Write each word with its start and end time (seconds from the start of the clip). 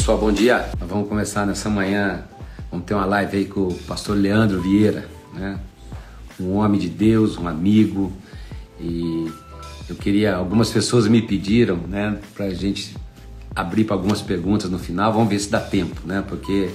Pessoal, 0.00 0.16
bom 0.16 0.32
dia. 0.32 0.66
Nós 0.80 0.88
vamos 0.88 1.10
começar 1.10 1.44
nessa 1.44 1.68
manhã, 1.68 2.24
vamos 2.70 2.86
ter 2.86 2.94
uma 2.94 3.04
live 3.04 3.36
aí 3.36 3.44
com 3.44 3.68
o 3.68 3.74
pastor 3.86 4.16
Leandro 4.16 4.58
Vieira, 4.58 5.06
né? 5.34 5.60
Um 6.40 6.54
homem 6.54 6.80
de 6.80 6.88
Deus, 6.88 7.36
um 7.36 7.46
amigo. 7.46 8.10
E 8.80 9.30
eu 9.90 9.94
queria, 9.94 10.36
algumas 10.36 10.70
pessoas 10.70 11.06
me 11.06 11.20
pediram, 11.20 11.76
né, 11.76 12.18
pra 12.34 12.48
gente 12.48 12.96
abrir 13.54 13.84
para 13.84 13.94
algumas 13.94 14.22
perguntas 14.22 14.70
no 14.70 14.78
final. 14.78 15.12
Vamos 15.12 15.28
ver 15.28 15.38
se 15.38 15.50
dá 15.50 15.60
tempo, 15.60 16.00
né? 16.06 16.24
Porque 16.26 16.70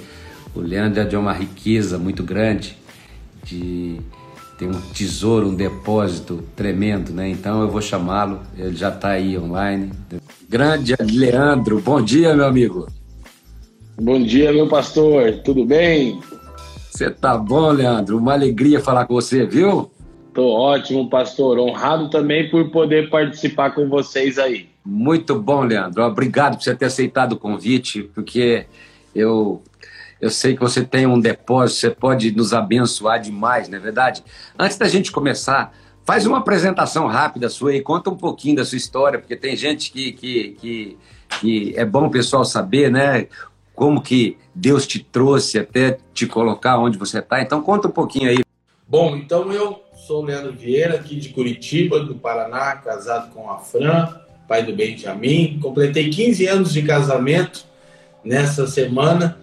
o 0.54 0.60
Leandro 0.60 1.00
é 1.00 1.04
de 1.04 1.16
uma 1.18 1.34
riqueza 1.34 1.98
muito 1.98 2.22
grande, 2.22 2.78
de 3.44 4.00
tem 4.60 4.70
um 4.70 4.80
tesouro, 4.94 5.50
um 5.50 5.56
depósito 5.56 6.44
tremendo, 6.56 7.12
né? 7.12 7.28
Então 7.28 7.64
eu 7.64 7.72
vou 7.72 7.82
chamá-lo, 7.82 8.42
ele 8.56 8.76
já 8.76 8.90
está 8.90 9.10
aí 9.10 9.36
online. 9.36 9.92
Grande 10.48 10.94
Leandro, 11.00 11.82
bom 11.82 12.00
dia, 12.00 12.36
meu 12.36 12.46
amigo. 12.46 12.88
Bom 14.00 14.22
dia, 14.22 14.52
meu 14.52 14.68
pastor, 14.68 15.40
tudo 15.44 15.64
bem? 15.64 16.20
Você 16.92 17.10
tá 17.10 17.38
bom, 17.38 17.72
Leandro? 17.72 18.18
Uma 18.18 18.34
alegria 18.34 18.82
falar 18.82 19.06
com 19.06 19.14
você, 19.14 19.46
viu? 19.46 19.90
Tô 20.34 20.50
ótimo, 20.52 21.10
pastor. 21.10 21.58
Honrado 21.60 22.10
também 22.10 22.50
por 22.50 22.70
poder 22.72 23.10
participar 23.10 23.72
com 23.72 23.88
vocês 23.88 24.38
aí. 24.38 24.68
Muito 24.86 25.40
bom, 25.40 25.62
Leandro. 25.64 26.04
Obrigado 26.04 26.58
por 26.58 26.64
você 26.64 26.76
ter 26.76 26.86
aceitado 26.86 27.34
o 27.34 27.40
convite, 27.40 28.04
porque 28.14 28.66
eu 29.16 29.62
eu 30.20 30.30
sei 30.30 30.56
que 30.56 30.62
você 30.62 30.84
tem 30.84 31.06
um 31.06 31.20
depósito, 31.20 31.80
você 31.80 31.90
pode 31.90 32.32
nos 32.32 32.54
abençoar 32.54 33.22
demais, 33.22 33.70
não 33.70 33.78
é 33.78 33.82
verdade? 33.82 34.24
Antes 34.58 34.78
da 34.78 34.88
gente 34.88 35.12
começar, 35.12 35.74
faz 36.04 36.26
uma 36.26 36.40
apresentação 36.40 37.08
rápida 37.08 37.50
sua 37.50 37.76
e 37.76 37.82
conta 37.82 38.10
um 38.10 38.16
pouquinho 38.16 38.58
da 38.58 38.66
sua 38.66 38.78
história, 38.78 39.20
porque 39.20 39.36
tem 39.36 39.56
gente 39.56 39.92
que, 39.92 40.12
que, 40.14 40.58
que, 40.60 40.98
que 41.40 41.74
é 41.76 41.86
bom 41.86 42.08
o 42.08 42.12
pessoal 42.12 42.44
saber, 42.46 42.92
né? 42.92 43.28
Como 43.76 44.02
que 44.02 44.38
Deus 44.54 44.88
te 44.88 45.00
trouxe 45.00 45.60
até 45.60 45.98
te 46.14 46.26
colocar 46.26 46.80
onde 46.80 46.98
você 46.98 47.20
está. 47.20 47.42
Então 47.42 47.62
conta 47.62 47.88
um 47.88 47.92
pouquinho 47.92 48.30
aí. 48.30 48.40
Bom, 48.88 49.16
então 49.16 49.52
eu 49.52 49.84
sou 50.08 50.22
o 50.22 50.26
Leandro 50.26 50.54
Vieira, 50.54 50.96
aqui 50.96 51.16
de 51.16 51.30
Curitiba, 51.30 52.00
do 52.00 52.16
Paraná, 52.16 52.76
casado 52.76 53.34
com 53.34 53.50
a 53.50 53.58
Fran, 53.58 54.20
pai 54.48 54.64
do 54.64 54.76
Benjamin. 54.76 55.60
Completei 55.62 56.10
15 56.10 56.48
anos 56.48 56.74
de 56.74 56.84
casamento 56.84 57.66
nessa 58.24 58.68
semana 58.68 59.38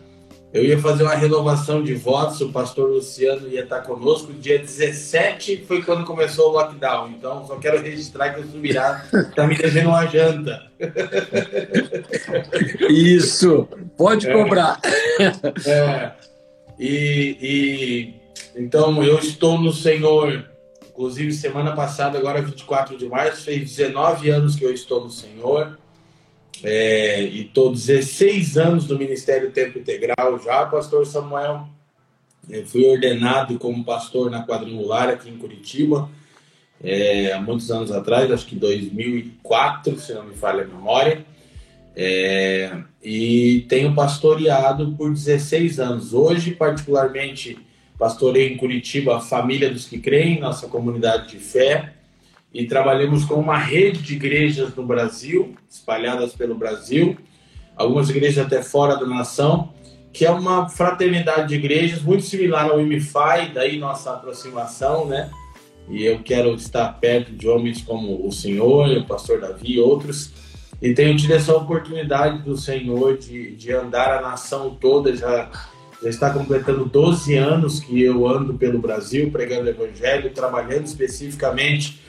eu 0.52 0.62
ia 0.62 0.78
fazer 0.78 1.04
uma 1.04 1.14
renovação 1.14 1.82
de 1.82 1.94
votos, 1.94 2.42
o 2.42 2.52
pastor 2.52 2.90
Luciano 2.90 3.48
ia 3.48 3.62
estar 3.62 3.80
conosco. 3.80 4.34
Dia 4.34 4.58
17 4.58 5.64
foi 5.66 5.82
quando 5.82 6.04
começou 6.04 6.50
o 6.50 6.52
lockdown. 6.52 7.08
Então, 7.08 7.46
só 7.46 7.56
quero 7.56 7.80
registrar 7.80 8.34
que 8.34 8.40
o 8.40 8.46
Subirá 8.46 9.02
está 9.12 9.46
me 9.46 9.56
devendo 9.56 9.88
uma 9.88 10.04
janta. 10.04 10.70
Isso, 12.90 13.66
pode 13.96 14.30
cobrar. 14.30 14.78
É, 15.64 15.70
é. 15.70 16.12
E, 16.78 17.38
e, 17.40 18.14
então, 18.54 19.02
eu 19.02 19.18
estou 19.18 19.58
no 19.58 19.72
Senhor. 19.72 20.44
Inclusive, 20.90 21.32
semana 21.32 21.74
passada, 21.74 22.18
agora 22.18 22.42
24 22.42 22.98
de 22.98 23.08
março, 23.08 23.44
fez 23.44 23.76
19 23.76 24.28
anos 24.28 24.54
que 24.54 24.64
eu 24.64 24.72
estou 24.72 25.02
no 25.02 25.10
Senhor 25.10 25.78
é, 26.62 27.22
e 27.22 27.42
estou 27.42 27.72
16 27.72 28.56
anos 28.56 28.88
no 28.88 28.98
Ministério 28.98 29.50
Tempo 29.50 29.78
Integral 29.78 30.38
já, 30.44 30.66
pastor 30.66 31.06
Samuel. 31.06 31.68
Eu 32.48 32.66
fui 32.66 32.84
ordenado 32.84 33.58
como 33.58 33.84
pastor 33.84 34.30
na 34.30 34.44
quadrangular 34.44 35.08
aqui 35.08 35.30
em 35.30 35.38
Curitiba, 35.38 36.10
é, 36.82 37.32
há 37.32 37.40
muitos 37.40 37.70
anos 37.70 37.92
atrás, 37.92 38.30
acho 38.30 38.46
que 38.46 38.56
2004, 38.56 39.98
se 39.98 40.12
não 40.12 40.24
me 40.24 40.34
falha 40.34 40.64
a 40.64 40.66
memória. 40.66 41.24
É, 41.94 42.76
e 43.02 43.64
tenho 43.68 43.94
pastoreado 43.94 44.92
por 44.92 45.12
16 45.12 45.78
anos. 45.78 46.12
Hoje, 46.12 46.52
particularmente, 46.52 47.58
pastorei 47.98 48.52
em 48.52 48.56
Curitiba 48.56 49.16
a 49.16 49.20
Família 49.20 49.70
dos 49.70 49.86
que 49.86 49.98
Creem, 49.98 50.40
nossa 50.40 50.66
comunidade 50.66 51.30
de 51.30 51.38
fé 51.38 51.92
e 52.52 52.66
trabalhamos 52.66 53.24
com 53.24 53.34
uma 53.34 53.56
rede 53.56 54.02
de 54.02 54.14
igrejas 54.14 54.74
no 54.74 54.84
Brasil, 54.84 55.54
espalhadas 55.68 56.34
pelo 56.34 56.54
Brasil, 56.54 57.16
algumas 57.76 58.10
igrejas 58.10 58.44
até 58.44 58.62
fora 58.62 58.96
da 58.96 59.06
nação, 59.06 59.72
que 60.12 60.26
é 60.26 60.30
uma 60.30 60.68
fraternidade 60.68 61.48
de 61.48 61.54
igrejas 61.54 62.02
muito 62.02 62.24
similar 62.24 62.70
ao 62.70 62.80
MFI, 62.80 63.52
daí 63.54 63.78
nossa 63.78 64.12
aproximação, 64.12 65.06
né? 65.06 65.30
E 65.88 66.04
eu 66.04 66.22
quero 66.22 66.54
estar 66.54 66.88
perto 67.00 67.32
de 67.32 67.48
homens 67.48 67.80
como 67.82 68.26
o 68.26 68.30
Senhor, 68.30 68.88
o 68.90 69.06
pastor 69.06 69.40
Davi 69.40 69.72
e 69.72 69.80
outros, 69.80 70.30
e 70.80 70.92
tenho 70.92 71.16
tido 71.16 71.32
essa 71.32 71.54
oportunidade 71.56 72.42
do 72.42 72.56
Senhor 72.56 73.16
de, 73.16 73.56
de 73.56 73.72
andar 73.72 74.18
a 74.18 74.20
nação 74.20 74.76
toda, 74.78 75.16
já, 75.16 75.50
já 76.02 76.08
está 76.08 76.30
completando 76.30 76.84
12 76.84 77.34
anos 77.36 77.80
que 77.80 78.02
eu 78.02 78.28
ando 78.28 78.54
pelo 78.54 78.78
Brasil 78.78 79.30
pregando 79.30 79.66
o 79.66 79.68
evangelho, 79.70 80.30
trabalhando 80.30 80.84
especificamente 80.84 82.02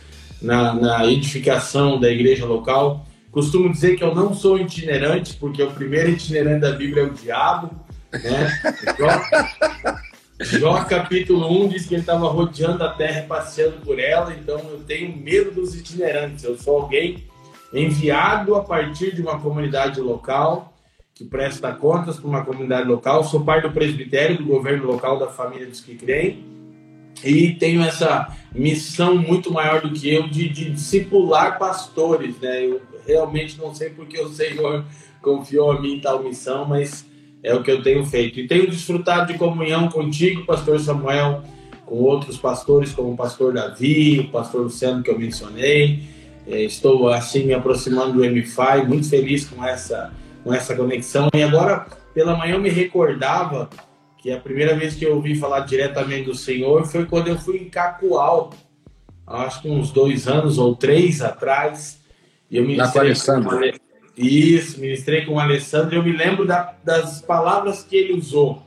na, 0.43 0.73
na 0.75 1.07
edificação 1.07 1.99
da 1.99 2.11
igreja 2.11 2.45
local. 2.45 3.05
Costumo 3.31 3.71
dizer 3.71 3.95
que 3.95 4.03
eu 4.03 4.13
não 4.13 4.33
sou 4.33 4.59
itinerante, 4.59 5.35
porque 5.37 5.63
o 5.63 5.71
primeiro 5.71 6.11
itinerante 6.11 6.59
da 6.59 6.73
Bíblia 6.73 7.03
é 7.03 7.05
o 7.05 7.13
diabo. 7.13 7.71
Né? 8.11 8.61
Jó, 8.99 10.59
Jó 10.59 10.83
capítulo 10.83 11.65
1 11.65 11.69
diz 11.69 11.85
que 11.87 11.95
ele 11.95 12.01
estava 12.01 12.27
rodeando 12.27 12.83
a 12.83 12.89
terra, 12.89 13.25
passeando 13.27 13.77
por 13.77 13.97
ela, 13.97 14.33
então 14.33 14.59
eu 14.59 14.83
tenho 14.85 15.17
medo 15.17 15.51
dos 15.51 15.73
itinerantes. 15.73 16.43
Eu 16.43 16.57
sou 16.57 16.81
alguém 16.81 17.23
enviado 17.73 18.53
a 18.55 18.61
partir 18.61 19.15
de 19.15 19.21
uma 19.21 19.39
comunidade 19.39 19.99
local 19.99 20.71
que 21.15 21.23
presta 21.23 21.71
contas 21.71 22.19
para 22.19 22.27
uma 22.27 22.45
comunidade 22.45 22.87
local. 22.87 23.23
Sou 23.23 23.43
parte 23.43 23.67
do 23.67 23.73
presbitério 23.73 24.37
do 24.37 24.45
governo 24.45 24.85
local 24.85 25.17
da 25.17 25.27
família 25.27 25.65
dos 25.65 25.79
que 25.79 25.95
creem 25.95 26.52
e 27.29 27.55
tenho 27.55 27.81
essa 27.81 28.27
missão 28.53 29.15
muito 29.15 29.51
maior 29.51 29.81
do 29.81 29.91
que 29.91 30.13
eu 30.13 30.27
de, 30.27 30.49
de 30.49 30.69
discipular 30.69 31.57
pastores, 31.57 32.39
né? 32.39 32.65
Eu 32.65 32.81
realmente 33.05 33.57
não 33.57 33.73
sei 33.73 33.89
porque 33.89 34.19
o 34.19 34.29
Senhor 34.29 34.85
confiou 35.21 35.71
a 35.71 35.81
mim 35.81 35.99
tal 35.99 36.23
missão, 36.23 36.65
mas 36.65 37.05
é 37.41 37.53
o 37.53 37.63
que 37.63 37.71
eu 37.71 37.81
tenho 37.81 38.05
feito. 38.05 38.39
E 38.39 38.47
tenho 38.47 38.69
desfrutado 38.69 39.31
de 39.31 39.39
comunhão 39.39 39.89
contigo, 39.89 40.45
pastor 40.45 40.79
Samuel, 40.79 41.43
com 41.85 41.95
outros 41.95 42.37
pastores, 42.37 42.91
como 42.91 43.13
o 43.13 43.17
pastor 43.17 43.53
Davi, 43.53 44.19
o 44.19 44.31
pastor 44.31 44.63
Luciano 44.63 45.03
que 45.03 45.09
eu 45.09 45.19
mencionei. 45.19 46.03
É, 46.47 46.63
estou 46.63 47.09
assim 47.09 47.45
me 47.45 47.53
aproximando 47.53 48.13
do 48.13 48.19
MFI, 48.19 48.85
muito 48.87 49.09
feliz 49.09 49.45
com 49.45 49.63
essa 49.63 50.11
com 50.43 50.53
essa 50.53 50.75
conexão. 50.75 51.29
E 51.33 51.41
agora 51.41 51.85
pela 52.13 52.35
manhã 52.35 52.55
eu 52.55 52.61
me 52.61 52.69
recordava 52.69 53.69
que 54.23 54.31
a 54.31 54.39
primeira 54.39 54.73
vez 54.73 54.95
que 54.95 55.05
eu 55.05 55.15
ouvi 55.15 55.35
falar 55.35 55.59
diretamente 55.59 56.27
do 56.27 56.33
Senhor 56.33 56.85
foi 56.85 57.05
quando 57.05 57.27
eu 57.27 57.37
fui 57.37 57.57
em 57.57 57.69
Cacoal, 57.69 58.51
acho 59.27 59.61
que 59.61 59.69
uns 59.69 59.91
dois 59.91 60.29
anos 60.29 60.57
ou 60.57 60.77
três 60.77 61.21
atrás. 61.21 61.99
E 62.49 62.55
eu 62.55 62.63
ministrei 62.63 63.13
com 63.13 63.49
o 63.49 63.71
Isso, 64.17 64.79
ministrei 64.79 65.25
com 65.25 65.33
o 65.33 65.39
Alessandro 65.39 65.95
e 65.95 65.97
eu 65.97 66.03
me 66.03 66.13
lembro 66.13 66.45
da, 66.45 66.73
das 66.85 67.21
palavras 67.21 67.83
que 67.83 67.97
ele 67.97 68.13
usou. 68.13 68.63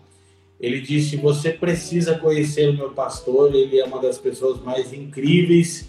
Ele 0.61 0.78
disse: 0.78 1.17
Você 1.17 1.53
precisa 1.53 2.19
conhecer 2.19 2.69
o 2.69 2.75
meu 2.75 2.91
pastor, 2.91 3.55
ele 3.55 3.81
é 3.81 3.84
uma 3.87 3.99
das 3.99 4.19
pessoas 4.19 4.61
mais 4.61 4.93
incríveis 4.93 5.88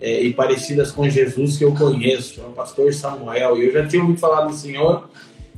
é, 0.00 0.22
e 0.22 0.34
parecidas 0.34 0.90
com 0.90 1.08
Jesus 1.08 1.56
que 1.56 1.64
eu 1.64 1.72
conheço, 1.72 2.40
é 2.40 2.44
o 2.44 2.50
pastor 2.50 2.92
Samuel. 2.92 3.58
E 3.58 3.66
eu 3.66 3.72
já 3.72 3.86
tinha 3.86 4.02
ouvido 4.02 4.18
falar 4.18 4.46
do 4.46 4.52
Senhor 4.52 5.08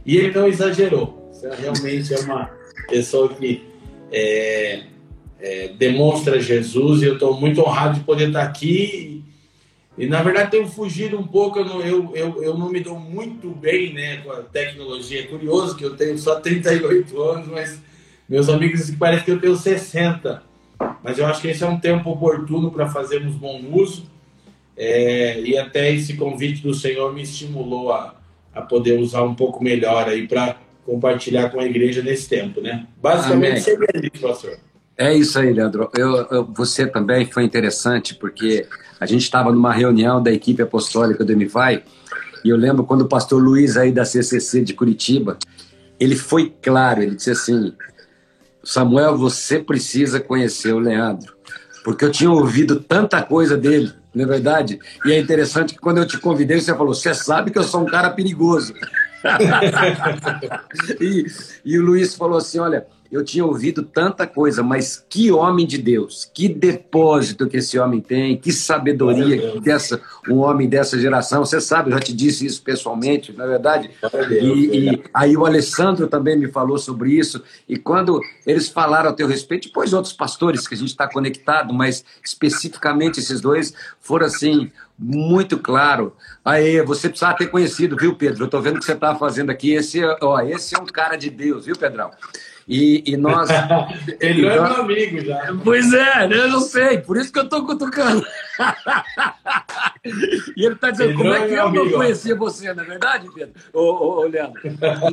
e 0.04 0.18
ele 0.18 0.30
não 0.30 0.46
exagerou. 0.46 1.30
Isso 1.32 1.48
realmente 1.58 2.12
é 2.12 2.18
uma 2.18 2.55
pessoa 2.86 3.28
que 3.28 3.64
é, 4.12 4.84
é, 5.40 5.68
demonstra 5.68 6.40
Jesus 6.40 7.02
e 7.02 7.06
eu 7.06 7.14
estou 7.14 7.38
muito 7.38 7.60
honrado 7.60 7.98
de 7.98 8.04
poder 8.04 8.28
estar 8.28 8.42
aqui. 8.42 9.24
E, 9.98 10.06
na 10.06 10.22
verdade 10.22 10.50
tenho 10.50 10.68
fugido 10.68 11.18
um 11.18 11.26
pouco, 11.26 11.58
eu 11.58 11.64
não, 11.64 11.80
eu, 11.80 12.12
eu, 12.14 12.42
eu 12.42 12.58
não 12.58 12.68
me 12.68 12.80
dou 12.80 12.98
muito 12.98 13.48
bem 13.50 13.94
né, 13.94 14.18
com 14.18 14.30
a 14.30 14.42
tecnologia. 14.42 15.20
É 15.20 15.26
curioso 15.26 15.76
que 15.76 15.84
eu 15.84 15.96
tenho 15.96 16.18
só 16.18 16.40
38 16.40 17.22
anos, 17.22 17.48
mas 17.48 17.80
meus 18.28 18.48
amigos 18.48 18.90
parece 18.98 19.24
que 19.24 19.30
eu 19.30 19.40
tenho 19.40 19.56
60. 19.56 20.42
Mas 21.02 21.18
eu 21.18 21.26
acho 21.26 21.40
que 21.40 21.48
esse 21.48 21.64
é 21.64 21.66
um 21.66 21.80
tempo 21.80 22.10
oportuno 22.10 22.70
para 22.70 22.88
fazermos 22.88 23.34
bom 23.36 23.62
uso. 23.72 24.04
É, 24.76 25.40
e 25.40 25.56
até 25.56 25.90
esse 25.90 26.16
convite 26.16 26.62
do 26.62 26.74
Senhor 26.74 27.14
me 27.14 27.22
estimulou 27.22 27.92
a, 27.92 28.14
a 28.54 28.60
poder 28.60 28.98
usar 28.98 29.22
um 29.22 29.34
pouco 29.34 29.64
melhor 29.64 30.06
aí 30.06 30.28
para 30.28 30.56
compartilhar 30.86 31.50
com 31.50 31.60
a 31.60 31.64
igreja 31.64 32.00
nesse 32.00 32.28
tempo, 32.28 32.60
né? 32.60 32.86
Basicamente 33.02 33.60
seria 33.60 33.88
isso, 33.94 34.22
pastor. 34.22 34.56
É 34.96 35.12
isso 35.12 35.38
aí, 35.38 35.52
Leandro. 35.52 35.90
Eu, 35.94 36.26
eu, 36.30 36.44
você 36.46 36.86
também 36.86 37.26
foi 37.26 37.42
interessante, 37.42 38.14
porque 38.14 38.66
a 38.98 39.04
gente 39.04 39.22
estava 39.22 39.52
numa 39.52 39.72
reunião 39.72 40.22
da 40.22 40.32
equipe 40.32 40.62
apostólica 40.62 41.24
do 41.24 41.36
MFI, 41.36 41.82
e 42.44 42.48
eu 42.48 42.56
lembro 42.56 42.84
quando 42.84 43.02
o 43.02 43.08
pastor 43.08 43.42
Luiz 43.42 43.76
aí 43.76 43.90
da 43.90 44.04
CCC 44.04 44.62
de 44.62 44.72
Curitiba, 44.72 45.36
ele 45.98 46.14
foi 46.14 46.54
claro, 46.62 47.02
ele 47.02 47.16
disse 47.16 47.30
assim, 47.30 47.72
Samuel, 48.62 49.18
você 49.18 49.58
precisa 49.58 50.20
conhecer 50.20 50.72
o 50.72 50.78
Leandro, 50.78 51.34
porque 51.84 52.04
eu 52.04 52.10
tinha 52.10 52.30
ouvido 52.30 52.80
tanta 52.80 53.22
coisa 53.22 53.56
dele, 53.56 53.92
não 54.14 54.24
é 54.24 54.26
verdade? 54.26 54.78
E 55.04 55.12
é 55.12 55.18
interessante 55.18 55.74
que 55.74 55.80
quando 55.80 55.98
eu 55.98 56.06
te 56.06 56.18
convidei, 56.18 56.60
você 56.60 56.74
falou, 56.74 56.94
você 56.94 57.12
sabe 57.12 57.50
que 57.50 57.58
eu 57.58 57.64
sou 57.64 57.82
um 57.82 57.86
cara 57.86 58.10
perigoso. 58.10 58.72
e, 61.00 61.26
e 61.64 61.78
o 61.78 61.82
Luiz 61.82 62.14
falou 62.14 62.38
assim: 62.38 62.58
olha, 62.58 62.86
eu 63.10 63.24
tinha 63.24 63.44
ouvido 63.44 63.82
tanta 63.82 64.26
coisa, 64.26 64.62
mas 64.62 65.04
que 65.08 65.30
homem 65.30 65.66
de 65.66 65.78
Deus, 65.78 66.30
que 66.32 66.48
depósito 66.48 67.48
que 67.48 67.58
esse 67.58 67.78
homem 67.78 68.00
tem, 68.00 68.36
que 68.36 68.52
sabedoria 68.52 69.52
que 69.52 69.60
dessa, 69.60 70.00
um 70.28 70.38
homem 70.38 70.68
dessa 70.68 70.98
geração. 70.98 71.44
Você 71.44 71.60
sabe, 71.60 71.90
eu 71.90 71.94
já 71.94 72.00
te 72.00 72.12
disse 72.12 72.46
isso 72.46 72.62
pessoalmente, 72.62 73.32
na 73.32 73.44
é 73.44 73.48
verdade. 73.48 73.90
E, 74.30 74.90
e, 74.90 75.04
aí 75.12 75.36
o 75.36 75.44
Alessandro 75.46 76.06
também 76.06 76.38
me 76.38 76.50
falou 76.50 76.78
sobre 76.78 77.12
isso. 77.12 77.42
E 77.68 77.76
quando 77.76 78.20
eles 78.46 78.68
falaram 78.68 79.10
a 79.10 79.12
teu 79.12 79.26
respeito, 79.26 79.68
depois 79.68 79.92
outros 79.92 80.12
pastores 80.12 80.66
que 80.66 80.74
a 80.74 80.78
gente 80.78 80.88
está 80.88 81.08
conectado, 81.08 81.72
mas 81.72 82.04
especificamente 82.24 83.20
esses 83.20 83.40
dois 83.40 83.74
foram 84.00 84.26
assim 84.26 84.70
muito 84.98 85.58
claro. 85.58 86.14
Aí, 86.44 86.80
você 86.82 87.08
precisava 87.08 87.36
ter 87.36 87.48
conhecido, 87.48 87.96
viu, 87.96 88.14
Pedro? 88.16 88.42
Eu 88.42 88.46
estou 88.46 88.62
vendo 88.62 88.76
o 88.76 88.78
que 88.78 88.86
você 88.86 88.92
está 88.92 89.14
fazendo 89.14 89.50
aqui. 89.50 89.72
Esse, 89.72 90.00
ó, 90.22 90.40
esse 90.40 90.74
é 90.74 90.78
um 90.78 90.86
cara 90.86 91.16
de 91.16 91.28
Deus, 91.28 91.66
viu, 91.66 91.76
Pedrão? 91.76 92.10
E, 92.68 93.12
e 93.12 93.16
nós. 93.16 93.48
Ele 94.20 94.44
é 94.44 94.54
meu 94.54 94.76
amigo 94.80 95.20
já. 95.24 95.54
Pois 95.62 95.92
é, 95.92 96.26
né? 96.26 96.36
eu 96.36 96.48
não 96.48 96.60
sei, 96.60 96.98
por 96.98 97.16
isso 97.16 97.32
que 97.32 97.38
eu 97.38 97.44
estou 97.44 97.64
cutucando. 97.64 98.26
e 100.56 100.64
ele 100.64 100.74
está 100.74 100.90
dizendo, 100.90 101.10
ele 101.10 101.18
como 101.18 101.32
é 101.32 101.46
que 101.46 101.54
eu 101.54 101.70
não 101.70 101.90
conhecia 101.90 102.34
você, 102.34 102.72
não 102.72 102.82
é 102.82 102.86
verdade, 102.86 103.28
Pedro? 103.32 103.52
Ô, 103.72 103.80
ô, 103.80 104.20
ô, 104.20 104.22
Leandro. 104.26 104.60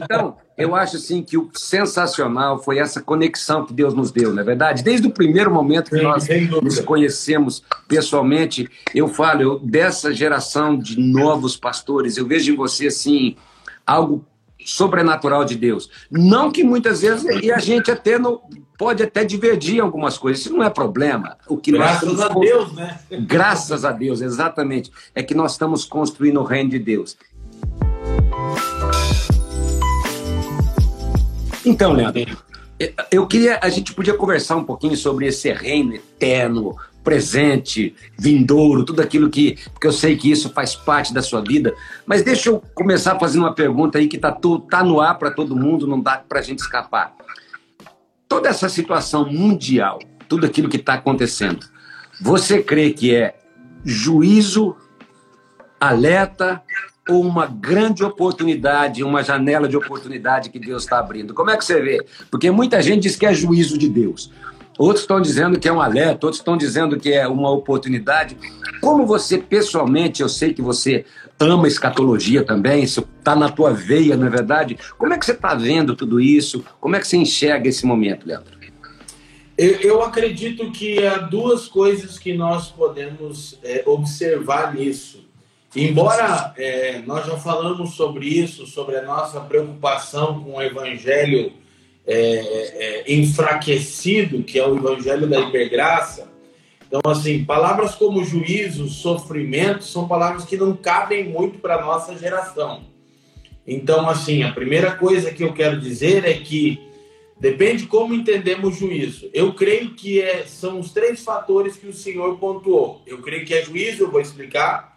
Então, 0.02 0.38
eu 0.58 0.74
acho 0.74 0.96
assim 0.96 1.22
que 1.22 1.38
o 1.38 1.50
sensacional 1.54 2.64
foi 2.64 2.80
essa 2.80 3.02
conexão 3.02 3.66
que 3.66 3.74
Deus 3.74 3.94
nos 3.94 4.12
deu, 4.12 4.34
não 4.34 4.42
é 4.42 4.46
verdade? 4.46 4.82
Desde 4.82 5.08
o 5.08 5.12
primeiro 5.12 5.52
momento 5.52 5.92
que 5.92 5.98
Sim, 5.98 6.04
nós 6.04 6.28
nos 6.62 6.80
conhecemos 6.80 7.64
pessoalmente, 7.88 8.68
eu 8.96 9.08
falo, 9.08 9.42
eu, 9.42 9.60
dessa 9.60 10.14
geração 10.14 10.78
de 10.78 11.00
novos 11.00 11.58
pastores, 11.58 12.18
eu 12.18 12.26
vejo 12.26 12.54
em 12.54 12.56
você 12.56 12.88
assim 12.88 13.36
algo 13.86 14.26
sobrenatural 14.66 15.46
de 15.46 15.56
Deus. 15.56 15.90
Não 16.10 16.52
que 16.52 16.64
muitas 16.64 17.02
vezes 17.02 17.24
e 17.44 17.52
a 17.52 17.60
gente 17.60 17.92
até 17.92 18.18
não 18.18 18.42
pode 18.78 19.04
até 19.04 19.24
divergir 19.24 19.82
algumas 19.82 20.18
coisas, 20.18 20.46
isso 20.46 20.54
não 20.54 20.64
é 20.64 20.70
problema. 20.70 21.38
O 21.48 21.58
que 21.58 21.72
Graças 21.72 22.20
a 22.20 22.28
Deus, 22.30 22.74
né? 22.74 23.00
Graças 23.12 23.86
a 23.86 23.92
Deus, 23.92 24.22
exatamente. 24.22 24.92
É 25.16 25.24
que 25.24 25.34
nós 25.34 25.54
estamos 25.54 25.86
construindo 25.86 26.40
o 26.40 26.44
reino 26.44 26.70
de 26.70 26.80
Deus. 26.80 27.18
Então, 31.66 31.94
Leandro, 31.94 32.38
eu 33.12 33.26
queria, 33.26 33.60
a 33.62 33.70
gente 33.70 33.94
podia 33.94 34.14
conversar 34.16 34.58
um 34.58 34.64
pouquinho 34.64 34.98
sobre 34.98 35.28
esse 35.28 35.52
reino 35.54 35.94
eterno, 35.94 36.76
presente, 37.04 37.96
vindouro, 38.18 38.86
tudo 38.86 39.02
aquilo 39.02 39.30
que. 39.30 39.58
Porque 39.72 39.88
eu 39.88 39.92
sei 39.92 40.16
que 40.16 40.32
isso 40.32 40.50
faz 40.50 40.76
parte 40.76 41.14
da 41.14 41.22
sua 41.22 41.42
vida. 41.42 41.74
Mas 42.06 42.24
deixa 42.24 42.50
eu 42.50 42.64
começar 42.74 43.20
fazendo 43.20 43.44
uma 43.44 43.54
pergunta 43.54 43.98
aí 43.98 44.08
que 44.08 44.16
está 44.16 44.32
tá 44.70 44.84
no 44.84 45.02
ar 45.02 45.18
para 45.18 45.32
todo 45.32 45.56
mundo, 45.56 45.86
não 45.86 46.00
dá 46.00 46.18
para 46.18 46.40
a 46.40 46.42
gente 46.42 46.60
escapar. 46.60 47.14
Toda 48.28 48.50
essa 48.50 48.70
situação 48.70 49.32
mundial, 49.32 50.00
tudo 50.28 50.46
aquilo 50.46 50.70
que 50.70 50.78
está 50.78 50.96
acontecendo, 50.96 51.68
você 52.20 52.64
crê 52.64 52.92
que 52.92 53.14
é 53.14 53.36
juízo, 53.84 54.76
alerta 55.80 56.64
ou 57.10 57.22
uma 57.22 57.46
grande 57.46 58.04
oportunidade, 58.04 59.04
uma 59.04 59.22
janela 59.22 59.68
de 59.68 59.76
oportunidade 59.76 60.50
que 60.50 60.58
Deus 60.58 60.84
está 60.84 61.00
abrindo? 61.00 61.34
Como 61.34 61.50
é 61.50 61.58
que 61.58 61.66
você 61.66 61.82
vê? 61.82 62.06
Porque 62.32 62.50
muita 62.50 62.82
gente 62.82 63.04
diz 63.04 63.16
que 63.18 63.26
é 63.26 63.34
juízo 63.34 63.78
de 63.78 63.90
Deus. 63.90 64.32
Outros 64.78 65.02
estão 65.02 65.22
dizendo 65.22 65.60
que 65.60 65.68
é 65.68 65.74
um 65.74 65.82
alerta, 65.82 66.26
outros 66.26 66.40
estão 66.40 66.58
dizendo 66.58 67.00
que 67.00 67.12
é 67.12 67.28
uma 67.28 67.52
oportunidade. 67.52 68.38
Como 68.82 69.06
você, 69.06 69.38
pessoalmente, 69.38 70.22
eu 70.22 70.30
sei 70.30 70.54
que 70.54 70.62
você 70.62 71.06
ama 71.40 71.68
escatologia 71.68 72.44
também, 72.44 72.84
isso 72.84 73.08
está 73.20 73.36
na 73.36 73.50
tua 73.50 73.72
veia, 73.72 74.18
não 74.18 74.28
é 74.28 74.30
verdade? 74.30 74.78
Como 74.98 75.14
é 75.14 75.18
que 75.18 75.26
você 75.26 75.34
está 75.34 75.54
vendo 75.54 75.96
tudo 75.96 76.20
isso? 76.20 76.64
Como 76.80 76.96
é 76.96 77.00
que 77.00 77.08
você 77.08 77.18
enxerga 77.18 77.70
esse 77.70 77.86
momento, 77.86 78.26
Leandro? 78.26 78.64
Eu, 79.56 79.72
eu 79.82 80.02
acredito 80.02 80.72
que 80.72 81.06
há 81.06 81.18
duas 81.18 81.68
coisas 81.68 82.18
que 82.18 82.34
nós 82.34 82.70
podemos 82.70 83.60
é, 83.64 83.84
observar 83.86 84.74
nisso. 84.74 85.24
Embora 85.76 86.54
é, 86.58 87.02
nós 87.06 87.26
já 87.26 87.38
falamos 87.38 87.96
sobre 87.96 88.28
isso, 88.28 88.66
sobre 88.66 88.96
a 88.96 89.04
nossa 89.04 89.40
preocupação 89.42 90.44
com 90.44 90.56
o 90.56 90.62
evangelho 90.62 91.52
é, 92.06 92.16
é, 92.16 93.14
enfraquecido, 93.14 94.44
que 94.44 94.60
é 94.60 94.68
o 94.68 94.78
evangelho 94.78 95.28
da 95.28 95.40
hipergraça. 95.40 96.32
Então, 96.88 97.02
assim, 97.12 97.44
palavras 97.44 97.96
como 97.96 98.24
juízo, 98.24 98.88
sofrimento, 98.88 99.84
são 99.84 100.08
palavras 100.08 100.46
que 100.46 100.58
não 100.58 100.76
cabem 100.76 101.24
muito 101.24 101.60
para 101.60 101.76
a 101.76 101.82
nossa 101.82 102.16
geração. 102.18 102.84
Então, 103.66 104.10
assim, 104.10 104.44
a 104.44 104.52
primeira 104.52 104.92
coisa 104.92 105.32
que 105.32 105.44
eu 105.44 105.54
quero 105.54 105.80
dizer 105.80 106.26
é 106.26 106.34
que 106.34 106.80
depende 107.40 107.88
como 107.88 108.14
entendemos 108.14 108.78
juízo. 108.78 109.30
Eu 109.34 109.54
creio 109.54 109.96
que 109.96 110.22
é, 110.22 110.44
são 110.46 110.80
os 110.80 110.92
três 110.92 111.24
fatores 111.24 111.78
que 111.78 111.88
o 111.88 111.94
Senhor 111.94 112.38
pontuou. 112.38 113.02
Eu 113.08 113.20
creio 113.22 113.46
que 113.46 113.54
é 113.54 113.64
juízo, 113.64 114.04
eu 114.04 114.12
vou 114.12 114.22
explicar. 114.22 114.93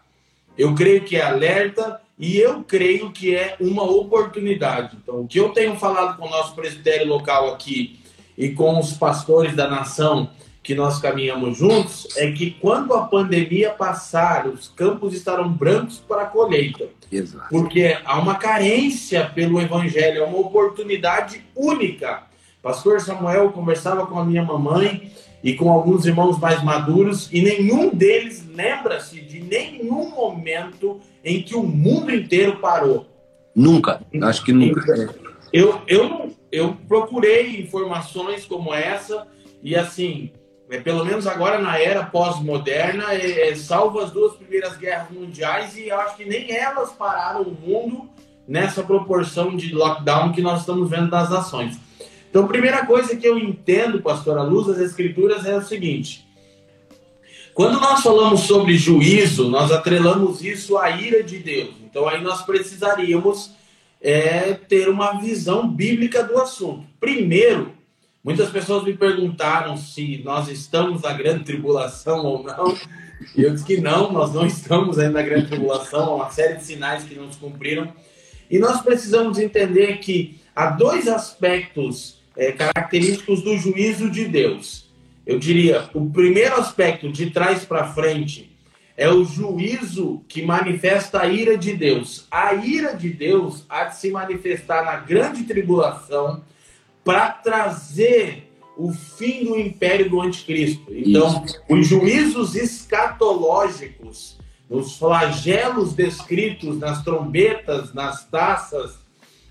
Eu 0.56 0.74
creio 0.74 1.02
que 1.02 1.16
é 1.16 1.22
alerta 1.22 2.00
e 2.18 2.38
eu 2.38 2.62
creio 2.62 3.10
que 3.10 3.34
é 3.34 3.56
uma 3.60 3.82
oportunidade. 3.82 4.96
Então, 5.02 5.20
o 5.20 5.26
que 5.26 5.38
eu 5.38 5.50
tenho 5.50 5.76
falado 5.76 6.16
com 6.16 6.26
o 6.26 6.30
nosso 6.30 6.54
presbitério 6.54 7.06
local 7.06 7.52
aqui 7.52 8.00
e 8.36 8.50
com 8.50 8.78
os 8.78 8.92
pastores 8.94 9.54
da 9.54 9.68
nação 9.68 10.30
que 10.62 10.74
nós 10.74 10.98
caminhamos 10.98 11.58
juntos 11.58 12.08
é 12.16 12.32
que 12.32 12.50
quando 12.50 12.92
a 12.94 13.02
pandemia 13.02 13.70
passar, 13.70 14.48
os 14.48 14.66
campos 14.66 15.14
estarão 15.14 15.48
brancos 15.48 15.98
para 15.98 16.22
a 16.22 16.26
colheita. 16.26 16.88
Exato. 17.10 17.48
Porque 17.50 17.96
há 18.04 18.18
uma 18.18 18.34
carência 18.34 19.30
pelo 19.32 19.60
evangelho, 19.60 20.22
é 20.22 20.26
uma 20.26 20.38
oportunidade 20.38 21.44
única. 21.54 22.24
Pastor 22.60 23.00
Samuel 23.00 23.52
conversava 23.52 24.06
com 24.06 24.18
a 24.18 24.24
minha 24.24 24.42
mamãe 24.42 25.12
e 25.46 25.54
com 25.54 25.70
alguns 25.70 26.04
irmãos 26.04 26.40
mais 26.40 26.60
maduros 26.64 27.32
e 27.32 27.40
nenhum 27.40 27.94
deles 27.94 28.44
lembra-se 28.52 29.20
de 29.20 29.40
nenhum 29.40 30.10
momento 30.10 30.98
em 31.25 31.40
que 31.40 31.54
o 31.54 31.62
mundo 31.62 32.12
inteiro 32.12 32.56
parou. 32.56 33.06
Nunca, 33.54 34.02
acho 34.25 34.44
que 34.44 34.52
nunca. 34.52 35.14
Eu, 35.52 35.81
eu, 35.87 36.34
eu 36.50 36.76
procurei 36.88 37.60
informações 37.60 38.44
como 38.44 38.75
essa 38.75 39.25
e 39.62 39.76
assim, 39.76 40.32
é, 40.69 40.81
pelo 40.81 41.04
menos 41.04 41.28
agora 41.28 41.60
na 41.60 41.78
era 41.78 42.04
pós-moderna, 42.04 43.14
é, 43.14 43.50
é, 43.50 43.54
salvo 43.54 44.00
as 44.00 44.10
duas 44.10 44.34
primeiras 44.34 44.76
guerras 44.76 45.12
mundiais 45.12 45.76
e 45.76 45.92
acho 45.92 46.16
que 46.16 46.25
nem 46.25 46.50
elas 46.50 46.90
pararam 46.90 47.42
o 47.42 47.54
mundo 47.54 48.10
nessa 48.49 48.82
proporção 48.82 49.56
de 49.56 49.73
lockdown 49.73 50.32
que 50.32 50.42
nós 50.42 50.62
estamos 50.62 50.90
vendo 50.90 51.09
das 51.09 51.30
nações. 51.30 51.78
Então, 52.37 52.47
primeira 52.47 52.85
coisa 52.85 53.16
que 53.16 53.26
eu 53.26 53.38
entendo, 53.38 54.02
pastor, 54.02 54.37
à 54.37 54.43
luz 54.43 54.66
das 54.66 54.76
escrituras 54.78 55.47
é 55.47 55.57
o 55.57 55.62
seguinte: 55.62 56.28
quando 57.55 57.81
nós 57.81 58.02
falamos 58.02 58.40
sobre 58.40 58.76
juízo, 58.76 59.49
nós 59.49 59.73
atrelamos 59.73 60.45
isso 60.45 60.76
à 60.76 60.90
ira 60.90 61.23
de 61.23 61.38
Deus. 61.38 61.71
Então 61.83 62.07
aí 62.07 62.23
nós 62.23 62.43
precisaríamos 62.43 63.52
é, 64.02 64.52
ter 64.52 64.90
uma 64.90 65.19
visão 65.19 65.66
bíblica 65.66 66.23
do 66.23 66.38
assunto. 66.38 66.85
Primeiro, 67.00 67.73
muitas 68.23 68.50
pessoas 68.50 68.85
me 68.85 68.93
perguntaram 68.93 69.75
se 69.78 70.21
nós 70.23 70.49
estamos 70.49 71.00
na 71.00 71.14
grande 71.14 71.43
tribulação 71.43 72.23
ou 72.23 72.43
não. 72.43 72.76
E 73.35 73.45
eu 73.45 73.55
disse 73.55 73.64
que 73.64 73.81
não, 73.81 74.12
nós 74.12 74.35
não 74.35 74.45
estamos 74.45 74.99
ainda 74.99 75.23
na 75.23 75.23
grande 75.23 75.47
tribulação, 75.47 76.05
há 76.05 76.14
uma 76.16 76.31
série 76.31 76.57
de 76.57 76.64
sinais 76.64 77.02
que 77.02 77.14
não 77.14 77.33
se 77.33 77.38
cumpriram. 77.38 77.90
E 78.50 78.59
nós 78.59 78.83
precisamos 78.83 79.38
entender 79.38 80.00
que 80.00 80.38
há 80.55 80.66
dois 80.66 81.09
aspectos 81.09 82.16
é, 82.37 82.52
característicos 82.52 83.43
do 83.43 83.57
juízo 83.57 84.11
de 84.11 84.26
Deus. 84.26 84.87
Eu 85.26 85.38
diria, 85.38 85.88
o 85.93 86.09
primeiro 86.11 86.57
aspecto 86.57 87.11
de 87.11 87.31
trás 87.31 87.64
para 87.64 87.93
frente 87.93 88.57
é 88.97 89.11
o 89.11 89.25
juízo 89.25 90.23
que 90.28 90.43
manifesta 90.43 91.23
a 91.23 91.26
ira 91.26 91.59
de 91.59 91.75
Deus. 91.75 92.26
A 92.31 92.55
ira 92.55 92.95
de 92.95 93.11
Deus 93.11 93.64
há 93.69 93.85
de 93.85 93.97
se 93.97 94.11
manifestar 94.11 94.85
na 94.85 94.97
grande 94.97 95.45
tribulação 95.45 96.43
para 97.05 97.31
trazer 97.31 98.50
o 98.76 98.93
fim 98.93 99.45
do 99.45 99.59
império 99.59 100.09
do 100.09 100.21
anticristo. 100.21 100.93
Então, 100.95 101.45
Isso. 101.45 101.61
os 101.69 101.87
juízos 101.87 102.55
escatológicos, 102.55 104.38
os 104.69 104.97
flagelos 104.99 105.95
descritos 105.95 106.78
nas 106.78 107.02
trombetas, 107.02 107.95
nas 107.95 108.25
taças, 108.25 108.99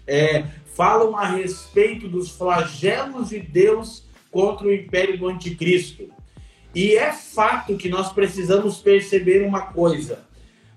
é, 0.08 0.46
falam 0.76 1.18
a 1.18 1.26
respeito 1.26 2.08
dos 2.08 2.30
flagelos 2.30 3.30
de 3.30 3.40
Deus 3.40 4.04
contra 4.30 4.68
o 4.68 4.74
império 4.74 5.18
do 5.18 5.28
anticristo. 5.28 6.10
E 6.74 6.96
é 6.96 7.14
fato 7.14 7.78
que 7.78 7.88
nós 7.88 8.12
precisamos 8.12 8.80
perceber 8.80 9.48
uma 9.48 9.62
coisa. 9.62 10.26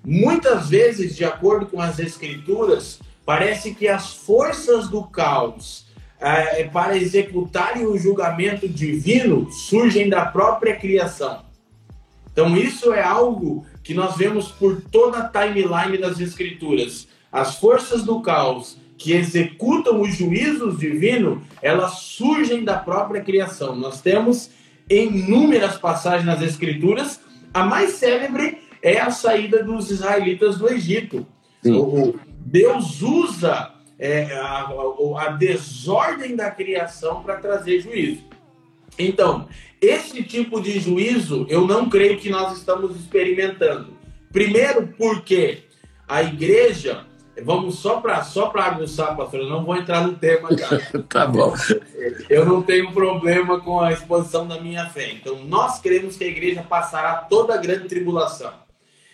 Muitas 0.05 0.69
vezes, 0.69 1.17
de 1.17 1.25
acordo 1.25 1.67
com 1.67 1.81
as 1.81 1.99
escrituras, 1.99 3.01
parece 3.27 3.75
que 3.75 3.89
as 3.89 4.15
forças 4.15 4.89
do 4.89 5.03
caos 5.03 5.87
é, 6.21 6.63
para 6.65 6.97
executarem 6.97 7.85
o 7.85 7.99
julgamento 7.99 8.69
divino 8.69 9.51
surgem 9.51 10.09
da 10.09 10.25
própria 10.25 10.77
criação. 10.77 11.43
Então, 12.33 12.57
isso 12.57 12.93
é 12.93 13.03
algo 13.03 13.67
que 13.83 13.93
nós 13.93 14.17
vemos 14.17 14.49
por 14.49 14.81
toda 14.81 15.19
a 15.19 15.29
timeline 15.29 15.99
das 15.99 16.21
escrituras. 16.21 17.09
as 17.31 17.59
forças 17.59 18.05
do 18.05 18.23
caos 18.23 18.79
que 18.99 19.13
executam 19.13 20.01
os 20.03 20.17
juízos 20.17 20.79
divinos, 20.79 21.39
elas 21.63 22.01
surgem 22.01 22.65
da 22.65 22.77
própria 22.77 23.23
criação. 23.23 23.77
Nós 23.77 24.03
temos 24.03 24.51
inúmeras 24.91 25.79
passagens 25.79 26.27
nas 26.27 26.43
Escrituras, 26.43 27.21
a 27.55 27.65
mais 27.65 27.93
célebre 27.93 28.59
é 28.83 29.01
a 29.01 29.11
saída 29.11 29.63
dos 29.63 29.91
israelitas 29.91 30.59
do 30.59 30.69
Egito. 30.69 31.27
Sim. 31.63 32.15
Deus 32.39 33.01
usa 33.03 33.73
é, 33.99 34.25
a, 34.35 34.69
a 35.19 35.29
desordem 35.31 36.35
da 36.35 36.51
criação 36.51 37.23
para 37.23 37.37
trazer 37.37 37.81
juízo. 37.81 38.25
Então, 38.99 39.49
esse 39.81 40.23
tipo 40.25 40.61
de 40.61 40.81
juízo 40.81 41.47
eu 41.49 41.67
não 41.67 41.89
creio 41.89 42.19
que 42.19 42.31
nós 42.31 42.59
estamos 42.59 42.97
experimentando. 42.97 43.97
Primeiro, 44.33 44.89
porque 44.99 45.59
a 46.07 46.23
igreja, 46.23 47.07
vamos 47.45 47.79
só 47.79 48.01
para 48.01 48.23
só 48.23 48.53
aguçar, 48.55 49.17
pastor, 49.17 49.41
eu 49.41 49.49
não 49.49 49.65
vou 49.65 49.77
entrar 49.77 50.07
no 50.07 50.15
tema 50.15 50.57
já. 50.57 50.69
tá 51.09 51.27
bom. 51.27 51.55
Eu 52.29 52.45
não 52.45 52.63
tenho 52.63 52.93
problema 52.93 53.61
com 53.61 53.81
a 53.81 53.93
exposição 53.93 54.47
da 54.47 54.61
minha 54.61 54.87
fé. 54.91 55.13
Então, 55.13 55.45
nós 55.45 55.81
queremos 55.81 56.17
que 56.17 56.25
a 56.25 56.29
igreja 56.29 56.63
passará 56.63 57.15
toda 57.15 57.55
a 57.55 57.59
grande 57.59 57.89
tribulação. 57.89 58.53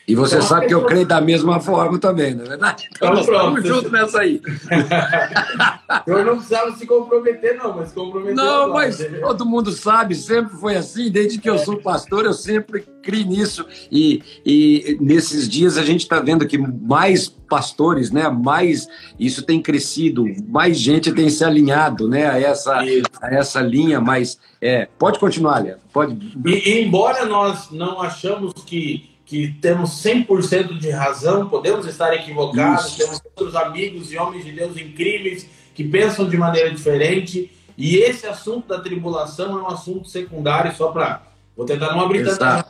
E 0.06 0.14
você 0.14 0.36
então, 0.36 0.48
sabe 0.48 0.66
que 0.66 0.74
eu 0.74 0.84
creio 0.84 1.06
da 1.06 1.20
mesma 1.20 1.60
forma 1.60 1.98
também, 1.98 2.34
não 2.34 2.44
é 2.44 2.48
verdade? 2.48 2.88
Então, 2.94 3.08
então 3.08 3.14
nós 3.14 3.26
estamos 3.26 3.66
juntos 3.66 3.90
nessa 3.90 4.20
aí. 4.20 4.40
senhor 6.04 6.24
não 6.24 6.36
precisava 6.36 6.72
se 6.76 6.86
comprometer, 6.86 7.56
não, 7.56 7.74
mas 7.74 7.92
comprometer. 7.92 8.34
Não, 8.34 8.70
mas 8.70 8.98
todo 9.20 9.46
mundo 9.46 9.72
sabe, 9.72 10.14
sempre 10.14 10.56
foi 10.56 10.76
assim, 10.76 11.10
desde 11.10 11.38
que 11.38 11.48
eu 11.48 11.58
sou 11.58 11.78
pastor, 11.78 12.26
eu 12.26 12.34
sempre 12.34 12.84
criei 13.02 13.24
nisso. 13.24 13.66
E, 13.90 14.22
e 14.44 14.98
nesses 15.00 15.48
dias 15.48 15.78
a 15.78 15.82
gente 15.82 16.00
está 16.00 16.20
vendo 16.20 16.46
que 16.46 16.58
mais 16.58 17.28
pastores, 17.28 18.10
né? 18.10 18.28
Mais 18.28 18.86
isso 19.18 19.42
tem 19.42 19.62
crescido, 19.62 20.24
mais 20.48 20.78
gente 20.78 21.12
tem 21.12 21.28
se 21.30 21.44
alinhado, 21.44 22.08
né? 22.08 22.28
A 22.28 22.38
essa, 22.38 22.78
a 22.78 23.34
essa 23.34 23.60
linha, 23.60 24.00
mas 24.00 24.38
é, 24.60 24.88
pode 24.98 25.18
continuar, 25.18 25.62
Léo. 25.62 25.78
Pode. 25.92 26.16
E 26.44 26.80
embora 26.80 27.24
nós 27.24 27.70
não 27.70 28.00
achamos 28.00 28.52
que 28.66 29.13
que 29.34 29.48
temos 29.60 30.00
100% 30.00 30.78
de 30.78 30.90
razão, 30.90 31.48
podemos 31.48 31.86
estar 31.86 32.14
equivocados, 32.14 32.86
Isso. 32.86 32.98
temos 32.98 33.20
outros 33.24 33.56
amigos 33.56 34.12
e 34.12 34.16
homens 34.16 34.44
de 34.44 34.52
Deus 34.52 34.76
incríveis 34.76 35.50
que 35.74 35.82
pensam 35.82 36.28
de 36.28 36.36
maneira 36.36 36.70
diferente, 36.70 37.50
e 37.76 37.96
esse 37.96 38.28
assunto 38.28 38.68
da 38.68 38.78
tribulação 38.78 39.58
é 39.58 39.62
um 39.62 39.66
assunto 39.66 40.08
secundário, 40.08 40.72
só 40.76 40.92
para. 40.92 41.22
Vou 41.56 41.66
tentar 41.66 41.90
não 41.90 42.02
abrir 42.02 42.24
tanta. 42.24 42.64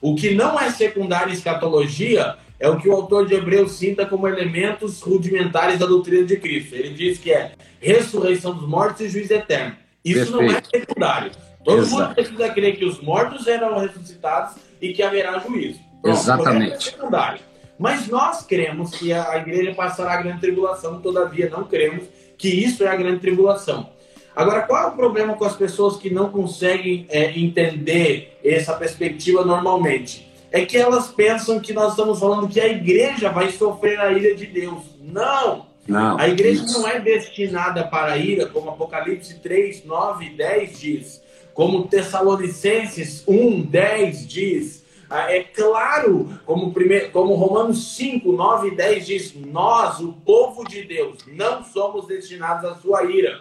O 0.00 0.16
que 0.16 0.34
não 0.34 0.58
é 0.58 0.72
secundário 0.72 1.30
em 1.30 1.34
escatologia 1.34 2.34
é 2.58 2.68
o 2.68 2.80
que 2.80 2.88
o 2.88 2.92
autor 2.92 3.28
de 3.28 3.34
Hebreus 3.34 3.74
cita 3.74 4.04
como 4.04 4.26
elementos 4.26 5.00
rudimentares 5.00 5.78
da 5.78 5.86
doutrina 5.86 6.26
de 6.26 6.36
Cristo. 6.36 6.74
Ele 6.74 6.94
diz 6.94 7.18
que 7.18 7.30
é 7.30 7.52
ressurreição 7.80 8.52
dos 8.52 8.68
mortos 8.68 9.02
e 9.02 9.08
juízo 9.08 9.34
eterno. 9.34 9.76
Isso 10.04 10.32
Perfeito. 10.32 10.52
não 10.52 10.58
é 10.58 10.62
secundário. 10.80 11.30
Todo 11.64 11.82
Exato. 11.82 12.02
mundo 12.02 12.14
precisa 12.16 12.48
crer 12.48 12.76
que 12.76 12.84
os 12.84 13.00
mortos 13.00 13.44
serão 13.44 13.78
ressuscitados 13.78 14.65
e 14.80 14.92
que 14.92 15.02
haverá 15.02 15.38
juízo. 15.38 15.80
Pronto, 16.02 16.16
Exatamente. 16.16 16.96
É 17.00 17.38
Mas 17.78 18.08
nós 18.08 18.42
cremos 18.44 18.90
que 18.92 19.12
a 19.12 19.36
igreja 19.36 19.74
passará 19.74 20.14
a 20.14 20.22
grande 20.22 20.40
tribulação, 20.40 21.00
todavia 21.00 21.50
não 21.50 21.64
cremos 21.64 22.04
que 22.38 22.48
isso 22.48 22.84
é 22.84 22.88
a 22.88 22.96
grande 22.96 23.20
tribulação. 23.20 23.90
Agora, 24.34 24.62
qual 24.62 24.82
é 24.82 24.86
o 24.88 24.92
problema 24.92 25.34
com 25.34 25.44
as 25.44 25.56
pessoas 25.56 25.96
que 25.96 26.10
não 26.10 26.28
conseguem 26.28 27.06
é, 27.08 27.30
entender 27.38 28.38
essa 28.44 28.74
perspectiva 28.74 29.44
normalmente? 29.44 30.30
É 30.52 30.64
que 30.64 30.76
elas 30.76 31.08
pensam 31.08 31.58
que 31.58 31.72
nós 31.72 31.92
estamos 31.92 32.20
falando 32.20 32.48
que 32.48 32.60
a 32.60 32.68
igreja 32.68 33.30
vai 33.30 33.50
sofrer 33.50 33.98
a 33.98 34.12
ira 34.12 34.34
de 34.34 34.46
Deus. 34.46 34.84
Não! 35.00 35.66
Não, 35.88 36.18
a 36.18 36.28
igreja 36.28 36.64
isso. 36.64 36.80
não 36.80 36.88
é 36.88 36.98
destinada 36.98 37.84
para 37.84 38.12
a 38.12 38.16
ira, 38.16 38.46
como 38.46 38.70
Apocalipse 38.70 39.38
3, 39.38 39.84
9 39.84 40.24
e 40.24 40.30
10 40.30 40.80
diz 40.80 41.22
como 41.56 41.88
Tessalonicenses 41.88 43.24
1, 43.26 43.62
10 43.62 44.28
diz. 44.28 44.84
Ah, 45.08 45.32
é 45.32 45.42
claro, 45.42 46.38
como, 46.44 46.70
primeiro, 46.70 47.10
como 47.10 47.34
Romanos 47.34 47.96
5, 47.96 48.30
9 48.30 48.68
e 48.68 48.76
10 48.76 49.06
diz, 49.06 49.34
nós, 49.34 49.98
o 50.00 50.12
povo 50.12 50.68
de 50.68 50.82
Deus, 50.82 51.20
não 51.26 51.64
somos 51.64 52.06
destinados 52.06 52.70
à 52.70 52.74
sua 52.74 53.04
ira. 53.04 53.40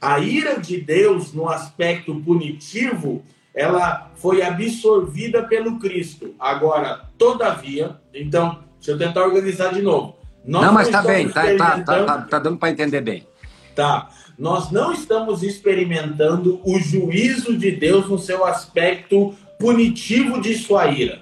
A 0.00 0.20
ira 0.20 0.58
de 0.58 0.80
Deus, 0.80 1.34
no 1.34 1.50
aspecto 1.50 2.14
punitivo, 2.20 3.22
ela 3.52 4.10
foi 4.14 4.40
absorvida 4.40 5.42
pelo 5.42 5.78
Cristo. 5.78 6.34
Agora, 6.38 7.10
todavia, 7.18 8.00
então, 8.14 8.60
deixa 8.76 8.92
eu 8.92 8.98
tentar 8.98 9.22
organizar 9.22 9.74
de 9.74 9.82
novo. 9.82 10.16
Nós 10.46 10.64
não, 10.64 10.72
mas 10.72 10.88
tá 10.88 11.02
bem, 11.02 11.28
tá, 11.28 11.54
tá, 11.56 11.80
tá, 11.82 12.04
tá, 12.04 12.22
tá 12.22 12.38
dando 12.38 12.56
para 12.56 12.70
entender 12.70 13.02
bem. 13.02 13.26
Tá 13.74 14.08
nós 14.38 14.70
não 14.70 14.92
estamos 14.92 15.42
experimentando 15.42 16.60
o 16.64 16.78
juízo 16.78 17.56
de 17.56 17.70
Deus 17.70 18.08
no 18.08 18.18
seu 18.18 18.44
aspecto 18.44 19.34
punitivo 19.58 20.40
de 20.40 20.56
sua 20.56 20.86
ira. 20.88 21.20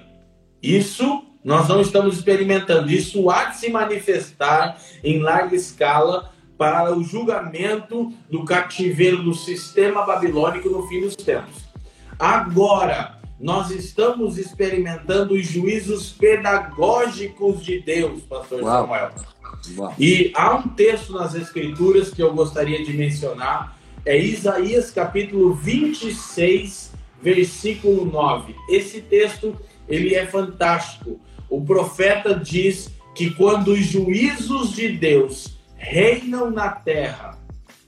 Isso 0.61 1.23
nós 1.43 1.67
não 1.67 1.81
estamos 1.81 2.17
experimentando. 2.17 2.91
Isso 2.91 3.29
há 3.29 3.45
de 3.45 3.57
se 3.57 3.69
manifestar 3.69 4.77
em 5.03 5.19
larga 5.19 5.55
escala 5.55 6.31
para 6.57 6.95
o 6.95 7.03
julgamento 7.03 8.11
do 8.29 8.45
cativeiro 8.45 9.21
do 9.23 9.33
sistema 9.33 10.05
babilônico 10.05 10.69
no 10.69 10.87
fim 10.87 11.01
dos 11.01 11.15
tempos. 11.15 11.63
Agora, 12.17 13.19
nós 13.39 13.69
estamos 13.71 14.37
experimentando 14.37 15.33
os 15.33 15.45
juízos 15.45 16.11
pedagógicos 16.11 17.63
de 17.63 17.81
Deus, 17.81 18.21
pastor 18.23 18.61
Uau. 18.61 18.83
Samuel. 18.83 19.32
E 19.99 20.31
há 20.35 20.55
um 20.55 20.67
texto 20.69 21.13
nas 21.13 21.35
Escrituras 21.35 22.11
que 22.11 22.21
eu 22.21 22.33
gostaria 22.33 22.83
de 22.83 22.93
mencionar, 22.93 23.77
é 24.05 24.17
Isaías 24.17 24.91
capítulo 24.91 25.53
26, 25.53 26.91
versículo 27.21 28.05
9. 28.05 28.55
Esse 28.69 29.01
texto, 29.01 29.55
ele 29.87 30.13
é 30.13 30.25
fantástico. 30.25 31.19
O 31.49 31.61
profeta 31.61 32.35
diz 32.35 32.89
que 33.15 33.29
quando 33.31 33.69
os 33.69 33.85
juízos 33.85 34.73
de 34.73 34.89
Deus 34.89 35.57
reinam 35.77 36.49
na 36.51 36.69
terra, 36.69 37.39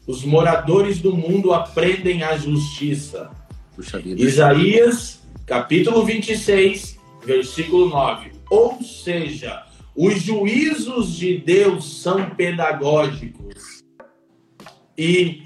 os 0.08 0.24
moradores 0.24 1.00
do 1.00 1.16
mundo 1.16 1.52
aprendem 1.52 2.24
a 2.24 2.38
justiça. 2.38 3.32
Isaías, 4.24 5.20
capítulo 5.46 6.06
26, 6.06 6.98
versículo 7.26 7.90
9. 7.90 8.32
Ou 8.50 8.82
seja, 8.82 9.65
os 9.96 10.22
juízos 10.22 11.16
de 11.16 11.38
Deus 11.38 12.02
são 12.02 12.30
pedagógicos. 12.32 13.84
E 14.98 15.44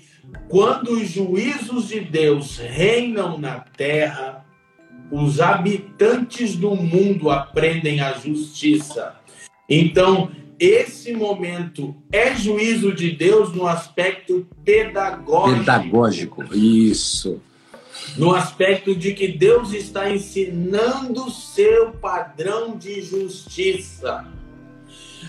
quando 0.47 0.93
os 0.93 1.09
juízos 1.09 1.89
de 1.89 1.99
Deus 1.99 2.57
reinam 2.57 3.37
na 3.37 3.59
terra, 3.59 4.45
os 5.11 5.39
habitantes 5.39 6.55
do 6.55 6.75
mundo 6.75 7.29
aprendem 7.29 8.01
a 8.01 8.13
justiça. 8.13 9.15
Então, 9.67 10.31
esse 10.59 11.13
momento 11.13 11.95
é 12.11 12.35
juízo 12.35 12.93
de 12.93 13.11
Deus 13.11 13.53
no 13.53 13.67
aspecto 13.67 14.47
pedagógico. 14.65 15.59
Pedagógico, 15.59 16.55
isso. 16.55 17.41
No 18.17 18.33
aspecto 18.33 18.95
de 18.95 19.13
que 19.13 19.27
Deus 19.27 19.71
está 19.73 20.11
ensinando 20.11 21.29
seu 21.29 21.91
padrão 21.91 22.77
de 22.77 23.01
justiça. 23.01 24.25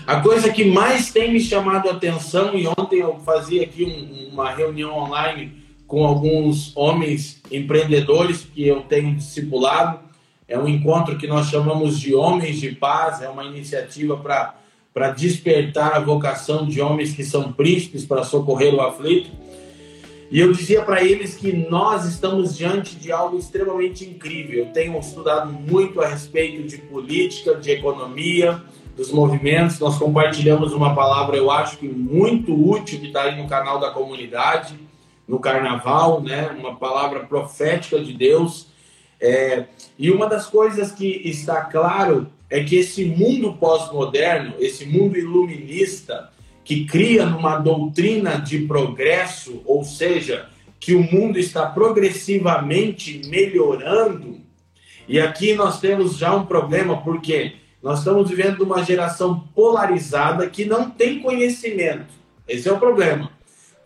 A 0.06 0.20
coisa 0.20 0.50
que 0.50 0.64
mais 0.64 1.12
tem 1.12 1.32
me 1.32 1.40
chamado 1.40 1.88
a 1.88 1.92
atenção, 1.92 2.56
e 2.56 2.66
ontem 2.66 3.00
eu 3.00 3.18
fazia 3.20 3.62
aqui 3.62 3.84
um, 3.84 4.32
uma 4.32 4.50
reunião 4.50 4.96
online 4.96 5.60
com 5.86 6.04
alguns 6.04 6.76
homens 6.76 7.40
empreendedores 7.50 8.46
que 8.54 8.66
eu 8.66 8.82
tenho 8.82 9.14
discipulado, 9.14 10.00
é 10.48 10.58
um 10.58 10.66
encontro 10.66 11.16
que 11.16 11.26
nós 11.26 11.48
chamamos 11.48 11.98
de 11.98 12.14
Homens 12.14 12.58
de 12.58 12.72
Paz, 12.72 13.22
é 13.22 13.28
uma 13.28 13.44
iniciativa 13.44 14.16
para 14.16 15.10
despertar 15.10 15.94
a 15.94 16.00
vocação 16.00 16.66
de 16.66 16.80
homens 16.80 17.12
que 17.12 17.22
são 17.22 17.52
príncipes 17.52 18.04
para 18.04 18.24
socorrer 18.24 18.74
o 18.74 18.80
aflito. 18.80 19.30
E 20.30 20.38
eu 20.38 20.52
dizia 20.52 20.82
para 20.82 21.02
eles 21.02 21.36
que 21.36 21.52
nós 21.52 22.04
estamos 22.04 22.56
diante 22.56 22.96
de 22.96 23.10
algo 23.10 23.36
extremamente 23.36 24.04
incrível. 24.04 24.64
Eu 24.64 24.72
tenho 24.72 24.98
estudado 24.98 25.52
muito 25.52 26.00
a 26.00 26.06
respeito 26.06 26.66
de 26.66 26.78
política, 26.78 27.56
de 27.56 27.70
economia, 27.72 28.62
dos 28.96 29.10
movimentos. 29.12 29.78
Nós 29.78 29.98
compartilhamos 29.98 30.72
uma 30.72 30.94
palavra, 30.94 31.36
eu 31.36 31.50
acho 31.50 31.78
que 31.78 31.88
muito 31.88 32.54
útil, 32.54 33.00
que 33.00 33.06
está 33.06 33.22
aí 33.22 33.40
no 33.40 33.48
canal 33.48 33.78
da 33.78 33.90
comunidade, 33.90 34.74
no 35.26 35.38
carnaval, 35.38 36.20
né? 36.20 36.54
uma 36.58 36.76
palavra 36.76 37.20
profética 37.20 38.00
de 38.00 38.12
Deus. 38.12 38.68
É, 39.20 39.66
e 39.98 40.10
uma 40.10 40.26
das 40.26 40.46
coisas 40.46 40.92
que 40.92 41.06
está 41.24 41.62
claro 41.62 42.28
é 42.48 42.64
que 42.64 42.76
esse 42.76 43.04
mundo 43.04 43.52
pós-moderno, 43.52 44.54
esse 44.58 44.84
mundo 44.84 45.16
iluminista, 45.16 46.30
que 46.64 46.84
cria 46.84 47.26
numa 47.26 47.58
doutrina 47.58 48.40
de 48.40 48.60
progresso, 48.60 49.62
ou 49.64 49.84
seja, 49.84 50.48
que 50.78 50.94
o 50.94 51.02
mundo 51.02 51.38
está 51.38 51.66
progressivamente 51.66 53.20
melhorando, 53.28 54.40
e 55.06 55.18
aqui 55.18 55.54
nós 55.54 55.80
temos 55.80 56.16
já 56.16 56.34
um 56.34 56.46
problema, 56.46 57.02
porque 57.02 57.56
nós 57.82 58.00
estamos 58.00 58.28
vivendo 58.28 58.62
uma 58.62 58.84
geração 58.84 59.40
polarizada 59.54 60.48
que 60.48 60.64
não 60.64 60.90
tem 60.90 61.20
conhecimento. 61.20 62.12
Esse 62.46 62.68
é 62.68 62.72
o 62.72 62.78
problema. 62.78 63.30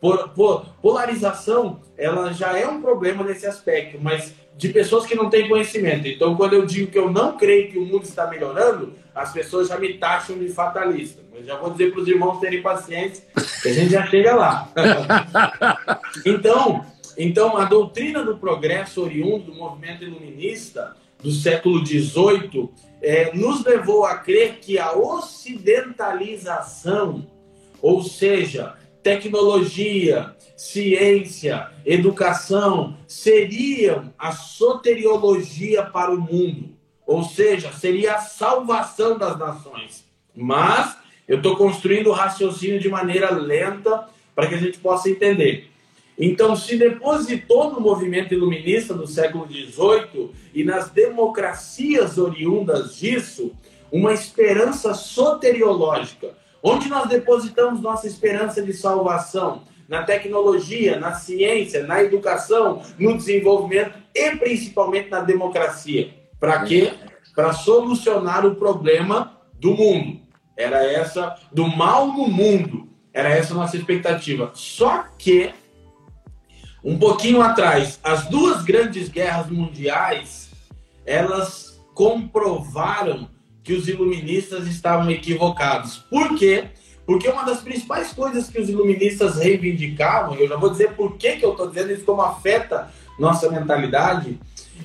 Por, 0.01 0.29
por, 0.31 0.67
polarização, 0.83 1.81
ela 1.97 2.33
já 2.33 2.59
é 2.59 2.67
um 2.67 2.81
problema 2.81 3.25
nesse 3.25 3.47
aspecto, 3.47 3.99
mas 4.01 4.35
de 4.57 4.69
pessoas 4.69 5.07
que 5.07 5.15
não 5.15 5.31
têm 5.31 5.49
conhecimento. 5.49 6.07
Então, 6.07 6.37
quando 6.37 6.55
eu 6.55 6.67
digo 6.67 6.91
que 6.91 6.99
eu 6.99 7.11
não 7.11 7.37
creio 7.37 7.71
que 7.71 7.79
o 7.79 7.85
mundo 7.87 8.05
está 8.05 8.27
melhorando, 8.27 8.93
as 9.15 9.33
pessoas 9.33 9.69
já 9.69 9.79
me 9.79 9.95
taxam 9.95 10.39
de 10.39 10.49
fatalista. 10.49 11.23
Mas 11.33 11.47
já 11.47 11.57
vou 11.57 11.71
dizer 11.71 11.93
para 11.93 12.01
os 12.01 12.09
irmãos 12.09 12.39
terem 12.39 12.63
paciência, 12.63 13.25
que 13.63 13.69
a 13.69 13.73
gente 13.73 13.91
já 13.91 14.07
chega 14.07 14.35
lá. 14.35 14.69
então, 16.27 16.85
então, 17.17 17.57
a 17.57 17.65
doutrina 17.65 18.23
do 18.23 18.37
progresso 18.37 19.03
oriundo 19.03 19.53
do 19.53 19.55
movimento 19.55 20.05
iluminista 20.05 20.97
do 21.23 21.31
século 21.31 21.85
XVIII 21.85 22.71
é, 23.05 23.33
nos 23.35 23.63
levou 23.63 24.07
a 24.07 24.17
crer 24.17 24.61
que 24.61 24.79
a 24.79 24.93
ocidentalização, 24.93 27.27
ou 27.83 28.03
seja, 28.03 28.77
tecnologia, 29.03 30.35
ciência, 30.57 31.69
educação 31.85 32.97
seriam 33.07 34.11
a 34.19 34.33
soteriologia 34.33 35.83
para 35.83 36.11
o 36.11 36.21
mundo, 36.21 36.71
ou 37.07 37.23
seja, 37.23 37.71
seria 37.73 38.15
a 38.15 38.21
salvação 38.21 39.19
das 39.19 39.39
nações. 39.39 40.03
Mas 40.35 40.97
eu 41.29 41.37
estou 41.37 41.57
construindo 41.57 42.09
o 42.09 42.15
raciocínio 42.15 42.81
de 42.81 42.89
maneira 42.89 43.31
lenta 43.31 44.09
para 44.35 44.47
que 44.47 44.55
a 44.55 44.59
gente 44.59 44.79
possa 44.79 45.11
entender. 45.11 45.71
Então, 46.19 46.55
se 46.55 46.77
depositou 46.77 47.73
no 47.73 47.81
movimento 47.81 48.33
iluminista 48.33 48.95
do 48.95 49.07
século 49.07 49.47
XVIII 49.47 50.31
e 50.55 50.63
nas 50.63 50.91
democracias 50.91 52.19
oriundas 52.19 52.97
disso 52.97 53.53
uma 53.91 54.13
esperança 54.13 54.95
soteriológica 54.95 56.45
Onde 56.67 56.89
nós 56.89 57.07
depositamos 57.11 57.83
nossa 57.83 58.07
esperança 58.07 58.63
de 58.63 58.73
salvação? 58.73 59.65
Na 59.87 60.03
tecnologia, 60.03 60.99
na 60.99 61.13
ciência, 61.13 61.87
na 61.87 62.03
educação, 62.03 62.81
no 62.99 63.19
desenvolvimento 63.19 63.93
e 64.15 64.31
principalmente 64.37 65.11
na 65.11 65.21
democracia. 65.21 66.15
Para 66.41 66.65
quê? 66.65 66.95
Para 67.35 67.53
solucionar 67.53 68.47
o 68.47 68.55
problema 68.55 69.39
do 69.61 69.75
mundo. 69.75 70.21
Era 70.57 70.83
essa, 70.83 71.37
do 71.53 71.69
mal 71.69 72.07
no 72.07 72.29
mundo. 72.29 72.89
Era 73.13 73.29
essa 73.29 73.53
a 73.53 73.57
nossa 73.59 73.77
expectativa. 73.77 74.51
Só 74.55 75.05
que, 75.19 75.53
um 76.85 76.99
pouquinho 76.99 77.41
atrás, 77.41 77.99
as 78.05 78.27
duas 78.27 78.63
grandes 78.63 79.09
guerras 79.09 79.49
mundiais, 79.49 80.51
elas 81.07 81.81
comprovaram 81.95 83.29
que 83.63 83.73
os 83.73 83.89
iluministas 83.89 84.67
estavam 84.67 85.11
equivocados. 85.11 85.97
Por 86.11 86.37
quê? 86.37 86.67
Porque 87.07 87.29
uma 87.29 87.45
das 87.45 87.63
principais 87.63 88.13
coisas 88.13 88.51
que 88.51 88.61
os 88.61 88.69
iluministas 88.69 89.37
reivindicavam, 89.37 90.35
eu 90.35 90.47
já 90.47 90.57
vou 90.57 90.69
dizer 90.69 90.93
por 90.93 91.17
que, 91.17 91.37
que 91.37 91.45
eu 91.45 91.53
estou 91.53 91.69
dizendo 91.69 91.93
isso, 91.93 92.05
como 92.05 92.21
afeta 92.21 92.91
nossa 93.19 93.51
mentalidade, 93.51 94.39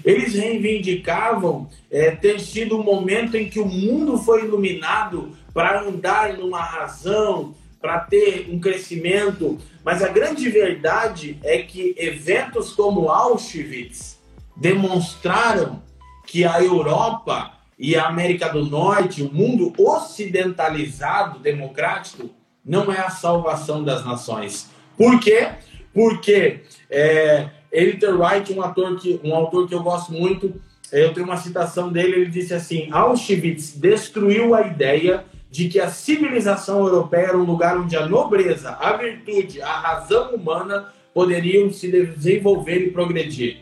eles 0.06 0.34
reivindicavam 0.34 1.68
é, 1.92 2.12
ter 2.12 2.40
sido 2.40 2.80
um 2.80 2.84
momento 2.84 3.36
em 3.36 3.50
que 3.50 3.60
o 3.60 3.66
mundo 3.66 4.18
foi 4.18 4.46
iluminado 4.46 5.32
para 5.54 5.82
andar 5.82 6.38
numa 6.38 6.62
razão, 6.62 7.54
para 7.82 8.00
ter 8.00 8.50
um 8.52 8.60
crescimento, 8.60 9.58
mas 9.84 10.04
a 10.04 10.10
grande 10.10 10.50
verdade 10.50 11.40
é 11.44 11.60
que 11.60 11.96
eventos 11.98 12.74
como 12.74 13.10
Auschwitz 13.10 14.20
demonstraram 14.56 15.82
que 16.26 16.44
a 16.46 16.62
Europa 16.62 17.54
e 17.78 17.96
a 17.96 18.08
América 18.08 18.50
do 18.50 18.66
Norte, 18.66 19.24
o 19.24 19.34
mundo 19.34 19.74
ocidentalizado, 19.78 21.40
democrático, 21.40 22.30
não 22.64 22.92
é 22.92 23.00
a 23.00 23.10
salvação 23.10 23.84
das 23.84 24.06
nações. 24.06 24.70
Por 24.98 25.20
quê? 25.20 25.50
Porque 25.94 26.60
é, 26.90 27.50
Edith 27.72 28.06
Wright, 28.06 28.52
um, 28.54 28.62
ator 28.62 29.00
que, 29.00 29.20
um 29.24 29.34
autor 29.34 29.68
que 29.68 29.74
eu 29.74 29.82
gosto 29.82 30.12
muito, 30.12 30.62
eu 30.92 31.14
tenho 31.14 31.26
uma 31.26 31.38
citação 31.38 31.92
dele, 31.92 32.16
ele 32.16 32.30
disse 32.30 32.54
assim, 32.54 32.90
Auschwitz 32.92 33.76
destruiu 33.76 34.54
a 34.54 34.68
ideia 34.68 35.24
de 35.50 35.68
que 35.68 35.80
a 35.80 35.90
civilização 35.90 36.80
europeia 36.80 37.28
era 37.28 37.38
um 37.38 37.44
lugar 37.44 37.78
onde 37.78 37.96
a 37.96 38.06
nobreza, 38.06 38.78
a 38.80 38.94
virtude, 38.94 39.62
a 39.62 39.80
razão 39.80 40.36
humana 40.36 40.94
poderiam 41.14 41.72
se 41.72 41.90
desenvolver 41.90 42.78
e 42.78 42.92
progredir. 42.92 43.58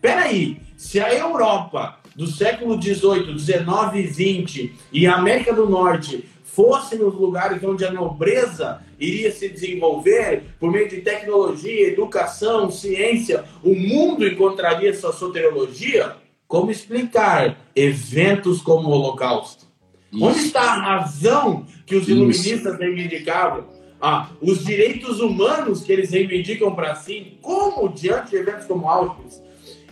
Peraí, 0.00 0.60
se 0.76 1.00
a 1.00 1.12
Europa 1.14 1.98
do 2.14 2.26
século 2.26 2.80
XVIII, 2.80 3.38
XIX 3.38 3.64
e 3.94 4.44
XX 4.44 4.70
e 4.92 5.06
a 5.06 5.14
América 5.14 5.52
do 5.52 5.68
Norte 5.68 6.28
fossem 6.44 7.02
os 7.02 7.14
lugares 7.14 7.62
onde 7.62 7.84
a 7.84 7.92
nobreza 7.92 8.82
iria 8.98 9.30
se 9.30 9.48
desenvolver 9.48 10.42
por 10.58 10.70
meio 10.70 10.88
de 10.88 11.00
tecnologia, 11.00 11.88
educação, 11.88 12.70
ciência, 12.70 13.44
o 13.62 13.74
mundo 13.74 14.26
encontraria 14.26 14.92
sua 14.92 15.12
soteriologia, 15.12 16.16
como 16.46 16.70
explicar 16.70 17.56
eventos 17.74 18.60
como 18.60 18.88
o 18.88 18.90
Holocausto? 18.90 19.69
Isso. 20.12 20.24
Onde 20.24 20.38
está 20.40 20.60
a 20.60 20.80
razão 20.80 21.66
que 21.86 21.94
os 21.94 22.08
iluministas 22.08 22.78
reivindicavam? 22.78 23.64
Ah, 24.00 24.30
os 24.40 24.64
direitos 24.64 25.20
humanos 25.20 25.82
que 25.82 25.92
eles 25.92 26.10
reivindicam 26.10 26.74
para 26.74 26.94
si, 26.94 27.38
como 27.42 27.88
diante 27.88 28.30
de 28.30 28.36
eventos 28.36 28.66
como 28.66 28.88
Auschwitz? 28.88 29.42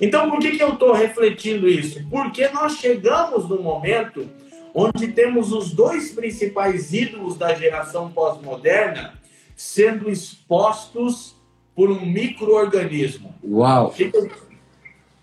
Então, 0.01 0.31
por 0.31 0.39
que, 0.39 0.53
que 0.53 0.63
eu 0.63 0.75
estou 0.75 0.93
refletindo 0.93 1.69
isso? 1.69 2.03
Porque 2.09 2.49
nós 2.49 2.79
chegamos 2.79 3.49
no 3.49 3.61
momento 3.63 4.29
onde 4.75 5.09
temos 5.09 5.53
os 5.53 5.73
dois 5.73 6.13
principais 6.13 6.93
ídolos 6.93 7.37
da 7.37 7.55
geração 7.55 8.11
pós-moderna 8.11 9.15
sendo 9.57 10.09
expostos 10.09 11.35
por 11.75 11.91
um 11.91 12.07
microorganismo. 12.07 13.35
Uau! 13.43 13.89
O 13.89 13.91
que, 13.91 14.11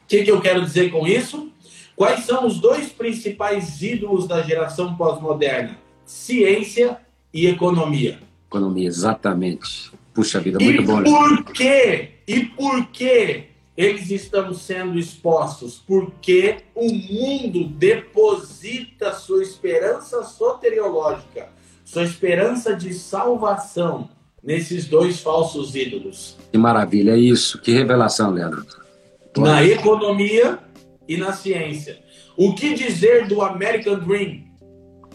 que, 0.07 0.23
que 0.23 0.31
eu 0.31 0.41
quero 0.41 0.61
dizer 0.61 0.91
com 0.91 1.07
isso? 1.07 1.51
Quais 1.95 2.25
são 2.25 2.45
os 2.45 2.59
dois 2.59 2.89
principais 2.89 3.81
ídolos 3.81 4.27
da 4.27 4.41
geração 4.41 4.95
pós-moderna? 4.95 5.77
Ciência 6.05 6.97
e 7.33 7.47
economia. 7.47 8.19
Economia, 8.47 8.87
exatamente. 8.87 9.91
Puxa 10.13 10.39
vida, 10.39 10.59
muito 10.59 10.81
e 10.81 10.85
bom. 10.85 11.03
Por 11.03 11.43
quê? 11.45 12.09
E 12.27 12.45
por 12.45 12.87
quê 12.87 13.45
eles 13.77 14.09
estão 14.09 14.53
sendo 14.53 14.97
expostos 14.97 15.81
porque 15.85 16.57
o 16.73 16.89
mundo 16.93 17.67
deposita 17.67 19.13
sua 19.13 19.43
esperança 19.43 20.23
soteriológica, 20.23 21.49
sua 21.83 22.03
esperança 22.03 22.73
de 22.73 22.93
salvação 22.93 24.09
nesses 24.41 24.85
dois 24.85 25.19
falsos 25.19 25.75
ídolos. 25.75 26.37
Que 26.51 26.57
maravilha, 26.57 27.11
é 27.11 27.17
isso. 27.17 27.59
Que 27.59 27.71
revelação, 27.71 28.31
Leandro. 28.31 28.65
Na 29.37 29.63
economia 29.63 30.59
e 31.07 31.17
na 31.17 31.33
ciência. 31.33 31.99
O 32.37 32.53
que 32.53 32.73
dizer 32.73 33.27
do 33.27 33.41
American 33.41 33.99
Dream? 33.99 34.45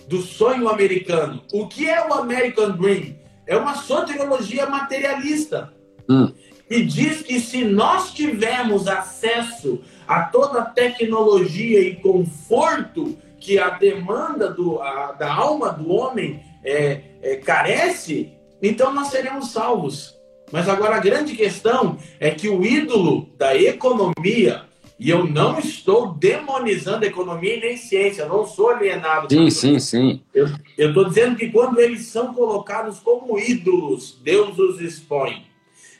Do 0.08 0.20
sonho 0.22 0.68
americano. 0.68 1.42
O 1.52 1.68
que 1.68 1.88
é 1.88 2.06
o 2.06 2.14
American 2.14 2.72
Dream? 2.72 3.16
É 3.46 3.56
uma 3.56 3.74
soteriologia 3.74 4.66
materialista. 4.66 5.72
Hum 6.08 6.32
e 6.70 6.84
diz 6.84 7.20
que 7.20 7.40
se 7.40 7.64
nós 7.64 8.14
tivermos 8.14 8.86
acesso 8.86 9.82
a 10.06 10.22
toda 10.22 10.60
a 10.60 10.64
tecnologia 10.64 11.80
e 11.80 11.96
conforto 11.96 13.18
que 13.40 13.58
a 13.58 13.70
demanda 13.70 14.48
do, 14.50 14.80
a, 14.80 15.12
da 15.12 15.34
alma 15.34 15.72
do 15.72 15.90
homem 15.90 16.40
é, 16.64 17.00
é, 17.20 17.36
carece, 17.36 18.32
então 18.62 18.94
nós 18.94 19.08
seremos 19.08 19.50
salvos. 19.50 20.16
Mas 20.52 20.68
agora 20.68 20.96
a 20.96 21.00
grande 21.00 21.34
questão 21.34 21.98
é 22.20 22.30
que 22.30 22.48
o 22.48 22.64
ídolo 22.64 23.28
da 23.36 23.56
economia, 23.56 24.62
e 25.00 25.08
eu 25.08 25.26
não 25.26 25.58
estou 25.58 26.12
demonizando 26.12 27.06
economia 27.06 27.56
e 27.56 27.60
nem 27.60 27.76
ciência, 27.78 28.26
não 28.26 28.46
sou 28.46 28.68
alienado. 28.68 29.28
Sim, 29.30 29.48
sim, 29.48 29.78
sim. 29.80 30.22
Eu 30.34 30.46
estou 30.76 31.06
dizendo 31.06 31.36
que 31.36 31.48
quando 31.48 31.80
eles 31.80 32.04
são 32.04 32.34
colocados 32.34 32.98
como 32.98 33.38
ídolos, 33.38 34.20
Deus 34.22 34.58
os 34.58 34.78
expõe. 34.78 35.46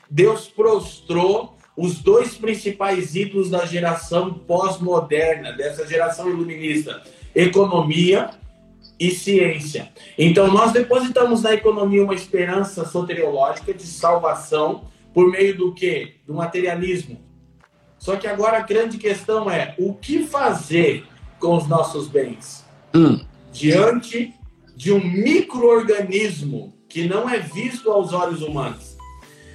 Deus 0.07 0.47
prostrou 0.47 1.57
os 1.75 1.97
dois 1.99 2.37
principais 2.37 3.15
ídolos 3.15 3.49
da 3.49 3.65
geração 3.65 4.31
pós-moderna, 4.35 5.51
dessa 5.51 5.87
geração 5.87 6.29
iluminista: 6.29 7.01
economia 7.33 8.29
e 8.99 9.09
ciência. 9.09 9.91
Então, 10.15 10.47
nós 10.47 10.73
depositamos 10.73 11.41
na 11.41 11.55
economia 11.55 12.03
uma 12.03 12.13
esperança 12.13 12.85
soteriológica 12.85 13.73
de 13.73 13.87
salvação 13.87 14.83
por 15.11 15.27
meio 15.31 15.57
do 15.57 15.73
quê? 15.73 16.17
Do 16.27 16.35
materialismo. 16.35 17.30
Só 18.01 18.15
que 18.15 18.25
agora 18.25 18.57
a 18.57 18.61
grande 18.61 18.97
questão 18.97 19.49
é: 19.49 19.75
o 19.77 19.93
que 19.93 20.23
fazer 20.23 21.05
com 21.39 21.55
os 21.55 21.67
nossos 21.67 22.07
bens? 22.07 22.65
Hum. 22.93 23.23
Diante 23.53 24.33
de 24.75 24.91
um 24.91 24.99
microorganismo 24.99 26.73
que 26.89 27.07
não 27.07 27.29
é 27.29 27.37
visto 27.39 27.91
aos 27.91 28.11
olhos 28.11 28.41
humanos. 28.41 28.97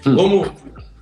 Como 0.03 0.47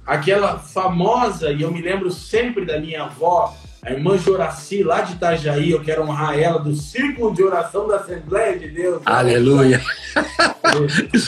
aquela 0.07 0.59
famosa, 0.59 1.53
e 1.53 1.61
eu 1.61 1.71
me 1.71 1.83
lembro 1.83 2.11
sempre 2.11 2.65
da 2.65 2.81
minha 2.81 3.05
avó, 3.05 3.55
a 3.85 3.93
irmã 3.93 4.17
Joraci, 4.17 4.83
lá 4.83 5.03
de 5.03 5.13
Itajaí, 5.13 5.71
eu 5.71 5.83
quero 5.83 6.03
honrar 6.03 6.39
ela, 6.39 6.59
do 6.59 6.75
Círculo 6.75 7.35
de 7.35 7.43
Oração 7.43 7.87
da 7.87 7.97
Assembleia 7.97 8.59
de 8.59 8.69
Deus. 8.69 9.03
Aleluia! 9.05 9.81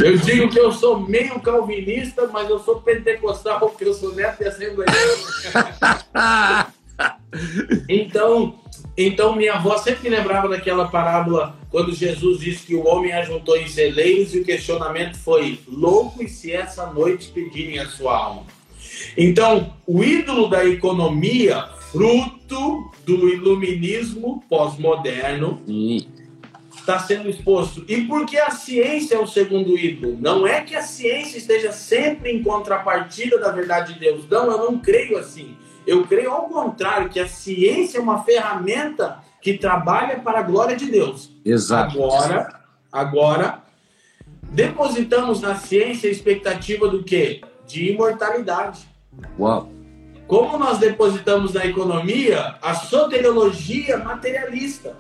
Eu 0.03 0.17
digo 0.17 0.49
que 0.49 0.59
eu 0.59 0.73
sou 0.73 0.99
meio 0.99 1.39
calvinista, 1.41 2.27
mas 2.33 2.49
eu 2.49 2.59
sou 2.59 2.81
pentecostal, 2.81 3.61
porque 3.61 3.85
eu 3.85 3.93
sou 3.93 4.15
neto 4.15 4.39
de 4.39 4.49
Assembleia. 4.49 4.91
Então, 7.87 8.59
então 8.97 9.37
minha 9.37 9.55
avó 9.55 9.77
sempre 9.77 10.09
lembrava 10.09 10.49
daquela 10.49 10.89
parábola 10.89 11.55
quando 11.71 11.95
Jesus 11.95 12.41
disse 12.41 12.65
que 12.65 12.75
o 12.75 12.87
homem 12.87 13.13
ajuntou 13.13 13.59
em 13.59 13.69
celeiros 13.69 14.35
e 14.35 14.41
o 14.41 14.45
questionamento 14.45 15.19
foi: 15.19 15.61
louco 15.69 16.23
e 16.23 16.29
se 16.29 16.51
essa 16.53 16.87
noite 16.87 17.29
pedirem 17.29 17.79
a 17.79 17.87
sua 17.87 18.17
alma. 18.17 18.45
Então, 19.15 19.75
o 19.87 20.03
ídolo 20.03 20.49
da 20.49 20.65
economia 20.65 21.76
fruto 21.97 22.91
do 23.07 23.29
iluminismo 23.29 24.45
pós-moderno, 24.49 25.63
está 26.77 26.99
sendo 26.99 27.29
exposto. 27.29 27.85
E 27.89 28.03
por 28.03 28.27
que 28.27 28.37
a 28.39 28.51
ciência 28.51 29.17
é 29.17 29.19
o 29.19 29.27
segundo 29.27 29.77
ídolo? 29.77 30.17
Não 30.21 30.47
é 30.47 30.61
que 30.61 30.77
a 30.77 30.83
ciência 30.83 31.39
esteja 31.39 31.73
sempre 31.73 32.31
em 32.31 32.43
contrapartida 32.43 33.39
da 33.39 33.51
verdade 33.51 33.95
de 33.95 34.01
Deus. 34.01 34.29
Não, 34.29 34.51
eu 34.51 34.59
não 34.59 34.79
creio 34.79 35.19
assim. 35.19 35.57
Eu 35.87 36.07
creio 36.07 36.31
ao 36.31 36.49
contrário, 36.49 37.09
que 37.09 37.19
a 37.19 37.29
ciência 37.29 37.99
é 37.99 38.01
uma 38.01 38.23
ferramenta 38.23 39.21
que 39.41 39.57
trabalha 39.57 40.19
para 40.19 40.41
a 40.41 40.43
glória 40.43 40.77
de 40.77 40.87
Deus. 40.87 41.31
Exato. 41.45 42.03
Agora, 42.03 42.61
agora 42.93 43.63
depositamos 44.43 45.41
na 45.41 45.55
ciência 45.55 46.09
a 46.09 46.13
expectativa 46.13 46.89
do 46.89 47.03
quê? 47.03 47.41
De 47.67 47.93
imortalidade. 47.93 48.87
Uau. 49.39 49.76
Como 50.27 50.59
nós 50.59 50.79
depositamos 50.79 51.53
na 51.53 51.65
economia 51.65 52.57
a 52.61 52.75
soteriologia 52.75 53.99
materialista. 53.99 54.97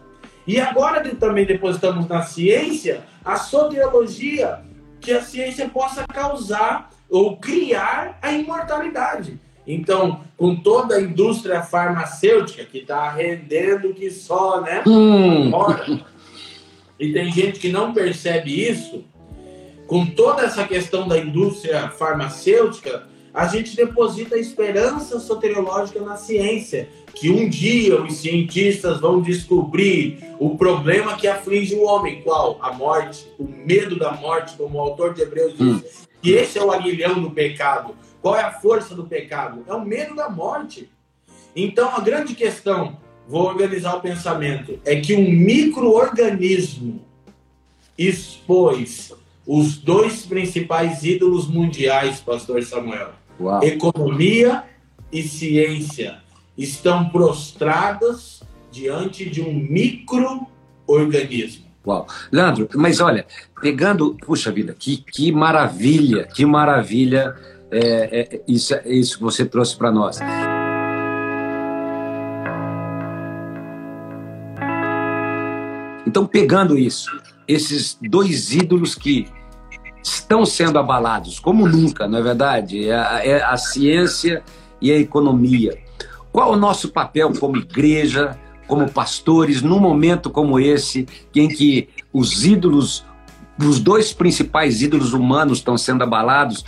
E 0.47 0.61
agora 0.61 1.03
também 1.17 1.45
depositamos 1.45 2.07
na 2.07 2.23
ciência 2.23 3.03
a 3.25 3.37
soteriologia 3.37 4.61
que 5.01 5.13
a 5.13 5.21
ciência 5.21 5.69
possa 5.69 6.07
causar 6.07 6.91
ou 7.11 7.37
criar 7.37 8.19
a 8.23 8.33
imortalidade. 8.33 9.41
Então, 9.67 10.21
com 10.37 10.55
toda 10.55 10.95
a 10.95 11.01
indústria 11.01 11.61
farmacêutica 11.63 12.65
que 12.65 12.79
está 12.79 13.11
rendendo 13.11 13.93
que 13.93 14.11
só, 14.11 14.61
né? 14.61 14.85
Hum. 14.87 15.51
E 16.99 17.13
tem 17.13 17.33
gente 17.33 17.59
que 17.59 17.71
não 17.71 17.93
percebe 17.93 18.69
isso. 18.69 19.05
Com 19.89 20.07
toda 20.07 20.43
essa 20.43 20.67
questão 20.67 21.07
da 21.07 21.19
indústria 21.19 21.89
farmacêutica, 21.91 23.07
a 23.37 23.47
gente 23.47 23.77
deposita 23.77 24.35
a 24.35 24.39
esperança 24.39 25.21
soteriológica 25.21 26.01
na 26.01 26.17
ciência, 26.17 26.89
que 27.15 27.29
um 27.29 27.47
dia 27.47 28.01
os 28.01 28.17
cientistas 28.17 28.99
vão 28.99 29.21
descobrir 29.21 30.35
o 30.39 30.57
problema 30.57 31.19
que 31.19 31.29
aflige 31.29 31.75
o 31.75 31.83
homem, 31.83 32.23
qual? 32.23 32.59
A 32.63 32.73
morte, 32.73 33.31
o 33.39 33.45
medo 33.45 33.99
da 33.99 34.13
morte, 34.13 34.57
como 34.57 34.79
o 34.79 34.81
autor 34.81 35.13
de 35.13 35.21
Hebreus 35.21 35.53
diz. 35.53 35.61
Hum. 35.61 35.83
E 36.23 36.33
esse 36.33 36.59
é 36.59 36.65
o 36.65 36.73
aguilhão 36.73 37.21
do 37.21 37.31
pecado. 37.31 37.95
Qual 38.23 38.35
é 38.35 38.41
a 38.43 38.53
força 38.53 38.95
do 38.95 39.05
pecado? 39.05 39.63
É 39.69 39.75
o 39.75 39.85
medo 39.85 40.15
da 40.15 40.31
morte. 40.31 40.89
Então, 41.55 41.95
a 41.95 42.01
grande 42.01 42.35
questão, 42.35 42.97
vou 43.29 43.43
organizar 43.43 43.97
o 43.97 44.01
pensamento, 44.01 44.81
é 44.83 44.97
que 44.97 45.15
um 45.15 45.31
microorganismo 45.31 47.05
expôs 47.99 49.13
os 49.47 49.77
dois 49.77 50.25
principais 50.25 51.05
ídolos 51.05 51.47
mundiais, 51.47 52.19
pastor 52.21 52.63
Samuel 52.63 53.26
Uau. 53.39 53.63
economia 53.63 54.65
e 55.13 55.23
ciência 55.23 56.17
estão 56.57 57.11
prostradas 57.11 58.43
diante 58.73 59.29
de 59.29 59.43
um 59.43 59.53
microorganismo. 59.53 61.67
Uau. 61.87 62.07
Leandro, 62.33 62.69
mas 62.75 63.01
olha, 63.01 63.27
pegando, 63.61 64.17
puxa 64.27 64.51
vida, 64.51 64.75
que, 64.77 64.97
que 64.97 65.31
maravilha, 65.31 66.25
que 66.25 66.45
maravilha 66.45 67.37
é, 67.71 68.21
é, 68.21 68.43
isso, 68.49 68.75
isso 68.85 69.19
que 69.19 69.23
você 69.23 69.45
trouxe 69.45 69.77
para 69.77 69.93
nós. 69.93 70.19
Então, 76.07 76.27
pegando 76.27 76.79
isso, 76.79 77.11
esses 77.47 77.99
dois 78.01 78.53
ídolos 78.53 78.95
que 78.95 79.27
estão 80.07 80.47
sendo 80.47 80.79
abalados, 80.79 81.41
como 81.41 81.67
nunca, 81.67 82.07
não 82.07 82.19
é 82.19 82.23
verdade? 82.23 82.89
É 82.89 82.95
a, 82.95 83.27
é 83.27 83.43
a 83.43 83.57
ciência 83.57 84.43
e 84.81 84.93
a 84.93 84.99
economia. 84.99 85.77
Qual 86.31 86.53
o 86.53 86.57
nosso 86.57 86.91
papel 86.91 87.33
como 87.39 87.57
igreja, 87.57 88.39
como 88.69 88.91
pastores, 88.91 89.63
num 89.63 89.81
momento 89.81 90.31
como 90.31 90.61
esse, 90.61 91.09
em 91.35 91.49
que 91.49 91.89
os 92.13 92.45
ídolos, 92.45 93.05
os 93.59 93.81
dois 93.81 94.13
principais 94.13 94.81
ídolos 94.81 95.13
humanos 95.13 95.59
estão 95.59 95.77
sendo 95.77 96.05
abalados, 96.05 96.65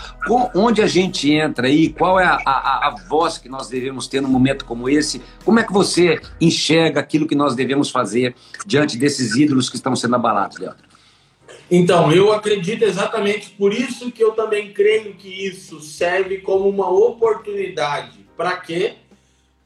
onde 0.55 0.83
a 0.83 0.87
gente 0.88 1.31
entra 1.31 1.68
aí? 1.68 1.90
Qual 1.90 2.18
é 2.18 2.24
a, 2.24 2.40
a, 2.44 2.88
a 2.88 2.94
voz 3.09 3.38
que 3.38 3.48
nós 3.48 3.68
devemos 3.68 4.09
ter 4.09 4.20
num 4.20 4.31
momento 4.31 4.64
como 4.64 4.88
esse? 4.88 5.22
Como 5.44 5.61
é 5.61 5.62
que 5.62 5.72
você 5.72 6.20
enxerga 6.40 6.98
aquilo 6.98 7.27
que 7.27 7.37
nós 7.37 7.55
devemos 7.55 7.88
fazer 7.88 8.35
diante 8.66 8.96
desses 8.96 9.37
ídolos 9.37 9.70
que 9.70 9.77
estão 9.77 9.94
sendo 9.94 10.16
abalados, 10.16 10.59
Leandro? 10.59 10.88
Então, 11.70 12.11
eu 12.12 12.33
acredito 12.33 12.83
exatamente 12.83 13.50
por 13.50 13.72
isso 13.72 14.11
que 14.11 14.22
eu 14.22 14.33
também 14.33 14.72
creio 14.72 15.14
que 15.14 15.28
isso 15.28 15.81
serve 15.81 16.38
como 16.38 16.68
uma 16.68 16.88
oportunidade. 16.88 18.26
Para 18.37 18.57
quê? 18.57 18.94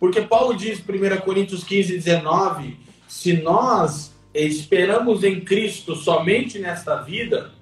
Porque 0.00 0.20
Paulo 0.20 0.56
diz 0.56 0.80
em 0.80 1.16
1 1.16 1.20
Coríntios 1.20 1.62
15, 1.62 1.92
19: 1.92 2.76
se 3.06 3.34
nós 3.34 4.12
esperamos 4.34 5.22
em 5.22 5.40
Cristo 5.40 5.94
somente 5.94 6.58
nesta 6.58 6.96
vida, 7.02 7.52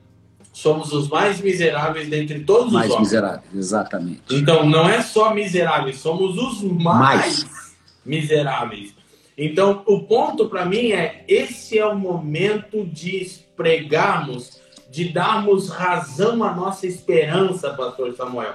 somos 0.52 0.92
os 0.92 1.08
mais 1.08 1.40
miseráveis 1.40 2.08
dentre 2.08 2.40
todos 2.40 2.72
mais 2.72 2.88
os 2.88 2.94
homens. 2.94 3.12
Mais 3.12 3.22
miseráveis, 3.22 3.54
exatamente. 3.54 4.22
Então, 4.30 4.66
não 4.66 4.88
é 4.88 5.02
só 5.02 5.34
miseráveis, 5.34 5.98
somos 5.98 6.38
os 6.38 6.62
mais, 6.62 7.44
mais. 7.44 7.74
miseráveis. 8.06 8.94
Então, 9.42 9.82
o 9.86 10.02
ponto 10.02 10.50
para 10.50 10.66
mim 10.66 10.92
é: 10.92 11.24
esse 11.26 11.78
é 11.78 11.86
o 11.86 11.98
momento 11.98 12.84
de 12.84 13.26
pregarmos, 13.56 14.60
de 14.90 15.08
darmos 15.08 15.70
razão 15.70 16.44
à 16.44 16.52
nossa 16.52 16.86
esperança, 16.86 17.72
Pastor 17.72 18.14
Samuel. 18.14 18.52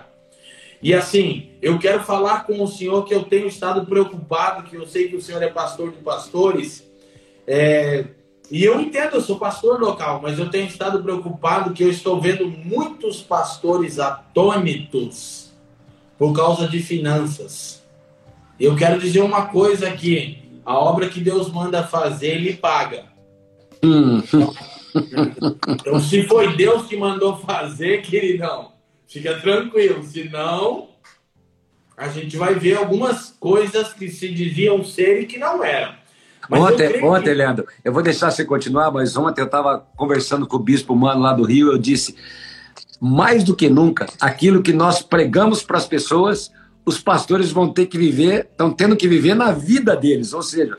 E 0.84 0.93
assim, 0.93 1.50
eu 1.60 1.80
quero 1.80 2.04
falar 2.04 2.45
com 2.45 2.62
o 2.62 2.67
senhor 2.67 3.04
que 3.04 3.15
eu 3.15 3.24
tenho 3.24 3.48
estado 3.48 3.88
preocupado, 3.88 4.62
que 4.62 4.76
eu 4.76 4.86
sei 4.86 5.08
que 5.08 5.15
o 5.15 5.21
senhor 5.21 5.41
é 5.41 5.48
pastor 5.48 5.91
de 5.91 5.98
pastores. 5.98 6.88
É, 7.48 8.06
e 8.52 8.63
eu 8.63 8.80
entendo, 8.80 9.15
eu 9.15 9.21
sou 9.21 9.39
pastor 9.39 9.82
local, 9.82 10.19
mas 10.21 10.38
eu 10.38 10.52
tenho 10.52 10.67
estado 10.67 11.02
preocupado 11.02 11.74
que 11.74 11.84
eu 11.84 11.89
estou 11.89 12.21
vendo 12.21 12.48
muitos 12.48 13.24
pastores 13.24 13.98
atônitos 13.98 15.52
por 16.15 16.32
causa 16.32 16.67
de 16.67 16.80
finanças. 16.80 17.84
Eu 18.60 18.76
quero 18.76 19.00
dizer 19.00 19.21
uma 19.21 19.48
coisa 19.48 19.88
aqui: 19.88 20.44
a 20.65 20.78
obra 20.78 21.08
que 21.08 21.21
Deus 21.21 21.51
manda 21.51 21.84
fazer, 21.84 22.28
Ele 22.28 22.54
paga. 22.54 23.06
Hum. 23.84 24.23
Então, 25.67 25.99
se 25.99 26.23
foi 26.23 26.56
Deus 26.56 26.88
que 26.88 26.95
mandou 26.95 27.38
fazer, 27.38 28.01
queridão, 28.01 28.71
fica 29.08 29.39
tranquilo. 29.39 30.04
Senão, 30.04 30.89
a 31.97 32.08
gente 32.08 32.36
vai 32.38 32.56
ver 32.56 32.78
algumas 32.78 33.36
coisas 33.39 33.93
que 33.93 34.10
se 34.10 34.30
diziam 34.30 34.84
ser 34.84 35.21
e 35.21 35.25
que 35.25 35.38
não 35.38 35.63
eram. 35.63 35.93
Mas 36.49 36.62
ontem, 36.62 37.04
ontem 37.04 37.30
que... 37.30 37.34
Leandro, 37.34 37.67
eu 37.84 37.91
vou 37.91 38.04
deixar 38.04 38.32
você 38.32 38.45
continuar, 38.45 38.91
mas 38.91 39.17
ontem 39.17 39.41
eu 39.41 39.45
estava 39.45 39.86
conversando 39.95 40.47
com 40.47 40.58
o 40.58 40.60
bispo 40.60 40.95
Mano 40.95 41.21
lá 41.21 41.34
do 41.34 41.43
Rio, 41.43 41.71
eu 41.71 41.78
disse, 41.78 42.15
mais 42.99 43.43
do 43.43 43.56
que 43.56 43.67
nunca, 43.69 44.06
aquilo 44.21 44.62
que 44.62 44.73
nós 44.73 45.01
pregamos 45.01 45.63
para 45.63 45.78
as 45.78 45.88
pessoas, 45.88 46.51
os 46.86 47.00
pastores 47.00 47.52
vão 47.52 47.71
ter 47.71 47.88
que 47.88 47.98
viver, 47.98 48.48
estão 48.52 48.71
tendo 48.71 48.95
que 48.95 49.08
viver 49.08 49.34
na 49.34 49.52
vida 49.52 49.95
deles, 49.95 50.34
ou 50.34 50.41
seja, 50.41 50.78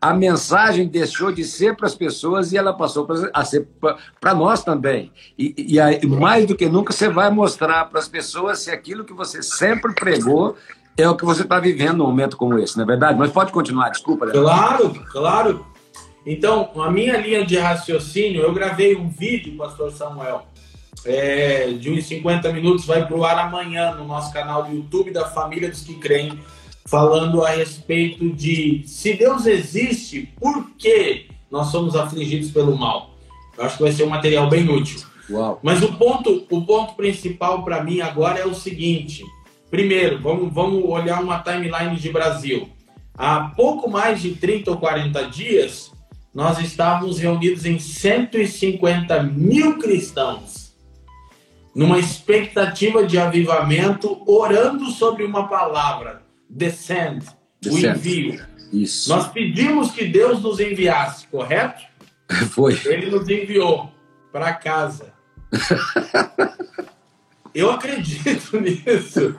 a 0.00 0.12
mensagem 0.12 0.88
deixou 0.88 1.32
de 1.32 1.44
ser 1.44 1.74
para 1.74 1.86
as 1.86 1.94
pessoas 1.94 2.52
e 2.52 2.56
ela 2.56 2.72
passou 2.72 3.06
a 3.32 3.44
ser 3.44 3.66
para 4.20 4.34
nós 4.34 4.62
também. 4.62 5.10
E, 5.38 5.54
e 5.56 5.80
aí, 5.80 6.04
mais 6.06 6.46
do 6.46 6.54
que 6.54 6.68
nunca, 6.68 6.92
você 6.92 7.08
vai 7.08 7.30
mostrar 7.30 7.86
para 7.86 7.98
as 7.98 8.08
pessoas 8.08 8.58
se 8.60 8.70
aquilo 8.70 9.04
que 9.04 9.14
você 9.14 9.42
sempre 9.42 9.94
pregou 9.94 10.56
é 10.96 11.08
o 11.08 11.16
que 11.16 11.24
você 11.24 11.42
está 11.42 11.58
vivendo 11.60 11.98
num 11.98 12.06
momento 12.06 12.36
como 12.36 12.58
esse, 12.58 12.76
não 12.76 12.84
é 12.84 12.86
verdade? 12.86 13.18
Mas 13.18 13.30
pode 13.30 13.52
continuar, 13.52 13.90
desculpa. 13.90 14.24
Leandro. 14.24 14.42
Claro, 14.42 15.06
claro. 15.10 15.66
Então, 16.24 16.70
a 16.76 16.90
minha 16.90 17.16
linha 17.18 17.44
de 17.44 17.56
raciocínio, 17.56 18.42
eu 18.42 18.52
gravei 18.52 18.96
um 18.96 19.08
vídeo, 19.08 19.56
pastor 19.56 19.92
Samuel, 19.92 20.46
é, 21.06 21.72
de 21.72 21.90
uns 21.90 22.06
50 22.06 22.52
minutos, 22.52 22.84
vai 22.84 23.06
para 23.06 23.16
o 23.16 23.24
ar 23.24 23.38
amanhã 23.38 23.94
no 23.94 24.04
nosso 24.06 24.32
canal 24.32 24.64
do 24.64 24.74
YouTube 24.74 25.10
da 25.10 25.26
Família 25.28 25.70
dos 25.70 25.82
que 25.82 25.94
Creem 25.94 26.38
falando 26.86 27.44
a 27.44 27.50
respeito 27.50 28.30
de 28.30 28.82
se 28.86 29.14
Deus 29.14 29.46
existe, 29.46 30.32
por 30.38 30.70
que 30.72 31.26
nós 31.50 31.68
somos 31.68 31.96
afligidos 31.96 32.50
pelo 32.50 32.76
mal? 32.76 33.10
Eu 33.56 33.64
acho 33.64 33.76
que 33.76 33.82
vai 33.82 33.92
ser 33.92 34.04
um 34.04 34.08
material 34.08 34.48
bem 34.48 34.68
útil. 34.68 35.00
Uau. 35.28 35.58
Mas 35.62 35.82
o 35.82 35.92
ponto, 35.94 36.46
o 36.50 36.64
ponto 36.64 36.94
principal 36.94 37.64
para 37.64 37.82
mim 37.82 38.00
agora 38.00 38.38
é 38.38 38.46
o 38.46 38.54
seguinte: 38.54 39.24
primeiro, 39.70 40.20
vamos, 40.20 40.52
vamos 40.52 40.84
olhar 40.84 41.22
uma 41.22 41.40
timeline 41.40 41.96
de 41.96 42.12
Brasil. 42.12 42.68
há 43.16 43.52
pouco 43.56 43.90
mais 43.90 44.20
de 44.22 44.34
30 44.34 44.70
ou 44.70 44.76
40 44.76 45.22
dias, 45.24 45.90
nós 46.32 46.58
estávamos 46.58 47.18
reunidos 47.18 47.64
em 47.64 47.78
150 47.78 49.22
mil 49.22 49.78
cristãos, 49.78 50.65
numa 51.76 51.98
expectativa 51.98 53.04
de 53.04 53.18
avivamento, 53.18 54.22
orando 54.26 54.86
sobre 54.86 55.24
uma 55.24 55.46
palavra, 55.46 56.22
descend, 56.48 57.22
o 57.66 57.78
envio. 57.78 58.42
Isso. 58.72 59.10
Nós 59.10 59.28
pedimos 59.28 59.90
que 59.90 60.06
Deus 60.06 60.42
nos 60.42 60.58
enviasse, 60.58 61.26
correto? 61.28 61.82
Foi. 62.50 62.80
Ele 62.86 63.10
nos 63.10 63.28
enviou 63.28 63.92
para 64.32 64.54
casa. 64.54 65.12
Eu 67.54 67.70
acredito 67.70 68.56
nisso. 68.60 69.34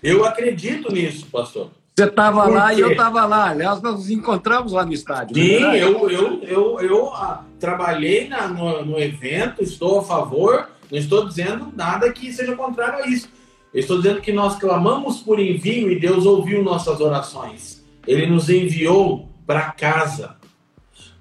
Eu 0.00 0.24
acredito 0.24 0.92
nisso, 0.92 1.26
pastor. 1.26 1.70
Você 1.96 2.04
estava 2.04 2.46
lá 2.46 2.72
e 2.72 2.78
eu 2.78 2.92
estava 2.92 3.26
lá. 3.26 3.50
Aliás, 3.50 3.82
nós 3.82 3.94
nos 3.94 4.08
encontramos 4.08 4.70
lá 4.70 4.86
no 4.86 4.92
estádio. 4.92 5.36
É 5.36 5.58
Sim, 5.58 5.64
eu, 5.76 6.08
eu, 6.08 6.42
eu, 6.44 6.80
eu 6.80 7.12
ah, 7.12 7.44
trabalhei 7.58 8.28
na, 8.28 8.46
no, 8.46 8.84
no, 8.84 9.00
evento, 9.00 9.64
estou 9.64 9.98
a 9.98 10.04
favor, 10.04 10.68
não 10.90 10.98
estou 10.98 11.26
dizendo 11.26 11.72
nada 11.76 12.12
que 12.12 12.32
seja 12.32 12.54
contrário 12.56 13.04
a 13.04 13.08
isso. 13.08 13.28
Eu 13.72 13.80
estou 13.80 13.98
dizendo 13.98 14.20
que 14.20 14.32
nós 14.32 14.56
clamamos 14.56 15.20
por 15.20 15.38
envio 15.38 15.90
e 15.90 16.00
Deus 16.00 16.24
ouviu 16.24 16.62
nossas 16.62 17.00
orações. 17.00 17.84
Ele 18.06 18.26
nos 18.26 18.48
enviou 18.48 19.28
para 19.46 19.72
casa. 19.72 20.36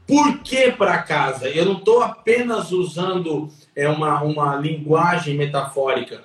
Por 0.08 0.40
que 0.40 0.72
para 0.72 1.00
casa? 1.00 1.50
Eu 1.50 1.66
não 1.66 1.74
estou 1.74 2.02
apenas 2.02 2.72
usando 2.72 3.50
é, 3.76 3.90
uma, 3.90 4.24
uma 4.24 4.56
linguagem 4.56 5.36
metafórica. 5.36 6.24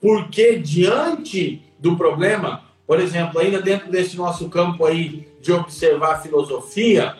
Porque 0.00 0.58
diante 0.58 1.62
do 1.80 1.96
problema, 1.96 2.62
por 2.86 3.00
exemplo, 3.00 3.40
ainda 3.40 3.60
dentro 3.60 3.90
desse 3.90 4.16
nosso 4.16 4.48
campo 4.48 4.86
aí 4.86 5.26
de 5.40 5.52
observar 5.52 6.12
a 6.12 6.20
filosofia, 6.20 7.16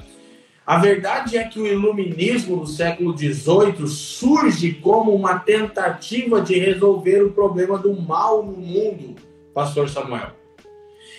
a 0.66 0.78
verdade 0.78 1.36
é 1.36 1.44
que 1.44 1.60
o 1.60 1.66
iluminismo 1.66 2.56
do 2.56 2.66
século 2.66 3.16
XVIII 3.16 3.86
surge 3.86 4.72
como 4.72 5.14
uma 5.14 5.38
tentativa 5.38 6.40
de 6.40 6.58
resolver 6.58 7.22
o 7.22 7.32
problema 7.32 7.76
do 7.76 7.94
mal 7.94 8.42
no 8.42 8.56
mundo, 8.56 9.14
Pastor 9.52 9.90
Samuel. 9.90 10.30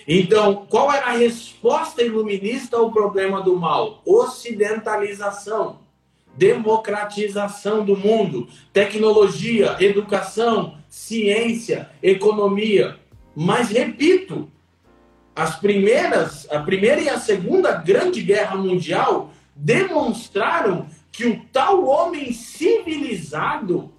Então, 0.07 0.65
qual 0.67 0.91
era 0.91 1.07
a 1.07 1.17
resposta 1.17 2.01
iluminista 2.01 2.77
ao 2.77 2.91
problema 2.91 3.41
do 3.41 3.55
mal? 3.55 4.01
Ocidentalização, 4.03 5.79
democratização 6.35 7.85
do 7.85 7.95
mundo, 7.95 8.47
tecnologia, 8.73 9.75
educação, 9.79 10.77
ciência, 10.89 11.89
economia. 12.01 12.97
Mas 13.35 13.69
repito, 13.69 14.49
as 15.35 15.55
primeiras, 15.59 16.47
a 16.49 16.59
primeira 16.59 17.01
e 17.01 17.09
a 17.09 17.19
segunda 17.19 17.73
grande 17.73 18.21
guerra 18.21 18.55
mundial 18.55 19.31
demonstraram 19.55 20.87
que 21.11 21.25
o 21.25 21.41
tal 21.51 21.85
homem 21.85 22.33
civilizado 22.33 23.93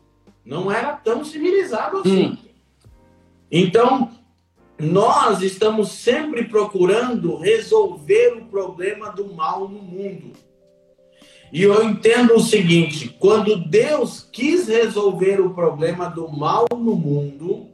não 0.45 0.71
era 0.71 0.93
tão 0.93 1.25
civilizado 1.25 1.99
assim. 1.99 2.27
Hum. 2.27 2.37
Então, 3.51 4.11
nós 4.79 5.41
estamos 5.43 5.93
sempre 5.93 6.45
procurando 6.45 7.37
resolver 7.37 8.37
o 8.37 8.45
problema 8.47 9.11
do 9.11 9.33
mal 9.33 9.69
no 9.69 9.81
mundo. 9.81 10.33
E 11.53 11.63
eu 11.63 11.83
entendo 11.83 12.35
o 12.35 12.41
seguinte: 12.41 13.09
quando 13.19 13.57
Deus 13.57 14.29
quis 14.33 14.69
resolver 14.69 15.41
o 15.41 15.55
problema 15.55 16.09
do 16.09 16.29
mal 16.29 16.67
no 16.71 16.95
mundo, 16.95 17.69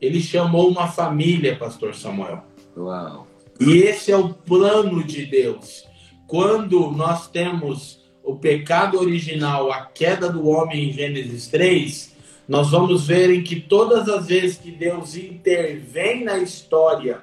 ele 0.00 0.20
chamou 0.20 0.68
uma 0.68 0.86
família, 0.86 1.56
Pastor 1.56 1.94
Samuel. 1.94 2.42
Uau. 2.76 3.26
E 3.60 3.78
esse 3.78 4.12
é 4.12 4.16
o 4.16 4.32
plano 4.32 5.02
de 5.02 5.26
Deus. 5.26 5.87
Quando 6.28 6.90
nós 6.90 7.26
temos 7.26 8.00
o 8.22 8.36
pecado 8.36 9.00
original, 9.00 9.72
a 9.72 9.86
queda 9.86 10.30
do 10.30 10.46
homem 10.46 10.90
em 10.90 10.92
Gênesis 10.92 11.48
3, 11.48 12.14
nós 12.46 12.70
vamos 12.70 13.06
ver 13.06 13.30
em 13.30 13.42
que 13.42 13.58
todas 13.58 14.10
as 14.10 14.26
vezes 14.26 14.58
que 14.58 14.70
Deus 14.70 15.16
intervém 15.16 16.22
na 16.22 16.36
história 16.36 17.22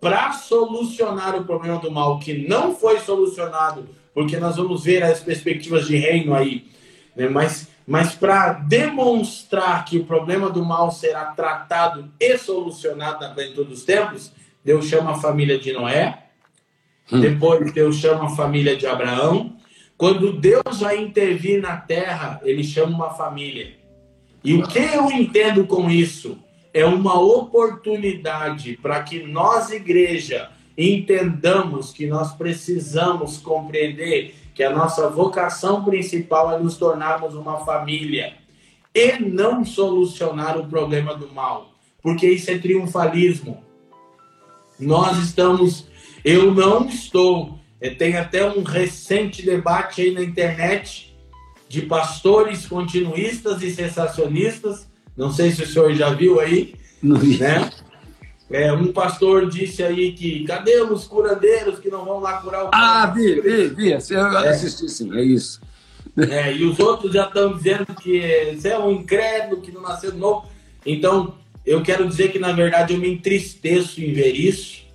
para 0.00 0.30
solucionar 0.30 1.34
o 1.34 1.44
problema 1.44 1.80
do 1.80 1.90
mal 1.90 2.20
que 2.20 2.46
não 2.48 2.72
foi 2.76 3.00
solucionado, 3.00 3.88
porque 4.14 4.36
nós 4.36 4.56
vamos 4.56 4.84
ver 4.84 5.02
as 5.02 5.18
perspectivas 5.18 5.88
de 5.88 5.96
reino 5.96 6.32
aí, 6.32 6.68
né? 7.16 7.28
mas 7.28 7.68
mas 7.88 8.16
para 8.16 8.52
demonstrar 8.52 9.84
que 9.84 9.98
o 9.98 10.04
problema 10.04 10.50
do 10.50 10.64
mal 10.64 10.90
será 10.90 11.26
tratado 11.26 12.10
e 12.18 12.36
solucionado 12.36 13.20
na 13.20 13.30
plenitude 13.32 13.70
dos 13.70 13.84
tempos, 13.84 14.32
Deus 14.64 14.86
chama 14.86 15.12
a 15.12 15.20
família 15.20 15.56
de 15.56 15.72
Noé, 15.72 16.25
hum. 17.10 17.20
depois 17.20 17.72
Deus 17.72 17.96
chama 17.96 18.26
a 18.26 18.36
família 18.36 18.76
de 18.76 18.86
Abraão. 18.86 19.56
Quando 19.96 20.32
Deus 20.32 20.80
vai 20.80 20.98
intervir 20.98 21.60
na 21.60 21.76
terra, 21.76 22.40
ele 22.44 22.62
chama 22.62 22.94
uma 22.94 23.10
família. 23.10 23.74
E 24.44 24.54
o 24.54 24.62
que 24.66 24.78
eu 24.78 25.10
entendo 25.10 25.66
com 25.66 25.90
isso? 25.90 26.38
É 26.72 26.84
uma 26.84 27.18
oportunidade 27.18 28.78
para 28.82 29.02
que 29.02 29.22
nós, 29.22 29.70
igreja, 29.70 30.50
entendamos 30.76 31.92
que 31.92 32.06
nós 32.06 32.32
precisamos 32.32 33.38
compreender 33.38 34.34
que 34.54 34.62
a 34.62 34.70
nossa 34.70 35.08
vocação 35.08 35.84
principal 35.84 36.52
é 36.52 36.58
nos 36.58 36.76
tornarmos 36.76 37.34
uma 37.34 37.64
família 37.64 38.34
e 38.94 39.18
não 39.18 39.64
solucionar 39.64 40.58
o 40.58 40.66
problema 40.66 41.14
do 41.14 41.30
mal, 41.32 41.72
porque 42.02 42.26
isso 42.26 42.50
é 42.50 42.56
triunfalismo. 42.56 43.62
Nós 44.80 45.18
estamos, 45.18 45.86
eu 46.26 46.52
não 46.52 46.88
estou, 46.88 47.56
tem 47.98 48.16
até 48.16 48.44
um 48.44 48.64
recente 48.64 49.46
debate 49.46 50.02
aí 50.02 50.10
na 50.10 50.22
internet 50.22 51.16
de 51.68 51.82
pastores 51.82 52.66
continuistas 52.66 53.62
e 53.62 53.70
sensacionistas, 53.70 54.88
não 55.16 55.30
sei 55.30 55.52
se 55.52 55.62
o 55.62 55.66
senhor 55.66 55.94
já 55.94 56.10
viu 56.10 56.40
aí, 56.40 56.74
não 57.00 57.16
vi. 57.16 57.38
né? 57.38 57.70
É, 58.50 58.72
um 58.72 58.92
pastor 58.92 59.48
disse 59.48 59.84
aí 59.84 60.12
que 60.12 60.44
cadê 60.44 60.80
os 60.80 61.04
curandeiros 61.04 61.78
que 61.78 61.88
não 61.88 62.04
vão 62.04 62.18
lá 62.18 62.34
curar 62.40 62.64
o 62.64 62.70
Ah, 62.72 63.06
vi, 63.06 63.40
vi, 63.40 63.68
vi. 63.68 63.90
Eu 63.90 64.26
é. 64.26 64.48
assisti 64.48 64.88
sim, 64.88 65.16
é 65.16 65.22
isso. 65.22 65.60
É, 66.16 66.52
e 66.52 66.64
os 66.64 66.78
outros 66.80 67.12
já 67.12 67.26
estão 67.26 67.56
dizendo 67.56 67.86
que 68.00 68.56
você 68.56 68.70
é 68.70 68.78
um 68.78 68.90
incrédulo, 68.90 69.60
que 69.62 69.70
não 69.70 69.82
nasceu 69.82 70.10
de 70.10 70.18
novo. 70.18 70.46
Então, 70.84 71.34
eu 71.64 71.82
quero 71.82 72.08
dizer 72.08 72.32
que, 72.32 72.38
na 72.38 72.52
verdade, 72.52 72.94
eu 72.94 73.00
me 73.00 73.08
entristeço 73.12 74.00
em 74.00 74.12
ver 74.12 74.32
isso. 74.32 74.85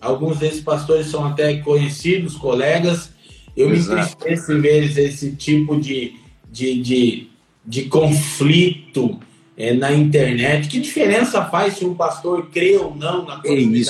Alguns 0.00 0.38
desses 0.38 0.60
pastores 0.60 1.06
são 1.06 1.24
até 1.24 1.56
conhecidos, 1.58 2.36
colegas. 2.36 3.10
Eu 3.56 3.70
Exato. 3.70 3.96
me 3.96 4.02
entristeço 4.02 4.52
em 4.52 4.60
ver 4.60 4.98
esse 4.98 5.32
tipo 5.32 5.80
de, 5.80 6.14
de, 6.50 6.80
de, 6.80 7.28
de 7.66 7.82
conflito 7.84 9.18
é, 9.56 9.72
na 9.74 9.92
internet. 9.92 10.68
Que 10.68 10.80
diferença 10.80 11.44
faz 11.46 11.74
se 11.74 11.84
um 11.84 11.94
pastor 11.94 12.48
crê 12.50 12.76
ou 12.76 12.94
não 12.94 13.24
na 13.24 13.40
é 13.44 13.54
de 13.56 13.84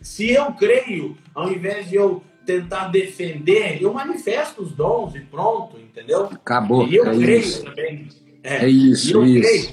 Se 0.00 0.30
eu 0.30 0.52
creio, 0.52 1.16
ao 1.34 1.52
invés 1.52 1.90
de 1.90 1.96
eu 1.96 2.22
tentar 2.46 2.88
defender, 2.88 3.82
eu 3.82 3.92
manifesto 3.92 4.62
os 4.62 4.72
dons 4.72 5.14
e 5.14 5.20
pronto, 5.20 5.78
entendeu? 5.78 6.28
Acabou. 6.32 6.86
E 6.86 6.96
eu 6.96 7.06
é 7.06 7.16
creio 7.16 7.40
isso. 7.40 7.64
também. 7.64 8.08
É, 8.42 8.64
é 8.64 8.68
isso, 8.68 9.16
eu 9.16 9.24
isso. 9.24 9.72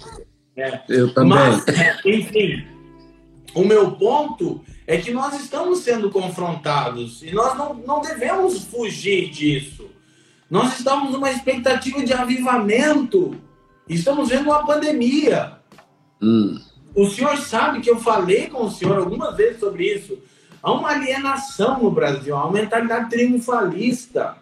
É. 0.55 0.81
Eu 0.89 1.13
também. 1.13 1.37
Mas, 1.37 1.67
é, 1.67 1.97
enfim, 2.05 2.63
o 3.53 3.63
meu 3.63 3.91
ponto 3.91 4.63
é 4.89 4.97
que 4.97 5.11
nós 5.11 5.39
estamos 5.39 5.79
sendo 5.79 6.09
confrontados 6.09 7.21
e 7.21 7.31
nós 7.31 7.57
não, 7.57 7.73
não 7.75 8.01
devemos 8.01 8.63
fugir 8.65 9.29
disso. 9.29 9.89
Nós 10.49 10.77
estamos 10.79 11.11
numa 11.11 11.29
expectativa 11.29 12.03
de 12.03 12.11
avivamento 12.11 13.39
Estamos 13.89 14.29
vendo 14.29 14.45
uma 14.45 14.63
pandemia. 14.63 15.53
Hum. 16.21 16.59
O 16.93 17.09
senhor 17.09 17.35
sabe 17.37 17.81
que 17.81 17.89
eu 17.89 17.97
falei 17.97 18.47
com 18.47 18.65
o 18.65 18.71
senhor 18.71 18.99
algumas 18.99 19.35
vezes 19.35 19.59
sobre 19.59 19.91
isso. 19.95 20.19
Há 20.61 20.71
uma 20.71 20.89
alienação 20.89 21.81
no 21.81 21.89
Brasil, 21.89 22.37
há 22.37 22.45
uma 22.45 22.53
mentalidade 22.53 23.09
triunfalista. 23.09 24.37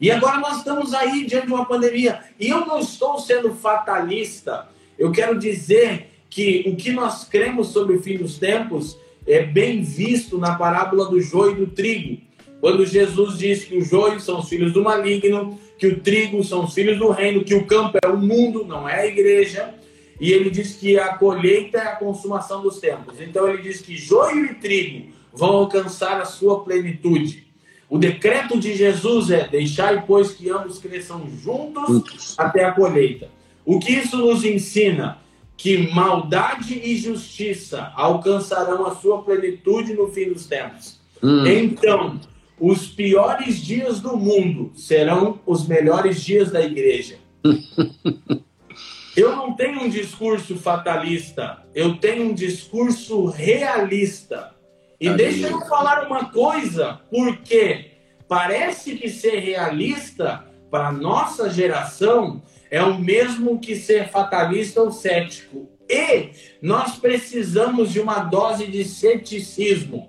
E 0.00 0.12
agora 0.12 0.38
nós 0.38 0.58
estamos 0.58 0.94
aí 0.94 1.26
diante 1.26 1.48
de 1.48 1.52
uma 1.52 1.64
pandemia. 1.64 2.20
E 2.38 2.48
eu 2.48 2.64
não 2.64 2.78
estou 2.78 3.18
sendo 3.18 3.52
fatalista. 3.52 4.68
Eu 4.96 5.10
quero 5.10 5.36
dizer 5.40 6.24
que 6.30 6.64
o 6.68 6.76
que 6.76 6.92
nós 6.92 7.24
cremos 7.24 7.68
sobre 7.68 7.96
o 7.96 8.02
fim 8.02 8.16
dos 8.16 8.38
tempos 8.38 8.96
é 9.26 9.42
bem 9.42 9.82
visto 9.82 10.38
na 10.38 10.54
parábola 10.54 11.08
do 11.08 11.20
joio 11.20 11.52
e 11.52 11.56
do 11.56 11.66
trigo. 11.66 12.20
Quando 12.60 12.86
Jesus 12.86 13.38
diz 13.38 13.64
que 13.64 13.76
os 13.76 13.88
joios 13.88 14.24
são 14.24 14.40
os 14.40 14.48
filhos 14.48 14.72
do 14.72 14.82
maligno 14.82 15.58
que 15.78 15.86
o 15.86 16.00
trigo 16.00 16.42
são 16.44 16.64
os 16.64 16.74
filhos 16.74 16.98
do 16.98 17.10
reino, 17.10 17.44
que 17.44 17.54
o 17.54 17.66
campo 17.66 17.98
é 18.02 18.08
o 18.08 18.16
mundo, 18.16 18.64
não 18.64 18.88
é 18.88 19.00
a 19.00 19.06
igreja. 19.06 19.74
E 20.20 20.32
ele 20.32 20.48
diz 20.48 20.76
que 20.76 20.98
a 20.98 21.14
colheita 21.14 21.78
é 21.78 21.88
a 21.88 21.96
consumação 21.96 22.62
dos 22.62 22.78
tempos. 22.78 23.20
Então 23.20 23.48
ele 23.48 23.62
diz 23.62 23.80
que 23.80 23.96
joio 23.96 24.46
e 24.46 24.54
trigo 24.54 25.12
vão 25.32 25.50
alcançar 25.50 26.20
a 26.20 26.24
sua 26.24 26.62
plenitude. 26.62 27.44
O 27.88 27.98
decreto 27.98 28.58
de 28.58 28.74
Jesus 28.74 29.30
é: 29.30 29.48
deixai, 29.48 30.04
pois, 30.06 30.32
que 30.32 30.48
ambos 30.48 30.78
cresçam 30.78 31.28
juntos. 31.42 32.34
até 32.38 32.64
a 32.64 32.72
colheita. 32.72 33.28
O 33.64 33.78
que 33.78 33.92
isso 33.92 34.16
nos 34.16 34.44
ensina? 34.44 35.18
Que 35.56 35.92
maldade 35.92 36.74
e 36.74 36.96
justiça 36.96 37.92
alcançarão 37.94 38.86
a 38.86 38.94
sua 38.96 39.22
plenitude 39.22 39.94
no 39.94 40.08
fim 40.08 40.32
dos 40.32 40.46
tempos. 40.46 41.00
Hum. 41.22 41.46
Então, 41.46 42.20
os 42.58 42.86
piores 42.86 43.58
dias 43.58 44.00
do 44.00 44.16
mundo 44.16 44.72
serão 44.74 45.40
os 45.46 45.66
melhores 45.66 46.22
dias 46.22 46.50
da 46.50 46.60
igreja. 46.60 47.18
eu 49.16 49.36
não 49.36 49.54
tenho 49.54 49.82
um 49.82 49.88
discurso 49.88 50.56
fatalista, 50.56 51.62
eu 51.74 51.96
tenho 51.96 52.30
um 52.30 52.34
discurso 52.34 53.26
realista. 53.26 54.52
E 55.00 55.10
deixa 55.10 55.48
eu 55.48 55.60
falar 55.66 56.06
uma 56.06 56.30
coisa, 56.30 57.00
porque 57.10 57.92
parece 58.28 58.96
que 58.96 59.08
ser 59.08 59.40
realista 59.40 60.44
para 60.70 60.90
nossa 60.90 61.50
geração 61.50 62.42
é 62.74 62.82
o 62.82 62.98
mesmo 62.98 63.60
que 63.60 63.76
ser 63.76 64.08
fatalista 64.08 64.82
ou 64.82 64.90
cético. 64.90 65.68
E 65.88 66.30
nós 66.60 66.96
precisamos 66.96 67.92
de 67.92 68.00
uma 68.00 68.24
dose 68.24 68.66
de 68.66 68.84
ceticismo. 68.84 70.08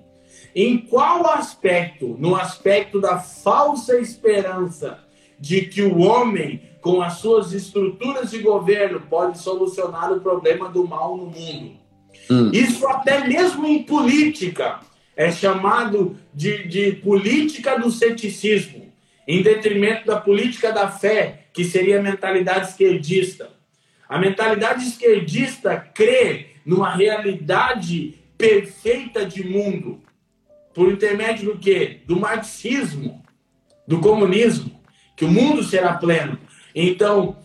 Em 0.56 0.80
qual 0.80 1.28
aspecto? 1.28 2.16
No 2.18 2.36
aspecto 2.36 3.00
da 3.00 3.20
falsa 3.20 4.00
esperança 4.00 4.98
de 5.40 5.68
que 5.68 5.84
o 5.84 6.00
homem, 6.00 6.60
com 6.82 7.04
as 7.04 7.20
suas 7.20 7.54
estruturas 7.54 8.32
de 8.32 8.40
governo, 8.40 9.00
pode 9.02 9.38
solucionar 9.38 10.12
o 10.12 10.20
problema 10.20 10.68
do 10.68 10.88
mal 10.88 11.16
no 11.16 11.28
mundo. 11.28 11.74
Hum. 12.32 12.50
Isso 12.52 12.88
até 12.88 13.28
mesmo 13.28 13.68
em 13.68 13.84
política 13.84 14.80
é 15.16 15.32
chamado 15.32 16.18
de, 16.34 16.68
de 16.68 16.94
política 16.94 17.78
do 17.78 17.92
ceticismo, 17.92 18.92
em 19.28 19.44
detrimento 19.44 20.08
da 20.08 20.20
política 20.20 20.72
da 20.72 20.90
fé, 20.90 21.45
que 21.56 21.64
seria 21.64 22.00
a 22.00 22.04
mentalidade 22.04 22.70
esquerdista. 22.70 23.50
A 24.08 24.20
mentalidade 24.20 24.86
esquerdista 24.86 25.78
crê 25.78 26.48
numa 26.66 26.94
realidade 26.94 28.20
perfeita 28.38 29.26
de 29.26 29.48
mundo, 29.48 30.02
por 30.74 30.92
intermédio 30.92 31.54
do 31.54 31.58
quê? 31.58 32.02
Do 32.06 32.20
marxismo, 32.20 33.24
do 33.88 34.00
comunismo, 34.02 34.82
que 35.16 35.24
o 35.24 35.32
mundo 35.32 35.64
será 35.64 35.94
pleno. 35.94 36.38
Então, 36.76 37.38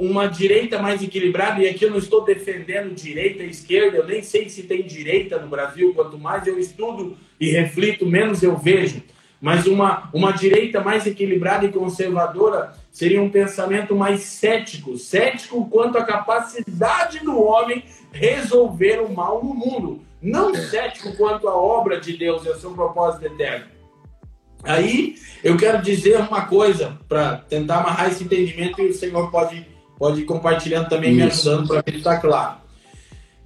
uma 0.00 0.26
direita 0.26 0.82
mais 0.82 1.00
equilibrada, 1.00 1.62
e 1.62 1.68
aqui 1.68 1.84
eu 1.84 1.90
não 1.90 1.98
estou 1.98 2.24
defendendo 2.24 2.92
direita 2.92 3.44
e 3.44 3.50
esquerda, 3.50 3.98
eu 3.98 4.06
nem 4.06 4.22
sei 4.22 4.48
se 4.48 4.64
tem 4.64 4.82
direita 4.82 5.38
no 5.38 5.48
Brasil, 5.48 5.94
quanto 5.94 6.18
mais 6.18 6.44
eu 6.46 6.58
estudo 6.58 7.16
e 7.40 7.50
reflito, 7.50 8.04
menos 8.04 8.42
eu 8.42 8.56
vejo. 8.56 9.00
Mas 9.40 9.66
uma, 9.66 10.10
uma 10.12 10.32
direita 10.32 10.80
mais 10.80 11.06
equilibrada 11.06 11.66
e 11.66 11.72
conservadora 11.72 12.74
seria 12.96 13.20
um 13.20 13.28
pensamento 13.28 13.94
mais 13.94 14.22
cético 14.22 14.96
cético 14.96 15.68
quanto 15.68 15.98
à 15.98 16.02
capacidade 16.02 17.18
do 17.18 17.38
homem 17.38 17.84
resolver 18.10 19.02
o 19.02 19.12
mal 19.12 19.44
no 19.44 19.52
mundo 19.52 20.00
não 20.22 20.54
cético 20.54 21.14
quanto 21.14 21.46
à 21.46 21.54
obra 21.54 22.00
de 22.00 22.16
Deus 22.16 22.42
e 22.46 22.48
ao 22.48 22.58
seu 22.58 22.70
propósito 22.70 23.26
eterno. 23.26 23.66
Aí 24.64 25.16
eu 25.44 25.58
quero 25.58 25.82
dizer 25.82 26.18
uma 26.20 26.46
coisa 26.46 26.98
para 27.06 27.36
tentar 27.36 27.80
amarrar 27.80 28.08
esse 28.08 28.24
entendimento 28.24 28.80
e 28.80 28.86
o 28.88 28.94
Senhor 28.94 29.30
pode, 29.30 29.66
pode 29.98 30.22
ir 30.22 30.24
compartilhando 30.24 30.88
também, 30.88 31.10
isso. 31.10 31.18
me 31.18 31.22
ajudando 31.24 31.68
para 31.68 31.82
que 31.82 31.98
está 31.98 32.16
claro. 32.16 32.56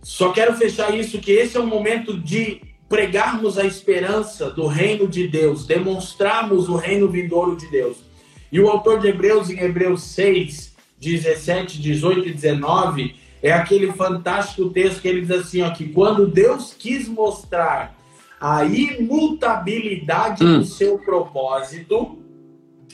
Só 0.01 0.31
quero 0.31 0.55
fechar 0.55 0.95
isso, 0.95 1.19
que 1.19 1.33
esse 1.33 1.57
é 1.57 1.61
o 1.61 1.67
momento 1.67 2.17
de 2.17 2.63
pregarmos 2.89 3.59
a 3.59 3.65
esperança 3.65 4.49
do 4.49 4.69
reino 4.69 5.09
de 5.09 5.27
Deus, 5.27 5.67
demonstrarmos 5.67 6.69
o 6.69 6.77
reino 6.77 7.09
vindouro 7.09 7.57
de 7.57 7.67
Deus. 7.67 8.10
E 8.53 8.61
o 8.61 8.69
autor 8.69 9.01
de 9.01 9.09
Hebreus, 9.09 9.51
em 9.51 9.59
Hebreus 9.61 10.03
6, 10.03 10.75
17, 11.01 11.81
18 11.81 12.29
e 12.29 12.33
19, 12.33 13.15
é 13.43 13.53
aquele 13.53 13.93
fantástico 13.93 14.69
texto 14.71 15.01
que 15.01 15.09
ele 15.09 15.23
diz 15.23 15.31
assim, 15.31 15.63
ó, 15.63 15.71
que 15.71 15.89
quando 15.89 16.27
Deus 16.27 16.75
quis 16.79 17.09
mostrar 17.09 17.97
a 18.41 18.65
imutabilidade 18.65 20.45
hum. 20.45 20.59
do 20.59 20.65
seu 20.65 20.99
propósito, 20.99 22.19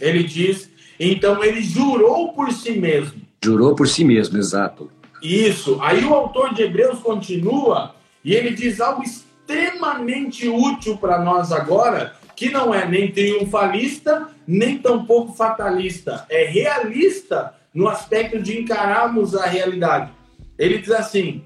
ele 0.01 0.23
diz, 0.23 0.71
então 0.99 1.43
ele 1.43 1.63
jurou 1.63 2.33
por 2.33 2.53
si 2.53 2.73
mesmo. 2.73 3.21
Jurou 3.45 3.75
por 3.75 3.89
si 3.89 4.05
mesmo, 4.05 4.39
exato. 4.39 4.91
Isso. 5.23 5.79
Aí 5.81 6.05
o 6.05 6.15
autor 6.15 6.55
de 6.55 6.63
Hebreus 6.63 6.99
continua 7.01 7.95
e 8.25 8.35
ele 8.35 8.51
diz 8.51 8.81
algo 8.81 9.03
extremamente 9.03 10.49
útil 10.49 10.97
para 10.97 11.23
nós 11.23 11.53
agora, 11.53 12.15
que 12.35 12.51
não 12.51 12.75
é 12.75 12.87
nem 12.87 13.11
triunfalista, 13.11 14.29
nem 14.47 14.79
tampouco 14.79 15.33
fatalista. 15.33 16.27
É 16.29 16.45
realista 16.45 17.55
no 17.75 17.89
aspecto 17.89 18.41
de 18.41 18.59
encararmos 18.59 19.35
a 19.35 19.47
realidade. 19.47 20.13
Ele 20.59 20.79
diz 20.79 20.91
assim: 20.91 21.45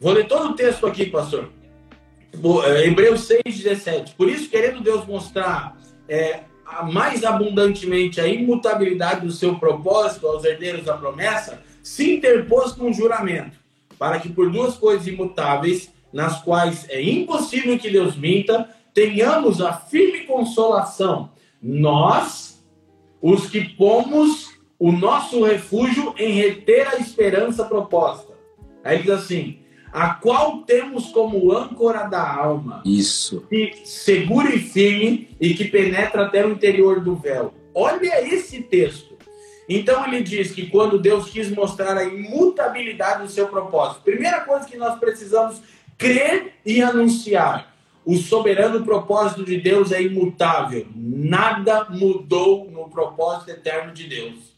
vou 0.00 0.12
ler 0.12 0.26
todo 0.26 0.50
o 0.50 0.54
texto 0.54 0.86
aqui, 0.86 1.06
pastor. 1.06 1.50
É, 2.64 2.86
Hebreus 2.86 3.28
6,17. 3.28 4.14
Por 4.16 4.28
isso, 4.28 4.48
querendo 4.48 4.80
Deus 4.82 5.06
mostrar 5.06 5.76
é, 6.08 6.40
mais 6.90 7.24
abundantemente 7.24 8.20
a 8.20 8.26
imutabilidade 8.26 9.20
do 9.20 9.32
seu 9.32 9.56
propósito 9.56 10.26
aos 10.26 10.44
herdeiros 10.44 10.84
da 10.84 10.96
promessa, 10.96 11.62
se 11.82 12.14
interpôs 12.14 12.72
com 12.72 12.86
um 12.86 12.92
juramento, 12.92 13.56
para 13.98 14.18
que 14.18 14.28
por 14.28 14.50
duas 14.50 14.76
coisas 14.76 15.06
imutáveis, 15.06 15.92
nas 16.12 16.40
quais 16.42 16.86
é 16.88 17.02
impossível 17.02 17.78
que 17.78 17.90
Deus 17.90 18.16
minta, 18.16 18.68
tenhamos 18.92 19.60
a 19.60 19.72
firme 19.72 20.20
consolação, 20.20 21.30
nós, 21.64 22.62
os 23.22 23.48
que 23.48 23.74
pomos 23.74 24.52
o 24.78 24.92
nosso 24.92 25.42
refúgio 25.42 26.14
em 26.18 26.32
reter 26.32 26.86
a 26.88 26.96
esperança 26.98 27.64
proposta. 27.64 28.34
Aí 28.84 28.98
diz 28.98 29.10
assim: 29.10 29.60
a 29.90 30.10
qual 30.10 30.62
temos 30.62 31.06
como 31.06 31.52
âncora 31.52 32.04
da 32.04 32.36
alma. 32.36 32.82
Isso. 32.84 33.46
Que 33.48 33.72
segura 33.84 34.54
e 34.54 34.58
firme 34.58 35.28
e 35.40 35.54
que 35.54 35.64
penetra 35.64 36.26
até 36.26 36.44
o 36.44 36.50
interior 36.50 37.00
do 37.00 37.16
véu. 37.16 37.54
Olha 37.72 38.22
esse 38.22 38.60
texto. 38.60 39.14
Então 39.68 40.06
ele 40.06 40.22
diz 40.22 40.50
que 40.50 40.66
quando 40.66 40.98
Deus 40.98 41.30
quis 41.30 41.50
mostrar 41.50 41.96
a 41.96 42.04
imutabilidade 42.04 43.22
do 43.22 43.28
seu 43.30 43.48
propósito, 43.48 44.02
primeira 44.02 44.40
coisa 44.40 44.66
que 44.66 44.76
nós 44.76 44.98
precisamos 44.98 45.62
crer 45.96 46.54
e 46.66 46.82
anunciar. 46.82 47.73
O 48.04 48.16
soberano 48.16 48.84
propósito 48.84 49.44
de 49.44 49.58
Deus 49.58 49.92
é 49.92 50.02
imutável. 50.02 50.86
Nada 50.94 51.86
mudou 51.90 52.70
no 52.70 52.88
propósito 52.88 53.50
eterno 53.50 53.92
de 53.92 54.06
Deus 54.06 54.54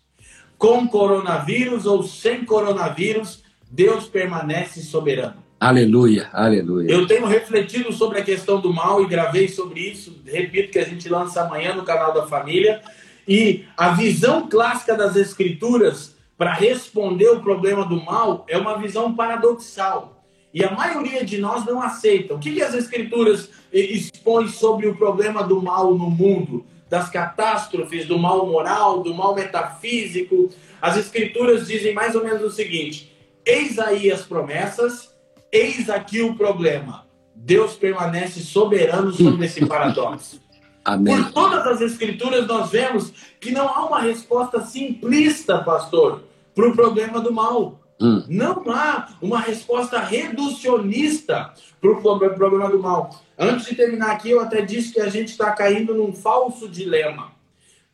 com 0.59 0.87
coronavírus 0.87 1.87
ou 1.87 2.03
sem 2.03 2.45
coronavírus, 2.45 3.43
Deus 3.71 4.07
permanece 4.07 4.81
soberano. 4.83 5.45
Aleluia, 5.59 6.29
aleluia. 6.33 6.91
Eu 6.91 7.07
tenho 7.07 7.27
refletido 7.27 7.93
sobre 7.93 8.19
a 8.19 8.25
questão 8.25 8.61
do 8.61 8.73
mal 8.73 9.03
e 9.03 9.07
gravei 9.07 9.49
sobre 9.49 9.81
isso. 9.81 10.21
Repito 10.27 10.73
que 10.73 10.79
a 10.79 10.85
gente 10.85 11.09
lança 11.09 11.43
amanhã 11.43 11.75
no 11.75 11.83
canal 11.83 12.13
da 12.13 12.27
família. 12.27 12.83
E 13.27 13.65
a 13.77 13.91
visão 13.91 14.49
clássica 14.49 14.95
das 14.95 15.17
Escrituras 15.17 16.15
para 16.37 16.53
responder 16.53 17.31
o 17.31 17.41
problema 17.41 17.85
do 17.87 18.03
mal 18.05 18.45
é 18.49 18.59
uma 18.59 18.79
visão 18.79 19.15
paradoxal. 19.15 20.16
E 20.57 20.65
a 20.65 20.71
maioria 20.71 21.23
de 21.23 21.37
nós 21.37 21.67
não 21.67 21.83
aceita. 21.83 22.35
O 22.35 22.39
que, 22.39 22.51
que 22.51 22.63
as 22.63 22.73
Escrituras 22.73 23.51
expõem 23.71 24.49
sobre 24.49 24.87
o 24.87 24.97
problema 24.97 25.43
do 25.45 25.63
mal 25.63 25.95
no 25.95 26.09
mundo? 26.09 26.65
das 26.89 27.11
catástrofes, 27.11 28.07
do 28.07 28.19
mal 28.19 28.47
moral, 28.47 29.03
do 29.03 29.13
mal 29.13 29.35
metafísico. 29.35 30.51
As 30.81 30.97
escrituras 30.97 31.67
dizem 31.67 31.93
mais 31.93 32.15
ou 32.15 32.25
menos 32.25 32.43
o 32.43 32.51
seguinte: 32.51 33.13
eis 33.45 33.79
aí 33.79 34.11
as 34.11 34.23
promessas, 34.23 35.13
eis 35.51 35.91
aqui 35.91 36.23
o 36.23 36.35
problema. 36.35 37.05
Deus 37.35 37.75
permanece 37.75 38.41
soberano 38.41 39.13
sobre 39.13 39.47
esse 39.47 39.65
paradoxo. 39.67 40.41
Amém. 40.85 41.25
Por 41.25 41.33
todas 41.33 41.67
as 41.67 41.81
escrituras 41.81 42.47
nós 42.47 42.71
vemos 42.71 43.13
que 43.41 43.51
não 43.51 43.69
há 43.69 43.85
uma 43.85 44.01
resposta 44.01 44.61
simplista, 44.61 45.59
pastor, 45.59 46.23
para 46.55 46.69
o 46.69 46.77
problema 46.77 47.21
do 47.21 47.33
mal. 47.33 47.81
Hum. 48.01 48.25
Não 48.29 48.63
há 48.71 49.17
uma 49.23 49.41
resposta 49.41 49.99
reducionista 49.99 51.55
para 51.81 51.91
o 51.91 52.35
problema 52.35 52.69
do 52.69 52.79
mal. 52.79 53.23
Antes 53.39 53.67
de 53.67 53.75
terminar 53.75 54.13
aqui, 54.13 54.31
eu 54.31 54.41
até 54.41 54.61
disse 54.61 54.93
que 54.93 55.01
a 55.01 55.09
gente 55.09 55.29
está 55.29 55.53
caindo 55.53 55.95
num 55.95 56.13
falso 56.13 56.69
dilema. 56.69 57.27
O 57.27 57.33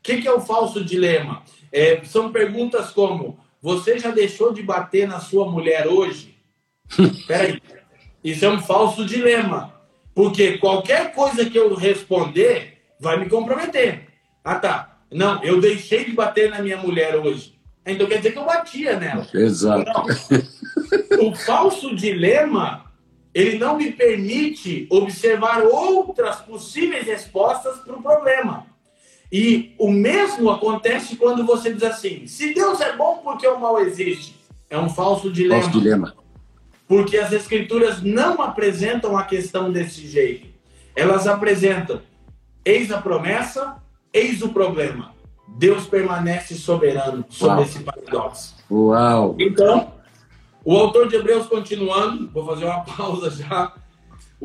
que, 0.03 0.20
que 0.20 0.29
é 0.29 0.33
o 0.33 0.41
falso 0.41 0.85
dilema? 0.85 1.43
É, 1.70 2.03
são 2.05 2.33
perguntas 2.33 2.91
como: 2.91 3.39
você 3.61 3.99
já 3.99 4.11
deixou 4.11 4.53
de 4.53 4.62
bater 4.62 5.07
na 5.07 5.20
sua 5.20 5.49
mulher 5.49 5.87
hoje? 5.87 6.37
Peraí. 7.26 7.61
Isso 8.24 8.45
é 8.45 8.49
um 8.49 8.61
falso 8.61 9.05
dilema. 9.05 9.72
Porque 10.14 10.59
qualquer 10.59 11.14
coisa 11.14 11.49
que 11.49 11.59
eu 11.59 11.74
responder 11.74 12.79
vai 13.01 13.18
me 13.18 13.29
comprometer. 13.29 14.09
Ah, 14.45 14.57
tá. 14.57 14.99
Não, 15.11 15.43
eu 15.43 15.61
deixei 15.61 16.05
de 16.05 16.12
bater 16.12 16.51
na 16.51 16.61
minha 16.61 16.76
mulher 16.76 17.16
hoje. 17.16 17.51
Então 17.85 18.07
quer 18.07 18.18
dizer 18.18 18.33
que 18.33 18.39
eu 18.39 18.45
batia 18.45 18.99
nela. 18.99 19.26
Exato. 19.35 19.91
Não. 19.91 21.28
O 21.28 21.35
falso 21.35 21.95
dilema, 21.95 22.85
ele 23.35 23.59
não 23.59 23.76
me 23.76 23.91
permite 23.93 24.87
observar 24.91 25.62
outras 25.62 26.37
possíveis 26.37 27.07
respostas 27.07 27.78
para 27.78 27.95
o 27.95 28.03
problema. 28.03 28.66
E 29.30 29.74
o 29.78 29.91
mesmo 29.91 30.51
acontece 30.51 31.16
quando 31.16 31.45
você 31.45 31.72
diz 31.72 31.83
assim: 31.83 32.26
se 32.26 32.53
Deus 32.53 32.80
é 32.80 32.95
bom, 32.95 33.18
porque 33.24 33.47
o 33.47 33.59
mal 33.59 33.80
existe? 33.80 34.37
É 34.68 34.78
um 34.78 34.89
falso 34.89 35.33
dilema. 35.33 35.62
Falso 35.62 35.78
dilema. 35.78 36.14
Porque 36.87 37.16
as 37.16 37.33
escrituras 37.33 38.03
não 38.03 38.43
apresentam 38.43 39.16
a 39.16 39.24
questão 39.24 39.72
desse 39.72 40.07
jeito. 40.07 40.47
Elas 40.95 41.26
apresentam 41.26 42.03
eis 42.64 42.93
a 42.93 43.01
promessa, 43.01 43.76
eis 44.12 44.43
o 44.43 44.51
problema. 44.51 45.14
Deus 45.57 45.86
permanece 45.86 46.55
soberano 46.55 47.24
sobre 47.28 47.57
Uau. 47.57 47.64
esse 47.64 47.78
paradoxo. 47.80 48.55
Uau! 48.70 49.36
Então, 49.38 49.92
o 50.64 50.76
autor 50.76 51.09
de 51.09 51.16
Hebreus 51.16 51.46
continuando, 51.46 52.30
vou 52.30 52.46
fazer 52.46 52.64
uma 52.64 52.80
pausa 52.84 53.30
já. 53.30 53.72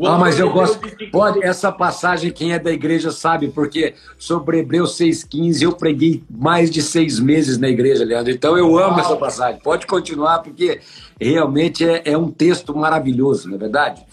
Ah, 0.05 0.17
mas 0.17 0.39
eu 0.39 0.51
gosto. 0.51 0.79
Pode, 1.11 1.43
essa 1.43 1.71
passagem, 1.71 2.31
quem 2.31 2.53
é 2.53 2.59
da 2.59 2.71
igreja 2.71 3.09
sabe, 3.09 3.47
porque 3.47 3.95
sobre 4.19 4.59
Hebreus 4.59 4.95
6,15 4.95 5.63
eu 5.63 5.73
preguei 5.73 6.23
mais 6.29 6.69
de 6.69 6.83
seis 6.83 7.19
meses 7.19 7.57
na 7.57 7.67
igreja, 7.67 8.05
Leandro. 8.05 8.31
Então 8.31 8.55
eu 8.55 8.77
amo 8.77 8.97
Uau. 8.97 8.99
essa 8.99 9.15
passagem. 9.15 9.59
Pode 9.59 9.87
continuar, 9.87 10.39
porque 10.39 10.81
realmente 11.19 11.83
é, 11.83 12.03
é 12.05 12.17
um 12.17 12.29
texto 12.29 12.75
maravilhoso, 12.75 13.47
não 13.47 13.55
é 13.55 13.59
verdade? 13.59 14.05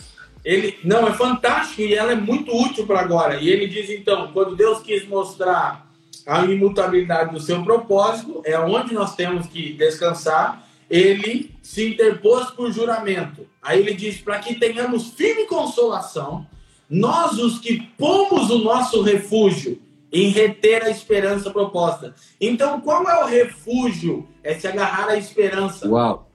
Ele, 0.43 0.79
não, 0.85 1.07
é 1.07 1.13
fantástico 1.13 1.83
e 1.83 1.95
ela 1.95 2.13
é 2.13 2.17
muito 2.17 2.55
útil 2.55 2.87
para 2.87 3.01
agora. 3.01 3.37
E 3.37 3.49
ele 3.49 3.67
diz 3.67 3.91
então: 3.91 4.31
quando 4.33 4.57
Deus 4.57 4.81
quis 4.81 5.07
mostrar 5.07 5.84
a 6.27 6.45
imutabilidade 6.45 7.33
do 7.33 7.41
seu 7.41 7.63
propósito, 7.63 8.43
é 8.45 8.59
onde 8.59 8.95
nós 8.95 9.15
temos 9.15 9.47
que 9.47 9.73
descansar 9.73 10.65
ele 10.89 11.55
se 11.63 11.89
interpôs 11.89 12.51
por 12.51 12.71
juramento. 12.71 13.47
Aí 13.63 13.81
ele 13.81 13.95
diz: 13.95 14.19
para 14.19 14.39
que 14.39 14.55
tenhamos 14.55 15.09
firme 15.11 15.47
consolação, 15.47 16.47
nós 16.89 17.39
os 17.39 17.59
que 17.59 17.81
pomos 17.99 18.51
o 18.51 18.59
nosso 18.59 19.03
refúgio 19.03 19.81
em 20.13 20.29
reter 20.29 20.85
a 20.85 20.91
esperança 20.91 21.51
proposta. 21.51 22.15
Então, 22.41 22.81
qual 22.81 23.09
é 23.09 23.25
o 23.25 23.27
refúgio? 23.27 24.29
É 24.43 24.55
se 24.55 24.69
agarrar 24.69 25.09
à 25.09 25.17
esperança. 25.17 25.89
Uau! 25.89 26.31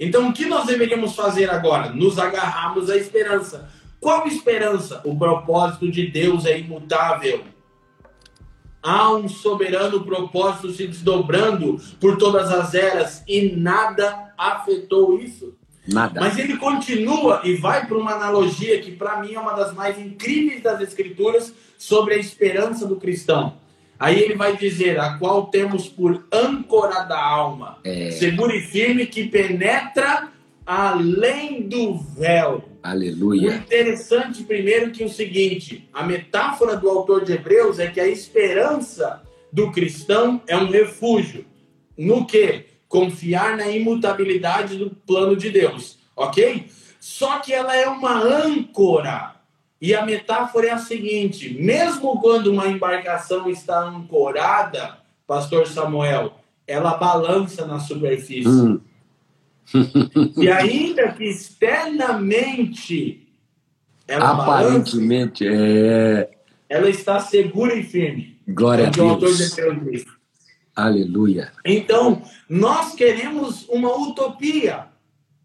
Então, 0.00 0.28
o 0.28 0.32
que 0.32 0.46
nós 0.46 0.66
deveríamos 0.66 1.14
fazer 1.14 1.48
agora? 1.48 1.90
Nos 1.90 2.18
agarrarmos 2.18 2.90
à 2.90 2.96
esperança. 2.96 3.70
Qual 4.00 4.26
esperança? 4.26 5.00
O 5.04 5.16
propósito 5.16 5.90
de 5.90 6.06
Deus 6.08 6.44
é 6.44 6.58
imutável 6.58 7.44
há 8.86 9.12
um 9.12 9.28
soberano 9.28 10.04
propósito 10.04 10.70
se 10.70 10.86
desdobrando 10.86 11.80
por 12.00 12.16
todas 12.16 12.52
as 12.52 12.72
eras 12.72 13.24
e 13.26 13.56
nada 13.56 14.32
afetou 14.38 15.18
isso. 15.18 15.54
Nada. 15.88 16.20
Mas 16.20 16.38
ele 16.38 16.56
continua 16.56 17.40
e 17.44 17.54
vai 17.54 17.86
para 17.86 17.98
uma 17.98 18.12
analogia 18.12 18.80
que 18.80 18.92
para 18.92 19.20
mim 19.20 19.34
é 19.34 19.40
uma 19.40 19.54
das 19.54 19.74
mais 19.74 19.98
incríveis 19.98 20.62
das 20.62 20.80
escrituras 20.80 21.52
sobre 21.76 22.14
a 22.14 22.16
esperança 22.16 22.86
do 22.86 22.96
cristão. 22.96 23.54
Aí 23.98 24.20
ele 24.20 24.36
vai 24.36 24.56
dizer: 24.56 25.00
a 25.00 25.18
qual 25.18 25.46
temos 25.46 25.88
por 25.88 26.24
âncora 26.32 27.02
da 27.04 27.20
alma, 27.20 27.78
é... 27.84 28.10
segura 28.12 28.54
e 28.54 28.60
firme 28.60 29.06
que 29.06 29.26
penetra 29.28 30.28
além 30.64 31.62
do 31.62 31.96
véu. 31.96 32.64
Aleluia. 32.90 33.50
O 33.50 33.54
interessante, 33.54 34.44
primeiro, 34.44 34.92
que 34.92 35.02
é 35.02 35.06
o 35.06 35.10
seguinte: 35.10 35.88
a 35.92 36.04
metáfora 36.04 36.76
do 36.76 36.88
autor 36.88 37.24
de 37.24 37.32
Hebreus 37.32 37.80
é 37.80 37.88
que 37.88 38.00
a 38.00 38.06
esperança 38.06 39.22
do 39.52 39.72
cristão 39.72 40.40
é 40.46 40.56
um 40.56 40.70
refúgio. 40.70 41.44
No 41.98 42.24
que? 42.24 42.66
Confiar 42.88 43.56
na 43.56 43.68
imutabilidade 43.68 44.76
do 44.76 44.90
plano 44.90 45.34
de 45.34 45.50
Deus. 45.50 45.98
Ok? 46.14 46.66
Só 47.00 47.40
que 47.40 47.52
ela 47.52 47.74
é 47.76 47.88
uma 47.88 48.22
âncora. 48.22 49.34
E 49.80 49.94
a 49.94 50.06
metáfora 50.06 50.68
é 50.68 50.70
a 50.70 50.78
seguinte: 50.78 51.56
mesmo 51.60 52.20
quando 52.20 52.52
uma 52.52 52.68
embarcação 52.68 53.50
está 53.50 53.80
ancorada, 53.80 54.98
Pastor 55.26 55.66
Samuel, 55.66 56.34
ela 56.66 56.94
balança 56.94 57.66
na 57.66 57.80
superfície. 57.80 58.48
Hum. 58.48 58.80
e 60.36 60.48
ainda 60.48 61.12
que 61.12 61.24
externamente 61.24 63.26
ela 64.06 64.30
aparentemente 64.30 65.44
balança, 65.44 65.66
é 65.66 66.30
ela 66.68 66.88
está 66.88 67.20
segura 67.20 67.74
e 67.74 67.82
firme. 67.82 68.36
Glória 68.48 68.88
a 68.88 68.90
Deus. 68.90 69.56
Aleluia. 70.74 71.52
Então, 71.64 72.22
nós 72.48 72.94
queremos 72.94 73.66
uma 73.68 73.96
utopia, 73.96 74.86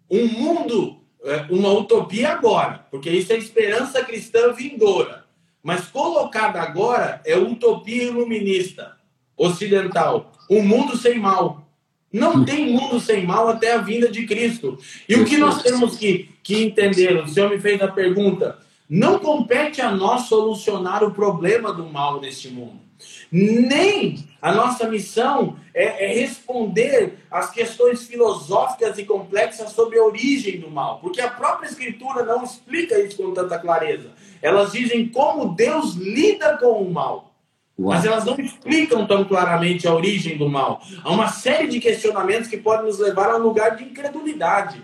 um 0.10 0.28
mundo, 0.28 0.98
é, 1.24 1.46
uma 1.50 1.72
utopia 1.72 2.34
agora, 2.34 2.86
porque 2.92 3.10
isso 3.10 3.32
é 3.32 3.38
esperança 3.38 4.04
cristã 4.04 4.52
vindoura. 4.52 5.26
Mas 5.64 5.88
colocada 5.88 6.60
agora 6.60 7.22
é 7.24 7.38
utopia 7.38 8.04
iluminista, 8.04 8.98
ocidental, 9.38 10.32
um 10.50 10.64
mundo 10.64 10.98
sem 10.98 11.20
mal. 11.20 11.71
Não 12.12 12.44
tem 12.46 12.72
mundo 12.72 13.00
sem 13.00 13.26
mal 13.26 13.48
até 13.48 13.74
a 13.74 13.78
vinda 13.78 14.10
de 14.10 14.26
Cristo. 14.26 14.78
E 15.08 15.16
o 15.16 15.26
que 15.26 15.38
nós 15.38 15.62
temos 15.62 15.98
que, 15.98 16.30
que 16.44 16.64
entender? 16.64 17.16
O 17.18 17.28
Senhor 17.28 17.50
me 17.50 17.60
fez 17.60 17.82
a 17.82 17.88
pergunta. 17.88 18.60
Não 18.90 19.20
compete 19.20 19.82
a 19.82 19.90
nós 19.90 20.24
solucionar 20.24 21.04
o 21.04 21.12
problema 21.12 21.72
do 21.72 21.86
mal 21.86 22.20
neste 22.20 22.50
mundo. 22.50 22.82
Nem 23.32 24.28
a 24.42 24.52
nossa 24.52 24.88
missão 24.88 25.56
é, 25.74 26.06
é, 26.06 26.14
responder 26.14 27.20
às 27.32 27.50
questões 27.50 28.06
filosóficas 28.06 28.98
e 28.98 29.06
complexas 29.06 29.72
sobre 29.72 29.98
a 29.98 30.04
origem 30.04 30.60
do 30.60 30.70
mal, 30.70 31.00
porque 31.00 31.22
a 31.22 31.30
própria 31.30 31.68
Escritura 31.68 32.26
não 32.26 32.44
explica 32.44 33.00
isso 33.00 33.18
com 33.18 33.34
tanta 33.34 33.58
clareza. 33.58 34.12
Elas 34.42 34.74
dizem 34.74 35.08
como 35.08 35.56
Deus 35.56 35.94
lida 35.94 36.58
com 36.58 36.82
o 36.82 36.92
mal. 36.92 37.31
Mas 37.78 38.06
elas 38.06 38.26
não 38.26 38.40
explicam 38.40 39.08
tão 39.08 39.24
claramente 39.26 39.88
a 39.88 39.94
origem 39.94 40.38
do 40.38 40.48
mal. 40.48 40.82
Há 41.04 41.10
uma 41.10 41.28
série 41.30 41.68
de 41.68 41.80
questionamentos 41.80 42.48
que 42.48 42.58
podem 42.58 42.86
nos 42.86 43.00
levar 43.00 43.30
a 43.30 43.38
um 43.38 43.42
lugar 43.42 43.76
de 43.76 43.84
incredulidade. 43.84 44.82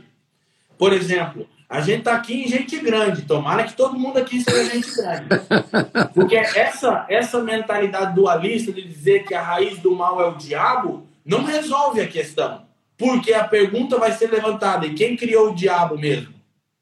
Por 0.77 0.93
exemplo, 0.93 1.47
a 1.69 1.81
gente 1.81 1.99
está 1.99 2.15
aqui 2.15 2.43
em 2.43 2.47
gente 2.47 2.77
grande. 2.77 3.23
Tomara 3.23 3.65
que 3.65 3.73
todo 3.73 3.99
mundo 3.99 4.17
aqui 4.17 4.41
seja 4.41 4.71
gente 4.71 4.95
grande. 4.95 5.27
Porque 6.15 6.35
essa, 6.35 7.05
essa 7.09 7.41
mentalidade 7.41 8.15
dualista 8.15 8.71
de 8.71 8.81
dizer 8.81 9.25
que 9.25 9.33
a 9.33 9.41
raiz 9.41 9.77
do 9.79 9.93
mal 9.93 10.21
é 10.21 10.27
o 10.27 10.35
diabo 10.35 11.05
não 11.25 11.43
resolve 11.43 12.01
a 12.01 12.07
questão. 12.07 12.65
Porque 12.97 13.33
a 13.33 13.43
pergunta 13.43 13.97
vai 13.97 14.11
ser 14.11 14.31
levantada: 14.31 14.87
e 14.87 14.93
quem 14.93 15.15
criou 15.15 15.51
o 15.51 15.55
diabo 15.55 15.97
mesmo? 15.97 16.33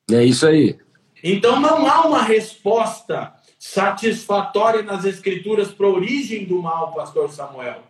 É 0.09 0.23
isso 0.23 0.45
aí. 0.45 0.77
Então 1.23 1.59
não 1.59 1.87
há 1.87 2.05
uma 2.05 2.21
resposta 2.21 3.33
satisfatória 3.65 4.83
nas 4.83 5.05
escrituras 5.05 5.71
para 5.71 5.87
a 5.87 5.89
origem 5.89 6.45
do 6.45 6.61
mal, 6.61 6.93
pastor 6.93 7.31
Samuel. 7.31 7.81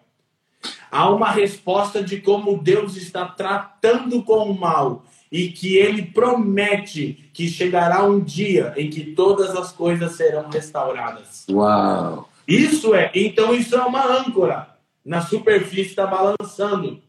Há 0.90 1.10
uma 1.10 1.30
resposta 1.30 2.02
de 2.02 2.22
como 2.22 2.58
Deus 2.58 2.96
está 2.96 3.26
tratando 3.26 4.24
com 4.24 4.50
o 4.50 4.58
mal 4.58 5.04
e 5.30 5.50
que 5.50 5.76
ele 5.76 6.04
promete 6.04 7.30
que 7.34 7.50
chegará 7.50 8.04
um 8.04 8.22
dia 8.22 8.74
em 8.78 8.90
que 8.90 9.04
todas 9.14 9.54
as 9.56 9.74
coisas 9.74 10.14
serão 10.14 10.50
restauradas. 10.50 11.46
Uau! 11.52 12.30
Isso 12.48 12.96
é, 12.96 13.12
então 13.14 13.54
isso 13.54 13.76
é 13.76 13.82
uma 13.84 14.06
âncora. 14.06 14.70
Na 15.04 15.22
superfície 15.22 15.90
está 15.90 16.08
balançando, 16.08 17.02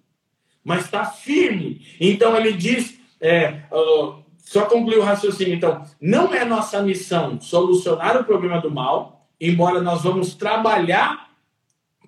mas 0.64 0.84
está 0.84 1.04
firme. 1.04 1.86
Então 2.00 2.36
ele 2.36 2.52
diz, 2.52 2.98
é, 3.20 3.60
uh, 3.70 4.25
só 4.47 4.64
concluir 4.66 4.99
o 4.99 5.03
raciocínio, 5.03 5.55
então. 5.55 5.82
Não 6.01 6.32
é 6.32 6.44
nossa 6.44 6.80
missão 6.80 7.40
solucionar 7.40 8.16
o 8.16 8.24
problema 8.24 8.61
do 8.61 8.70
mal, 8.70 9.26
embora 9.40 9.82
nós 9.82 10.03
vamos 10.03 10.34
trabalhar 10.34 11.26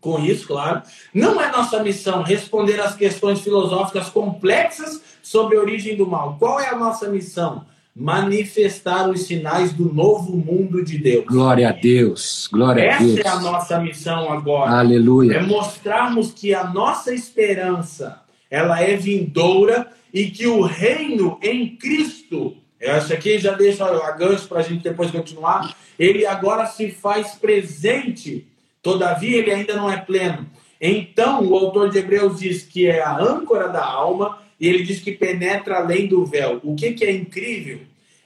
com 0.00 0.20
isso, 0.20 0.46
claro. 0.46 0.80
Não 1.12 1.42
é 1.42 1.50
nossa 1.50 1.82
missão 1.82 2.22
responder 2.22 2.80
às 2.80 2.94
questões 2.94 3.40
filosóficas 3.40 4.08
complexas 4.08 5.02
sobre 5.20 5.56
a 5.56 5.60
origem 5.60 5.96
do 5.96 6.06
mal. 6.06 6.36
Qual 6.38 6.60
é 6.60 6.68
a 6.68 6.76
nossa 6.76 7.08
missão? 7.08 7.66
Manifestar 7.92 9.10
os 9.10 9.22
sinais 9.22 9.72
do 9.72 9.92
novo 9.92 10.36
mundo 10.36 10.84
de 10.84 10.96
Deus. 10.96 11.24
Glória 11.24 11.68
a 11.70 11.72
Deus. 11.72 12.48
Glória 12.52 12.84
Essa 12.84 13.02
a 13.02 13.04
Deus. 13.04 13.18
Essa 13.18 13.28
é 13.28 13.32
a 13.32 13.40
nossa 13.40 13.80
missão 13.80 14.32
agora. 14.32 14.78
Aleluia. 14.78 15.38
É 15.38 15.42
mostrarmos 15.42 16.30
que 16.30 16.54
a 16.54 16.68
nossa 16.68 17.12
esperança, 17.12 18.22
ela 18.48 18.80
é 18.80 18.96
vindoura 18.96 19.97
e 20.12 20.30
que 20.30 20.46
o 20.46 20.62
reino 20.62 21.38
em 21.42 21.76
Cristo, 21.76 22.56
essa 22.80 23.14
aqui 23.14 23.38
já 23.38 23.52
deixa 23.52 23.84
a 23.84 24.10
gancho 24.12 24.48
para 24.48 24.60
a 24.60 24.62
gente 24.62 24.82
depois 24.82 25.10
continuar, 25.10 25.76
ele 25.98 26.26
agora 26.26 26.66
se 26.66 26.90
faz 26.90 27.34
presente, 27.34 28.46
todavia 28.82 29.38
ele 29.38 29.50
ainda 29.50 29.76
não 29.76 29.90
é 29.90 29.96
pleno. 29.96 30.48
Então, 30.80 31.44
o 31.44 31.56
autor 31.56 31.90
de 31.90 31.98
Hebreus 31.98 32.38
diz 32.38 32.62
que 32.62 32.86
é 32.86 33.02
a 33.02 33.18
âncora 33.18 33.68
da 33.68 33.84
alma 33.84 34.38
e 34.60 34.68
ele 34.68 34.82
diz 34.82 35.00
que 35.00 35.12
penetra 35.12 35.78
além 35.78 36.06
do 36.06 36.24
véu. 36.24 36.60
O 36.62 36.74
que, 36.74 36.92
que 36.92 37.04
é 37.04 37.10
incrível 37.10 37.80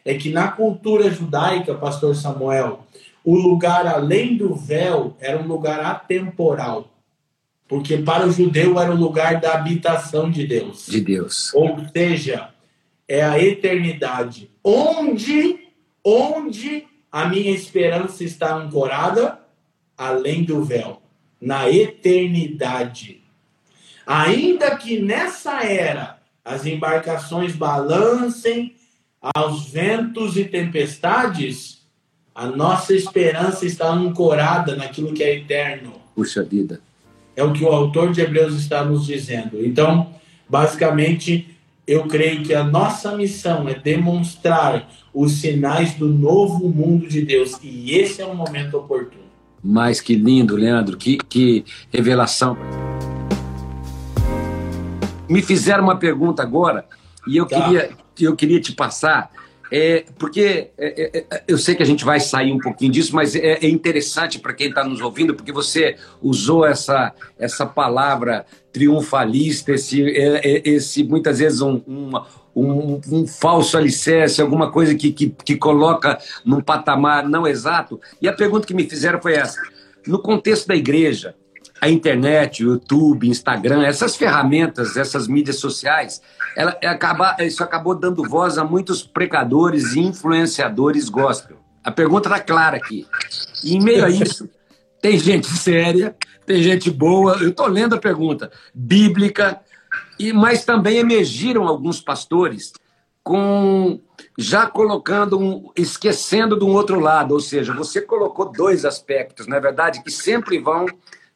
é 0.04 0.14
que 0.14 0.30
na 0.30 0.48
cultura 0.48 1.10
judaica, 1.10 1.74
pastor 1.74 2.14
Samuel, 2.14 2.84
o 3.24 3.36
lugar 3.36 3.86
além 3.86 4.36
do 4.36 4.54
véu 4.54 5.16
era 5.20 5.38
um 5.38 5.46
lugar 5.46 5.80
atemporal. 5.80 6.90
Porque 7.72 7.96
para 7.96 8.26
o 8.26 8.30
judeu 8.30 8.78
era 8.78 8.92
o 8.92 8.98
lugar 8.98 9.40
da 9.40 9.54
habitação 9.54 10.30
de 10.30 10.46
Deus. 10.46 10.84
De 10.86 11.00
Deus. 11.00 11.54
Ou 11.54 11.78
seja, 11.90 12.50
é 13.08 13.24
a 13.24 13.42
eternidade. 13.42 14.50
Onde, 14.62 15.58
onde 16.04 16.84
a 17.10 17.24
minha 17.24 17.50
esperança 17.50 18.24
está 18.24 18.54
ancorada? 18.56 19.38
Além 19.96 20.44
do 20.44 20.62
véu. 20.62 21.00
Na 21.40 21.66
eternidade. 21.70 23.22
Ainda 24.06 24.76
que 24.76 25.00
nessa 25.00 25.62
era 25.64 26.18
as 26.44 26.66
embarcações 26.66 27.56
balancem 27.56 28.76
aos 29.34 29.70
ventos 29.70 30.36
e 30.36 30.44
tempestades, 30.44 31.86
a 32.34 32.48
nossa 32.48 32.92
esperança 32.92 33.64
está 33.64 33.90
ancorada 33.90 34.76
naquilo 34.76 35.14
que 35.14 35.22
é 35.22 35.36
eterno. 35.36 36.02
Puxa 36.14 36.42
vida. 36.42 36.78
É 37.34 37.42
o 37.42 37.52
que 37.52 37.64
o 37.64 37.68
autor 37.68 38.12
de 38.12 38.20
Hebreus 38.20 38.54
está 38.54 38.84
nos 38.84 39.06
dizendo. 39.06 39.64
Então, 39.64 40.14
basicamente, 40.48 41.48
eu 41.86 42.06
creio 42.06 42.42
que 42.42 42.54
a 42.54 42.62
nossa 42.62 43.16
missão 43.16 43.68
é 43.68 43.74
demonstrar 43.74 44.88
os 45.12 45.32
sinais 45.32 45.94
do 45.94 46.08
novo 46.08 46.68
mundo 46.68 47.08
de 47.08 47.22
Deus. 47.22 47.58
E 47.62 47.92
esse 47.92 48.22
é 48.22 48.26
um 48.26 48.34
momento 48.34 48.76
oportuno. 48.76 49.22
Mas 49.62 50.00
que 50.00 50.14
lindo, 50.14 50.56
Leandro, 50.56 50.96
que, 50.96 51.16
que 51.16 51.64
revelação. 51.92 52.56
Me 55.28 55.40
fizeram 55.40 55.84
uma 55.84 55.96
pergunta 55.96 56.42
agora 56.42 56.84
e 57.26 57.36
eu, 57.36 57.46
tá. 57.46 57.62
queria, 57.62 57.90
eu 58.20 58.36
queria 58.36 58.60
te 58.60 58.72
passar. 58.72 59.30
É, 59.74 60.04
porque 60.18 60.68
é, 60.76 61.18
é, 61.18 61.26
é, 61.30 61.42
eu 61.48 61.56
sei 61.56 61.74
que 61.74 61.82
a 61.82 61.86
gente 61.86 62.04
vai 62.04 62.20
sair 62.20 62.52
um 62.52 62.58
pouquinho 62.58 62.92
disso, 62.92 63.16
mas 63.16 63.34
é, 63.34 63.54
é 63.54 63.66
interessante 63.66 64.38
para 64.38 64.52
quem 64.52 64.68
está 64.68 64.84
nos 64.84 65.00
ouvindo, 65.00 65.34
porque 65.34 65.50
você 65.50 65.96
usou 66.20 66.66
essa, 66.66 67.14
essa 67.38 67.64
palavra 67.64 68.44
triunfalista, 68.70 69.72
esse, 69.72 70.06
é, 70.14 70.68
esse 70.68 71.02
muitas 71.02 71.38
vezes 71.38 71.62
um, 71.62 71.80
um, 71.86 73.00
um, 73.10 73.26
falso 73.26 73.78
alicerce, 73.78 74.42
alguma 74.42 74.70
coisa 74.70 74.94
que, 74.94 75.10
que, 75.10 75.30
que 75.42 75.56
coloca 75.56 76.18
num 76.44 76.60
patamar 76.60 77.26
não 77.26 77.46
exato. 77.46 77.98
E 78.20 78.28
a 78.28 78.32
pergunta 78.34 78.66
que 78.66 78.74
me 78.74 78.86
fizeram 78.86 79.22
foi 79.22 79.36
essa: 79.36 79.58
no 80.06 80.18
contexto 80.18 80.68
da 80.68 80.76
igreja, 80.76 81.34
a 81.82 81.88
internet, 81.88 82.64
o 82.64 82.74
YouTube, 82.74 83.28
Instagram, 83.28 83.82
essas 83.82 84.14
ferramentas, 84.14 84.96
essas 84.96 85.26
mídias 85.26 85.56
sociais, 85.56 86.22
ela, 86.56 86.78
é 86.80 86.86
acaba, 86.86 87.34
isso 87.40 87.60
acabou 87.64 87.92
dando 87.92 88.22
voz 88.22 88.56
a 88.56 88.62
muitos 88.62 89.02
pregadores 89.02 89.94
e 89.94 89.98
influenciadores 89.98 91.08
gospel. 91.08 91.56
A 91.82 91.90
pergunta 91.90 92.28
está 92.28 92.38
clara 92.38 92.76
aqui. 92.76 93.04
E 93.64 93.74
em 93.74 93.82
meio 93.82 94.04
a 94.04 94.08
isso, 94.08 94.48
tem 95.00 95.18
gente 95.18 95.48
séria, 95.48 96.14
tem 96.46 96.62
gente 96.62 96.88
boa. 96.88 97.38
Eu 97.40 97.48
estou 97.48 97.66
lendo 97.66 97.96
a 97.96 97.98
pergunta, 97.98 98.52
bíblica, 98.72 99.60
e 100.20 100.32
mas 100.32 100.64
também 100.64 100.98
emergiram 100.98 101.66
alguns 101.66 102.00
pastores 102.00 102.72
com 103.24 104.00
já 104.38 104.68
colocando 104.68 105.36
um, 105.36 105.68
esquecendo 105.76 106.56
de 106.56 106.64
um 106.64 106.70
outro 106.70 107.00
lado, 107.00 107.34
ou 107.34 107.40
seja, 107.40 107.74
você 107.74 108.00
colocou 108.00 108.52
dois 108.52 108.84
aspectos, 108.84 109.48
na 109.48 109.56
é 109.56 109.60
verdade, 109.60 110.00
que 110.00 110.12
sempre 110.12 110.60
vão 110.60 110.86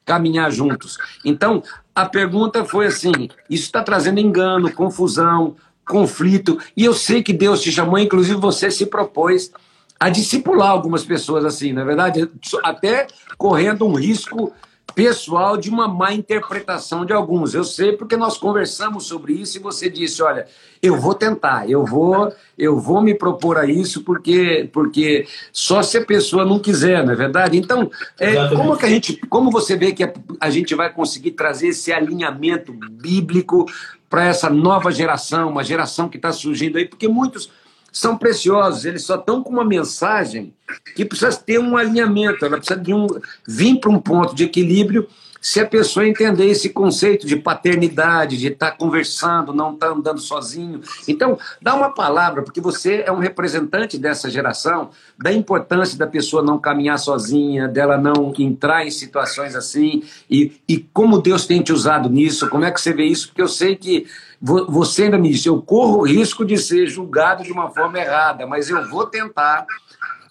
caminhar 0.06 0.50
juntos. 0.50 0.96
Então, 1.24 1.62
a 1.94 2.06
pergunta 2.06 2.64
foi 2.64 2.86
assim: 2.86 3.28
isso 3.50 3.64
está 3.64 3.82
trazendo 3.82 4.20
engano, 4.20 4.72
confusão, 4.72 5.56
conflito, 5.86 6.58
e 6.74 6.84
eu 6.84 6.94
sei 6.94 7.22
que 7.22 7.32
Deus 7.32 7.60
te 7.60 7.70
chamou, 7.70 7.98
inclusive 7.98 8.40
você 8.40 8.70
se 8.70 8.86
propôs 8.86 9.52
a 9.98 10.08
discipular 10.08 10.70
algumas 10.70 11.04
pessoas 11.04 11.44
assim, 11.44 11.72
na 11.72 11.82
é 11.82 11.84
verdade, 11.84 12.30
até 12.62 13.06
correndo 13.36 13.86
um 13.86 13.94
risco 13.94 14.52
pessoal 14.96 15.58
de 15.58 15.68
uma 15.68 15.86
má 15.86 16.14
interpretação 16.14 17.04
de 17.04 17.12
alguns. 17.12 17.52
Eu 17.52 17.64
sei 17.64 17.92
porque 17.92 18.16
nós 18.16 18.38
conversamos 18.38 19.04
sobre 19.04 19.34
isso 19.34 19.58
e 19.58 19.60
você 19.60 19.90
disse, 19.90 20.22
olha, 20.22 20.46
eu 20.82 20.98
vou 20.98 21.12
tentar, 21.12 21.68
eu 21.68 21.84
vou, 21.84 22.32
eu 22.56 22.80
vou 22.80 23.02
me 23.02 23.14
propor 23.14 23.58
a 23.58 23.66
isso 23.66 24.02
porque 24.02 24.70
porque 24.72 25.28
só 25.52 25.82
se 25.82 25.98
a 25.98 26.04
pessoa 26.04 26.46
não 26.46 26.58
quiser, 26.58 27.04
não 27.04 27.12
é 27.12 27.14
verdade? 27.16 27.58
Então, 27.58 27.90
é, 28.18 28.48
como 28.48 28.74
que 28.74 28.86
a 28.86 28.88
gente, 28.88 29.16
como 29.28 29.50
você 29.50 29.76
vê 29.76 29.92
que 29.92 30.02
a, 30.02 30.10
a 30.40 30.48
gente 30.48 30.74
vai 30.74 30.90
conseguir 30.90 31.32
trazer 31.32 31.68
esse 31.68 31.92
alinhamento 31.92 32.72
bíblico 32.72 33.66
para 34.08 34.24
essa 34.24 34.48
nova 34.48 34.90
geração, 34.90 35.50
uma 35.50 35.62
geração 35.62 36.08
que 36.08 36.16
está 36.16 36.32
surgindo 36.32 36.78
aí, 36.78 36.88
porque 36.88 37.06
muitos 37.06 37.50
são 37.96 38.18
preciosos, 38.18 38.84
eles 38.84 39.04
só 39.04 39.14
estão 39.14 39.42
com 39.42 39.48
uma 39.48 39.64
mensagem 39.64 40.52
que 40.94 41.02
precisa 41.02 41.34
ter 41.34 41.58
um 41.58 41.78
alinhamento, 41.78 42.44
ela 42.44 42.58
precisa 42.58 42.78
de 42.78 42.92
um, 42.92 43.06
vir 43.48 43.80
para 43.80 43.90
um 43.90 43.98
ponto 43.98 44.34
de 44.34 44.44
equilíbrio 44.44 45.08
se 45.40 45.60
a 45.60 45.66
pessoa 45.66 46.06
entender 46.06 46.46
esse 46.46 46.70
conceito 46.70 47.26
de 47.26 47.36
paternidade, 47.36 48.36
de 48.36 48.48
estar 48.48 48.72
tá 48.72 48.76
conversando, 48.76 49.52
não 49.52 49.74
estar 49.74 49.88
tá 49.88 49.92
andando 49.92 50.20
sozinho. 50.20 50.80
Então, 51.06 51.38
dá 51.60 51.74
uma 51.74 51.90
palavra, 51.90 52.42
porque 52.42 52.60
você 52.60 53.02
é 53.06 53.12
um 53.12 53.18
representante 53.18 53.98
dessa 53.98 54.30
geração, 54.30 54.90
da 55.18 55.32
importância 55.32 55.98
da 55.98 56.06
pessoa 56.06 56.42
não 56.42 56.58
caminhar 56.58 56.98
sozinha, 56.98 57.68
dela 57.68 57.96
não 57.96 58.32
entrar 58.38 58.86
em 58.86 58.90
situações 58.90 59.54
assim, 59.54 60.02
e, 60.30 60.60
e 60.68 60.78
como 60.78 61.20
Deus 61.20 61.46
tem 61.46 61.62
te 61.62 61.72
usado 61.72 62.08
nisso, 62.08 62.48
como 62.48 62.64
é 62.64 62.70
que 62.70 62.80
você 62.80 62.92
vê 62.92 63.04
isso? 63.04 63.28
Porque 63.28 63.42
eu 63.42 63.48
sei 63.48 63.76
que 63.76 64.06
você 64.40 65.04
ainda 65.04 65.18
me 65.18 65.30
disse, 65.30 65.48
eu 65.48 65.60
corro 65.62 66.00
o 66.00 66.06
risco 66.06 66.44
de 66.44 66.58
ser 66.58 66.86
julgado 66.86 67.42
de 67.42 67.52
uma 67.52 67.70
forma 67.70 67.98
errada, 67.98 68.46
mas 68.46 68.68
eu 68.68 68.88
vou 68.88 69.06
tentar 69.06 69.66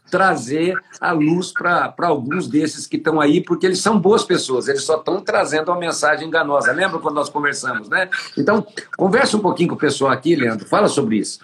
trazer 0.09 0.75
a 0.99 1.11
luz 1.11 1.51
para 1.51 1.93
alguns 1.99 2.47
desses 2.47 2.87
que 2.87 2.97
estão 2.97 3.19
aí, 3.19 3.41
porque 3.41 3.65
eles 3.65 3.79
são 3.79 3.99
boas 3.99 4.23
pessoas, 4.23 4.67
eles 4.67 4.83
só 4.83 4.97
estão 4.97 5.21
trazendo 5.21 5.71
uma 5.71 5.79
mensagem 5.79 6.27
enganosa. 6.27 6.71
Lembra 6.71 6.99
quando 6.99 7.15
nós 7.15 7.29
conversamos, 7.29 7.89
né? 7.89 8.09
Então, 8.37 8.65
conversa 8.97 9.37
um 9.37 9.41
pouquinho 9.41 9.69
com 9.69 9.75
o 9.75 9.79
pessoal 9.79 10.11
aqui, 10.11 10.35
Leandro, 10.35 10.67
fala 10.67 10.87
sobre 10.87 11.17
isso. 11.17 11.39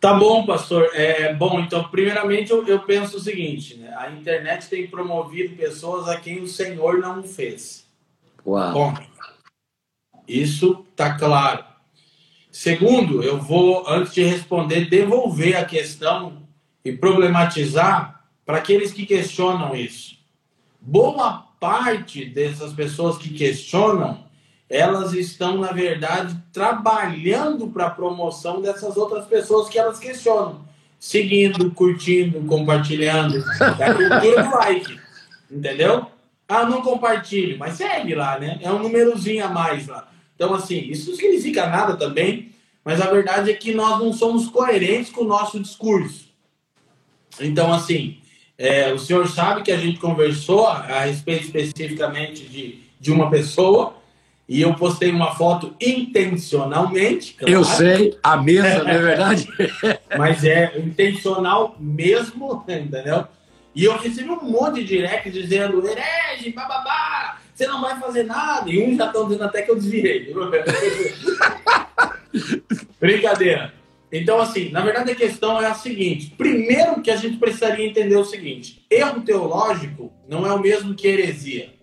Tá 0.00 0.12
bom, 0.12 0.44
pastor. 0.44 0.90
É, 0.92 1.32
bom, 1.32 1.60
então, 1.60 1.84
primeiramente, 1.84 2.50
eu, 2.50 2.66
eu 2.66 2.80
penso 2.80 3.16
o 3.16 3.20
seguinte: 3.20 3.76
né? 3.76 3.94
a 3.96 4.10
internet 4.10 4.68
tem 4.68 4.86
promovido 4.86 5.56
pessoas 5.56 6.08
a 6.08 6.20
quem 6.20 6.42
o 6.42 6.46
Senhor 6.46 6.98
não 6.98 7.22
fez. 7.22 7.86
Uau. 8.46 8.72
Bom, 8.72 8.94
isso 10.28 10.84
tá 10.94 11.14
claro. 11.14 11.64
Segundo, 12.50 13.22
eu 13.22 13.40
vou, 13.40 13.88
antes 13.88 14.12
de 14.12 14.22
responder, 14.22 14.90
devolver 14.90 15.56
a 15.56 15.64
questão 15.64 16.43
e 16.84 16.92
problematizar 16.92 18.24
para 18.44 18.58
aqueles 18.58 18.92
que 18.92 19.06
questionam 19.06 19.74
isso. 19.74 20.18
Boa 20.80 21.46
parte 21.58 22.26
dessas 22.26 22.72
pessoas 22.74 23.16
que 23.16 23.30
questionam, 23.30 24.24
elas 24.68 25.14
estão, 25.14 25.58
na 25.58 25.72
verdade, 25.72 26.36
trabalhando 26.52 27.68
para 27.68 27.86
a 27.86 27.90
promoção 27.90 28.60
dessas 28.60 28.96
outras 28.96 29.24
pessoas 29.24 29.68
que 29.68 29.78
elas 29.78 29.98
questionam. 29.98 30.62
Seguindo, 30.98 31.70
curtindo, 31.70 32.40
compartilhando. 32.46 33.42
É 33.78 33.84
a 33.84 33.94
cultura 33.94 34.42
do 34.42 34.50
like. 34.50 35.00
Entendeu? 35.50 36.06
Ah, 36.46 36.64
não 36.66 36.82
compartilho, 36.82 37.58
mas 37.58 37.74
segue 37.74 38.14
lá, 38.14 38.38
né? 38.38 38.58
É 38.60 38.70
um 38.70 38.78
númerozinho 38.78 39.44
a 39.44 39.48
mais 39.48 39.86
lá. 39.86 40.08
Então, 40.34 40.52
assim, 40.52 40.78
isso 40.90 41.10
não 41.10 41.16
significa 41.16 41.66
nada 41.66 41.96
também, 41.96 42.52
mas 42.84 43.00
a 43.00 43.10
verdade 43.10 43.50
é 43.50 43.54
que 43.54 43.72
nós 43.72 43.98
não 43.98 44.12
somos 44.12 44.48
coerentes 44.48 45.10
com 45.10 45.22
o 45.22 45.28
nosso 45.28 45.58
discurso. 45.58 46.23
Então, 47.40 47.72
assim, 47.72 48.18
é, 48.56 48.92
o 48.92 48.98
senhor 48.98 49.28
sabe 49.28 49.62
que 49.62 49.72
a 49.72 49.76
gente 49.76 49.98
conversou 49.98 50.66
a 50.66 51.00
respeito 51.00 51.44
especificamente 51.44 52.44
de, 52.44 52.80
de 53.00 53.12
uma 53.12 53.30
pessoa 53.30 53.96
e 54.48 54.60
eu 54.60 54.74
postei 54.74 55.10
uma 55.10 55.34
foto 55.34 55.74
intencionalmente. 55.80 57.34
Claro. 57.34 57.52
Eu 57.52 57.64
sei, 57.64 58.16
a 58.22 58.36
mesma, 58.36 58.84
não 58.84 58.90
é 58.90 58.98
verdade? 58.98 59.48
Mas 60.16 60.44
é 60.44 60.78
intencional 60.78 61.76
mesmo, 61.80 62.62
entendeu? 62.68 63.26
E 63.74 63.84
eu 63.84 63.96
recebi 63.98 64.30
um 64.30 64.44
monte 64.44 64.84
de 64.84 64.84
direct 64.84 65.30
dizendo, 65.30 65.84
herege, 65.84 66.50
bababá, 66.50 67.38
você 67.52 67.66
não 67.66 67.80
vai 67.80 67.98
fazer 67.98 68.22
nada. 68.22 68.70
E 68.70 68.80
uns 68.80 68.96
já 68.96 69.06
estão 69.06 69.24
dizendo 69.24 69.44
até 69.44 69.62
que 69.62 69.70
eu 69.70 69.76
desviei. 69.76 70.32
Brincadeira. 73.00 73.72
Então, 74.16 74.38
assim, 74.38 74.68
na 74.68 74.80
verdade 74.80 75.10
a 75.10 75.16
questão 75.16 75.60
é 75.60 75.66
a 75.66 75.74
seguinte: 75.74 76.32
primeiro 76.38 77.02
que 77.02 77.10
a 77.10 77.16
gente 77.16 77.36
precisaria 77.36 77.84
entender 77.84 78.16
o 78.16 78.24
seguinte: 78.24 78.86
erro 78.88 79.22
teológico 79.22 80.12
não 80.28 80.46
é 80.46 80.52
o 80.52 80.60
mesmo 80.60 80.94
que 80.94 81.08
heresia. 81.08 81.74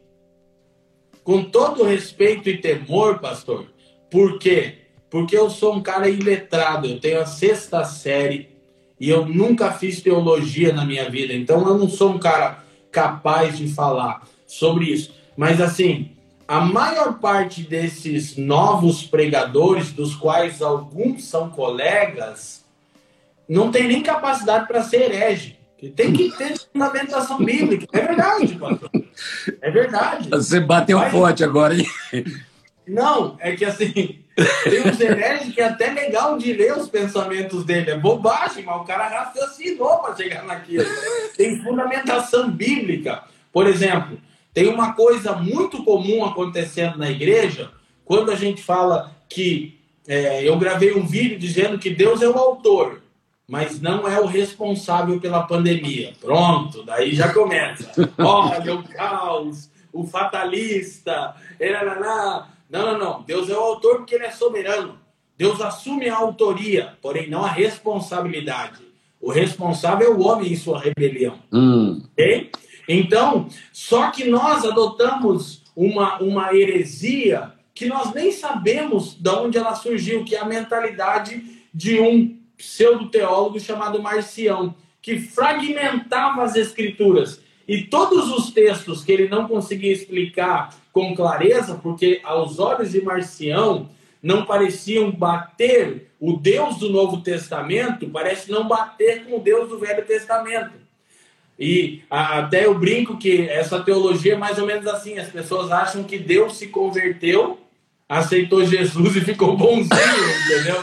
Com 1.25 1.43
todo 1.43 1.83
respeito 1.83 2.49
e 2.49 2.57
temor, 2.57 3.19
pastor, 3.19 3.65
por 4.09 4.39
quê? 4.39 4.75
Porque 5.09 5.37
eu 5.37 5.49
sou 5.49 5.75
um 5.75 5.81
cara 5.81 6.09
iletrado, 6.09 6.87
eu 6.87 7.01
tenho 7.01 7.19
a 7.19 7.25
sexta 7.25 7.83
série 7.83 8.49
e 8.97 9.09
eu 9.09 9.25
nunca 9.25 9.73
fiz 9.73 10.01
teologia 10.01 10.71
na 10.71 10.85
minha 10.85 11.09
vida, 11.09 11.33
então 11.33 11.67
eu 11.67 11.77
não 11.77 11.89
sou 11.89 12.11
um 12.11 12.19
cara 12.19 12.63
capaz 12.89 13.57
de 13.57 13.67
falar 13.67 14.25
sobre 14.47 14.85
isso. 14.85 15.13
Mas 15.35 15.59
assim, 15.59 16.11
a 16.51 16.59
maior 16.59 17.17
parte 17.17 17.63
desses 17.63 18.35
novos 18.35 19.03
pregadores, 19.03 19.93
dos 19.93 20.13
quais 20.13 20.61
alguns 20.61 21.23
são 21.23 21.49
colegas, 21.49 22.65
não 23.47 23.71
tem 23.71 23.87
nem 23.87 24.03
capacidade 24.03 24.67
para 24.67 24.83
ser 24.83 25.03
herege. 25.03 25.57
Tem 25.95 26.11
que 26.11 26.29
ter 26.37 26.59
fundamentação 26.59 27.37
bíblica. 27.37 27.87
É 27.93 28.05
verdade, 28.05 28.55
pastor. 28.55 28.89
É 29.61 29.71
verdade. 29.71 30.29
Você 30.29 30.59
bateu 30.59 30.99
Mas, 30.99 31.13
forte 31.13 31.41
agora, 31.41 31.73
hein? 31.73 31.87
Não, 32.85 33.37
é 33.39 33.55
que 33.55 33.63
assim, 33.63 33.93
tem 34.65 34.81
uns 34.85 34.99
hereges 34.99 35.53
que 35.53 35.61
é 35.61 35.67
até 35.67 35.89
legal 35.93 36.37
de 36.37 36.51
ler 36.51 36.77
os 36.77 36.89
pensamentos 36.89 37.63
dele. 37.63 37.91
É 37.91 37.97
bobagem, 37.97 38.65
mas 38.65 38.81
o 38.81 38.83
cara 38.83 39.07
raciocinou 39.07 39.99
para 39.99 40.17
chegar 40.17 40.43
naquilo. 40.43 40.83
Tem 41.37 41.63
fundamentação 41.63 42.51
bíblica. 42.51 43.23
Por 43.53 43.67
exemplo, 43.67 44.19
tem 44.53 44.67
uma 44.67 44.93
coisa 44.93 45.33
muito 45.33 45.83
comum 45.83 46.25
acontecendo 46.25 46.97
na 46.97 47.09
igreja 47.09 47.71
quando 48.03 48.31
a 48.31 48.35
gente 48.35 48.61
fala 48.61 49.15
que 49.29 49.79
é, 50.07 50.47
eu 50.47 50.57
gravei 50.57 50.93
um 50.93 51.05
vídeo 51.05 51.39
dizendo 51.39 51.79
que 51.79 51.89
Deus 51.89 52.21
é 52.21 52.27
o 52.27 52.37
autor, 52.37 53.01
mas 53.47 53.79
não 53.79 54.07
é 54.07 54.19
o 54.19 54.25
responsável 54.25 55.19
pela 55.19 55.43
pandemia. 55.43 56.13
Pronto, 56.19 56.83
daí 56.83 57.15
já 57.15 57.33
começa. 57.33 57.91
Olha 58.17 58.75
o 58.75 58.83
caos, 58.83 59.69
o 59.93 60.05
fatalista. 60.05 61.35
Não, 62.69 62.93
não, 62.93 62.97
não. 62.97 63.21
Deus 63.23 63.49
é 63.49 63.53
o 63.53 63.59
autor 63.59 63.97
porque 63.97 64.15
ele 64.15 64.25
é 64.25 64.31
soberano. 64.31 64.97
Deus 65.37 65.61
assume 65.61 66.09
a 66.09 66.17
autoria, 66.17 66.97
porém 67.01 67.29
não 67.29 67.43
a 67.43 67.49
responsabilidade. 67.49 68.81
O 69.19 69.31
responsável 69.31 70.07
é 70.07 70.09
o 70.09 70.21
homem 70.21 70.51
em 70.51 70.55
sua 70.55 70.79
rebelião. 70.79 71.39
Hum. 71.51 72.03
Okay? 72.13 72.51
Então, 72.91 73.47
só 73.71 74.11
que 74.11 74.25
nós 74.25 74.65
adotamos 74.65 75.63
uma, 75.73 76.17
uma 76.19 76.53
heresia 76.53 77.53
que 77.73 77.85
nós 77.85 78.13
nem 78.13 78.31
sabemos 78.31 79.15
de 79.15 79.29
onde 79.29 79.57
ela 79.57 79.73
surgiu, 79.75 80.25
que 80.25 80.35
é 80.35 80.39
a 80.39 80.45
mentalidade 80.45 81.41
de 81.73 82.01
um 82.01 82.37
pseudo-teólogo 82.57 83.59
chamado 83.59 84.01
Marcião, 84.01 84.75
que 85.01 85.19
fragmentava 85.19 86.43
as 86.43 86.55
escrituras. 86.55 87.41
E 87.65 87.83
todos 87.83 88.29
os 88.29 88.51
textos 88.51 89.05
que 89.05 89.11
ele 89.13 89.29
não 89.29 89.47
conseguia 89.47 89.93
explicar 89.93 90.75
com 90.91 91.15
clareza, 91.15 91.79
porque 91.81 92.19
aos 92.25 92.59
olhos 92.59 92.91
de 92.91 93.01
Marcião, 93.01 93.89
não 94.21 94.45
pareciam 94.45 95.09
bater, 95.09 96.11
o 96.19 96.37
Deus 96.37 96.77
do 96.77 96.89
Novo 96.89 97.21
Testamento 97.21 98.07
parece 98.09 98.51
não 98.51 98.67
bater 98.67 99.25
com 99.25 99.37
o 99.37 99.39
Deus 99.39 99.69
do 99.69 99.79
Velho 99.79 100.05
Testamento. 100.05 100.80
E 101.61 102.01
até 102.09 102.65
eu 102.65 102.73
brinco 102.73 103.19
que 103.19 103.47
essa 103.47 103.79
teologia 103.79 104.33
é 104.33 104.35
mais 104.35 104.57
ou 104.57 104.65
menos 104.65 104.87
assim: 104.87 105.19
as 105.19 105.29
pessoas 105.29 105.71
acham 105.71 106.03
que 106.03 106.17
Deus 106.17 106.57
se 106.57 106.69
converteu, 106.69 107.59
aceitou 108.09 108.65
Jesus 108.65 109.15
e 109.15 109.21
ficou 109.21 109.55
bonzinho, 109.55 109.91
entendeu? 110.43 110.81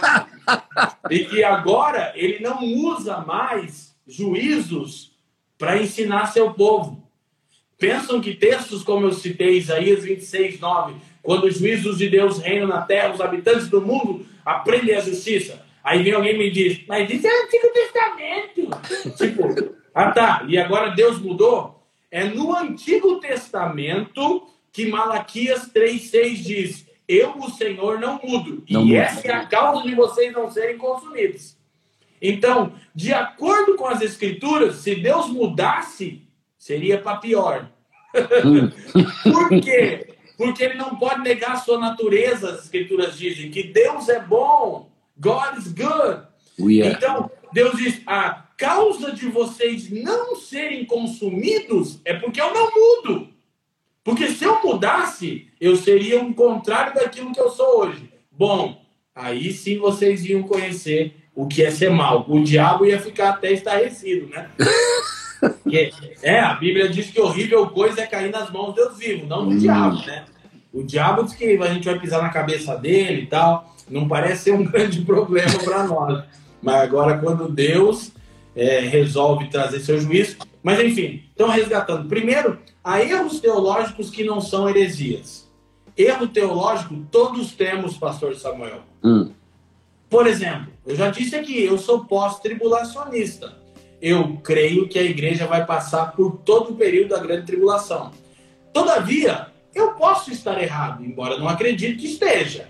E 1.10 1.24
que 1.24 1.42
agora 1.42 2.12
ele 2.14 2.38
não 2.38 2.62
usa 2.62 3.18
mais 3.18 3.92
juízos 4.06 5.10
para 5.58 5.82
ensinar 5.82 6.26
seu 6.26 6.52
povo. 6.52 7.02
Pensam 7.76 8.20
que 8.20 8.34
textos 8.34 8.84
como 8.84 9.06
eu 9.06 9.12
citei, 9.12 9.58
Isaías 9.58 10.04
26, 10.04 10.60
9, 10.60 10.94
quando 11.20 11.48
os 11.48 11.58
juízos 11.58 11.98
de 11.98 12.08
Deus 12.08 12.38
reinam 12.38 12.68
na 12.68 12.82
terra, 12.82 13.12
os 13.12 13.20
habitantes 13.20 13.68
do 13.68 13.82
mundo 13.82 14.24
aprendem 14.44 14.94
a 14.94 15.00
justiça. 15.00 15.60
Aí 15.82 16.04
vem 16.04 16.12
alguém 16.12 16.36
e 16.36 16.38
me 16.38 16.50
diz, 16.52 16.82
mas 16.86 17.10
isso 17.10 17.26
é 17.26 17.30
o 17.30 17.44
Antigo 17.44 17.68
Testamento. 17.72 19.16
tipo, 19.16 19.78
ah 19.94 20.10
tá, 20.10 20.44
e 20.48 20.58
agora 20.58 20.90
Deus 20.90 21.18
mudou? 21.18 21.82
É 22.10 22.24
no 22.24 22.54
Antigo 22.56 23.20
Testamento 23.20 24.46
que 24.72 24.86
Malaquias 24.86 25.70
3,6 25.72 26.34
diz: 26.42 26.86
Eu, 27.06 27.38
o 27.38 27.50
Senhor, 27.50 27.98
não 27.98 28.20
mudo. 28.22 28.64
Não 28.68 28.82
e 28.82 28.84
mudo. 28.84 28.96
essa 28.96 29.26
é 29.28 29.32
a 29.32 29.46
causa 29.46 29.82
de 29.82 29.94
vocês 29.94 30.32
não 30.32 30.50
serem 30.50 30.78
consumidos. 30.78 31.56
Então, 32.20 32.72
de 32.94 33.12
acordo 33.12 33.76
com 33.76 33.86
as 33.86 34.00
Escrituras, 34.00 34.76
se 34.76 34.94
Deus 34.96 35.28
mudasse, 35.28 36.26
seria 36.58 36.98
para 36.98 37.18
pior. 37.18 37.70
Hum. 38.44 38.70
Por 39.30 39.60
quê? 39.60 40.18
porque 40.38 40.62
ele 40.62 40.74
não 40.74 40.94
pode 40.94 41.20
negar 41.20 41.54
a 41.54 41.56
sua 41.56 41.78
natureza, 41.78 42.52
as 42.52 42.62
escrituras 42.62 43.18
dizem, 43.18 43.50
que 43.50 43.64
Deus 43.64 44.08
é 44.08 44.20
bom, 44.20 44.88
God 45.18 45.58
is 45.58 45.66
good. 45.72 46.22
Yeah. 46.60 46.96
Então, 46.96 47.28
Deus 47.52 47.76
diz, 47.76 48.00
a 48.06 48.46
causa 48.58 49.12
de 49.12 49.26
vocês 49.28 49.88
não 49.88 50.34
serem 50.34 50.84
consumidos 50.84 52.00
é 52.04 52.12
porque 52.12 52.40
eu 52.40 52.52
não 52.52 52.70
mudo. 52.70 53.28
Porque 54.02 54.28
se 54.28 54.44
eu 54.44 54.60
mudasse, 54.62 55.46
eu 55.60 55.76
seria 55.76 56.20
um 56.20 56.32
contrário 56.32 56.92
daquilo 56.94 57.32
que 57.32 57.40
eu 57.40 57.50
sou 57.50 57.82
hoje. 57.82 58.10
Bom, 58.30 58.82
aí 59.14 59.52
sim 59.52 59.78
vocês 59.78 60.24
iam 60.24 60.42
conhecer 60.42 61.14
o 61.34 61.46
que 61.46 61.62
é 61.62 61.70
ser 61.70 61.90
mal. 61.90 62.26
O 62.28 62.42
diabo 62.42 62.84
ia 62.84 63.00
ficar 63.00 63.30
até 63.30 63.52
estarrecido, 63.52 64.28
né? 64.28 64.50
é, 66.20 66.40
a 66.40 66.54
Bíblia 66.54 66.88
diz 66.88 67.10
que 67.10 67.20
horrível 67.20 67.68
coisa 67.68 68.00
é 68.00 68.06
cair 68.06 68.32
nas 68.32 68.50
mãos 68.50 68.70
de 68.70 68.80
Deus 68.80 68.98
vivo, 68.98 69.26
não 69.26 69.48
do 69.48 69.54
hum. 69.54 69.58
diabo, 69.58 70.04
né? 70.04 70.24
O 70.72 70.82
diabo 70.82 71.22
diz 71.22 71.34
que 71.34 71.44
a 71.44 71.72
gente 71.72 71.84
vai 71.84 71.98
pisar 71.98 72.20
na 72.20 72.28
cabeça 72.28 72.74
dele 72.76 73.22
e 73.22 73.26
tal. 73.26 73.72
Não 73.88 74.08
parece 74.08 74.44
ser 74.44 74.52
um 74.52 74.64
grande 74.66 75.02
problema 75.02 75.58
para 75.62 75.84
nós. 75.84 76.24
Mas 76.60 76.74
agora, 76.82 77.18
quando 77.18 77.48
Deus 77.48 78.12
é, 78.58 78.80
resolve 78.80 79.48
trazer 79.48 79.80
seu 79.80 80.00
juízo. 80.00 80.36
Mas, 80.62 80.80
enfim, 80.80 81.22
então 81.34 81.48
resgatando. 81.48 82.08
Primeiro, 82.08 82.58
há 82.82 83.00
erros 83.02 83.40
teológicos 83.40 84.10
que 84.10 84.24
não 84.24 84.40
são 84.40 84.68
heresias. 84.68 85.48
Erro 85.96 86.28
teológico 86.28 87.06
todos 87.10 87.52
temos, 87.52 87.96
pastor 87.96 88.36
Samuel. 88.36 88.82
Hum. 89.02 89.32
Por 90.10 90.26
exemplo, 90.26 90.72
eu 90.86 90.96
já 90.96 91.10
disse 91.10 91.36
aqui, 91.36 91.62
eu 91.64 91.78
sou 91.78 92.04
pós-tribulacionista 92.04 93.56
eu 94.00 94.38
creio 94.42 94.88
que 94.88 94.98
a 94.98 95.02
igreja 95.02 95.46
vai 95.46 95.66
passar 95.66 96.12
por 96.12 96.38
todo 96.38 96.70
o 96.70 96.76
período 96.76 97.10
da 97.10 97.18
grande 97.18 97.46
tribulação. 97.46 98.12
Todavia, 98.72 99.48
eu 99.74 99.92
posso 99.92 100.30
estar 100.30 100.60
errado, 100.62 101.04
embora 101.04 101.38
não 101.38 101.48
acredite 101.48 101.96
que 101.96 102.06
esteja, 102.06 102.68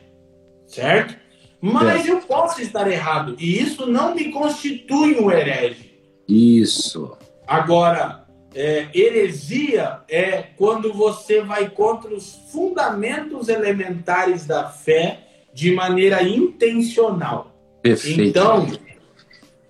certo? 0.67 1.17
Mas 1.61 2.07
é. 2.07 2.13
eu 2.13 2.19
posso 2.21 2.63
estar 2.63 2.91
errado, 2.91 3.35
e 3.39 3.61
isso 3.61 3.87
não 3.87 4.15
me 4.15 4.31
constitui 4.31 5.19
um 5.19 5.31
herege. 5.31 5.99
Isso. 6.29 7.17
Agora, 7.47 8.25
é, 8.55 8.89
heresia 8.95 10.01
é 10.09 10.43
quando 10.57 10.93
você 10.93 11.41
vai 11.41 11.69
contra 11.69 12.15
os 12.15 12.35
fundamentos 12.53 13.49
elementares 13.49 14.47
da 14.47 14.69
fé 14.69 15.21
de 15.53 15.73
maneira 15.75 16.23
intencional. 16.23 17.55
Perfeito. 17.83 18.21
Então, 18.21 18.67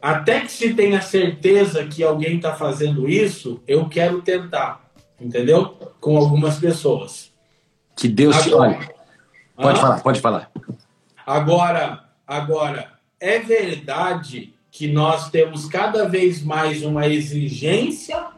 até 0.00 0.40
que 0.40 0.52
se 0.52 0.74
tenha 0.74 1.00
certeza 1.00 1.84
que 1.86 2.02
alguém 2.02 2.36
está 2.36 2.54
fazendo 2.54 3.08
isso, 3.08 3.60
eu 3.66 3.88
quero 3.88 4.22
tentar, 4.22 4.90
entendeu? 5.20 5.76
Com 6.00 6.16
algumas 6.16 6.58
pessoas. 6.58 7.32
Que 7.96 8.08
Deus 8.08 8.36
agora, 8.36 8.74
te 8.74 8.78
olhe. 8.78 8.88
Pode 9.56 9.78
ah, 9.78 9.82
falar, 9.82 10.00
pode 10.00 10.20
falar. 10.20 10.50
Agora, 11.28 12.04
agora, 12.26 12.92
é 13.20 13.38
verdade 13.38 14.54
que 14.70 14.88
nós 14.88 15.28
temos 15.28 15.66
cada 15.66 16.08
vez 16.08 16.42
mais 16.42 16.82
uma 16.82 17.06
exigência 17.06 18.28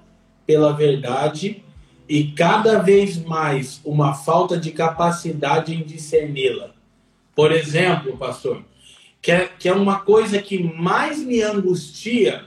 pela 0.45 0.73
verdade 0.73 1.63
e 2.09 2.33
cada 2.33 2.81
vez 2.81 3.17
mais 3.17 3.81
uma 3.85 4.13
falta 4.15 4.57
de 4.59 4.73
capacidade 4.73 5.73
em 5.73 5.85
discerni-la. 5.85 6.71
Por 7.33 7.53
exemplo, 7.53 8.17
pastor, 8.17 8.65
que 9.23 9.31
é, 9.31 9.49
que 9.57 9.69
é 9.69 9.73
uma 9.73 10.01
coisa 10.01 10.43
que 10.43 10.61
mais 10.61 11.21
me 11.21 11.41
angustia 11.43 12.45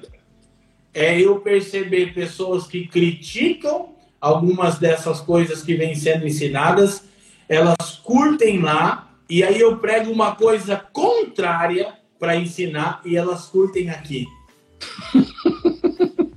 é 0.93 1.21
eu 1.21 1.39
perceber 1.39 2.13
pessoas 2.13 2.67
que 2.67 2.85
criticam 2.85 3.95
algumas 4.19 4.77
dessas 4.77 5.21
coisas 5.21 5.63
que 5.63 5.75
vêm 5.75 5.95
sendo 5.95 6.27
ensinadas, 6.27 7.05
elas 7.47 8.01
curtem 8.03 8.59
lá, 8.59 9.02
e 9.29 9.43
aí 9.43 9.59
eu 9.59 9.77
prego 9.77 10.11
uma 10.11 10.35
coisa 10.35 10.77
contrária 10.77 11.93
para 12.19 12.35
ensinar 12.35 13.01
e 13.05 13.17
elas 13.17 13.45
curtem 13.45 13.89
aqui. 13.89 14.27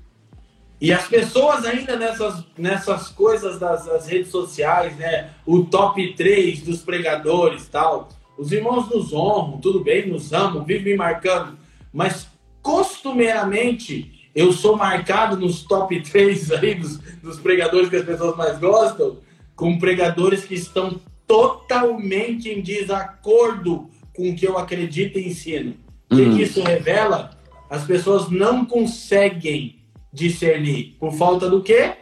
e 0.81 0.93
as 0.93 1.09
pessoas 1.09 1.65
ainda 1.65 1.97
nessas, 1.97 2.45
nessas 2.57 3.09
coisas 3.09 3.59
das, 3.59 3.87
das 3.87 4.07
redes 4.07 4.31
sociais, 4.31 4.97
né? 4.97 5.31
O 5.45 5.65
top 5.65 6.15
3 6.15 6.63
dos 6.63 6.83
pregadores 6.83 7.69
tal 7.69 8.09
os 8.37 8.53
irmãos 8.53 8.89
nos 8.91 9.13
honram, 9.13 9.59
tudo 9.59 9.83
bem, 9.83 10.07
nos 10.07 10.33
amam, 10.33 10.65
vivem 10.65 10.93
me 10.93 10.97
marcando, 10.97 11.57
mas 11.93 12.29
costumeiramente 12.61 14.31
eu 14.35 14.53
sou 14.53 14.77
marcado 14.77 15.37
nos 15.37 15.63
top 15.63 16.01
3 16.03 16.53
aí 16.53 16.75
dos, 16.75 16.99
dos 16.99 17.41
pregadores 17.41 17.89
que 17.89 17.97
as 17.97 18.05
pessoas 18.05 18.37
mais 18.37 18.59
gostam, 18.59 19.19
com 19.55 19.79
pregadores 19.79 20.45
que 20.45 20.55
estão 20.55 21.01
totalmente 21.27 22.49
em 22.49 22.61
desacordo 22.61 23.91
com 24.15 24.31
o 24.31 24.35
que 24.35 24.47
eu 24.47 24.57
acredito 24.57 25.19
e 25.19 25.29
ensino. 25.29 25.75
O 26.11 26.17
que, 26.17 26.31
que 26.31 26.43
isso 26.43 26.63
revela? 26.63 27.31
As 27.69 27.85
pessoas 27.85 28.31
não 28.31 28.65
conseguem 28.65 29.77
discernir. 30.13 30.97
Por 30.99 31.13
falta 31.13 31.51
do 31.51 31.63
quê? 31.63 31.95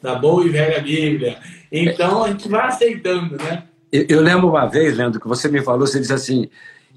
Da 0.00 0.14
boa 0.14 0.44
e 0.46 0.48
velha 0.48 0.80
Bíblia. 0.80 1.38
Então 1.70 2.24
a 2.24 2.30
gente 2.30 2.48
vai 2.48 2.68
aceitando, 2.68 3.36
né? 3.36 3.64
Eu, 3.92 4.06
eu 4.08 4.20
lembro 4.20 4.48
uma 4.48 4.66
vez, 4.66 4.96
Leandro, 4.96 5.20
que 5.20 5.28
você 5.28 5.48
me 5.48 5.60
falou, 5.62 5.86
você 5.86 6.00
disse 6.00 6.12
assim: 6.12 6.48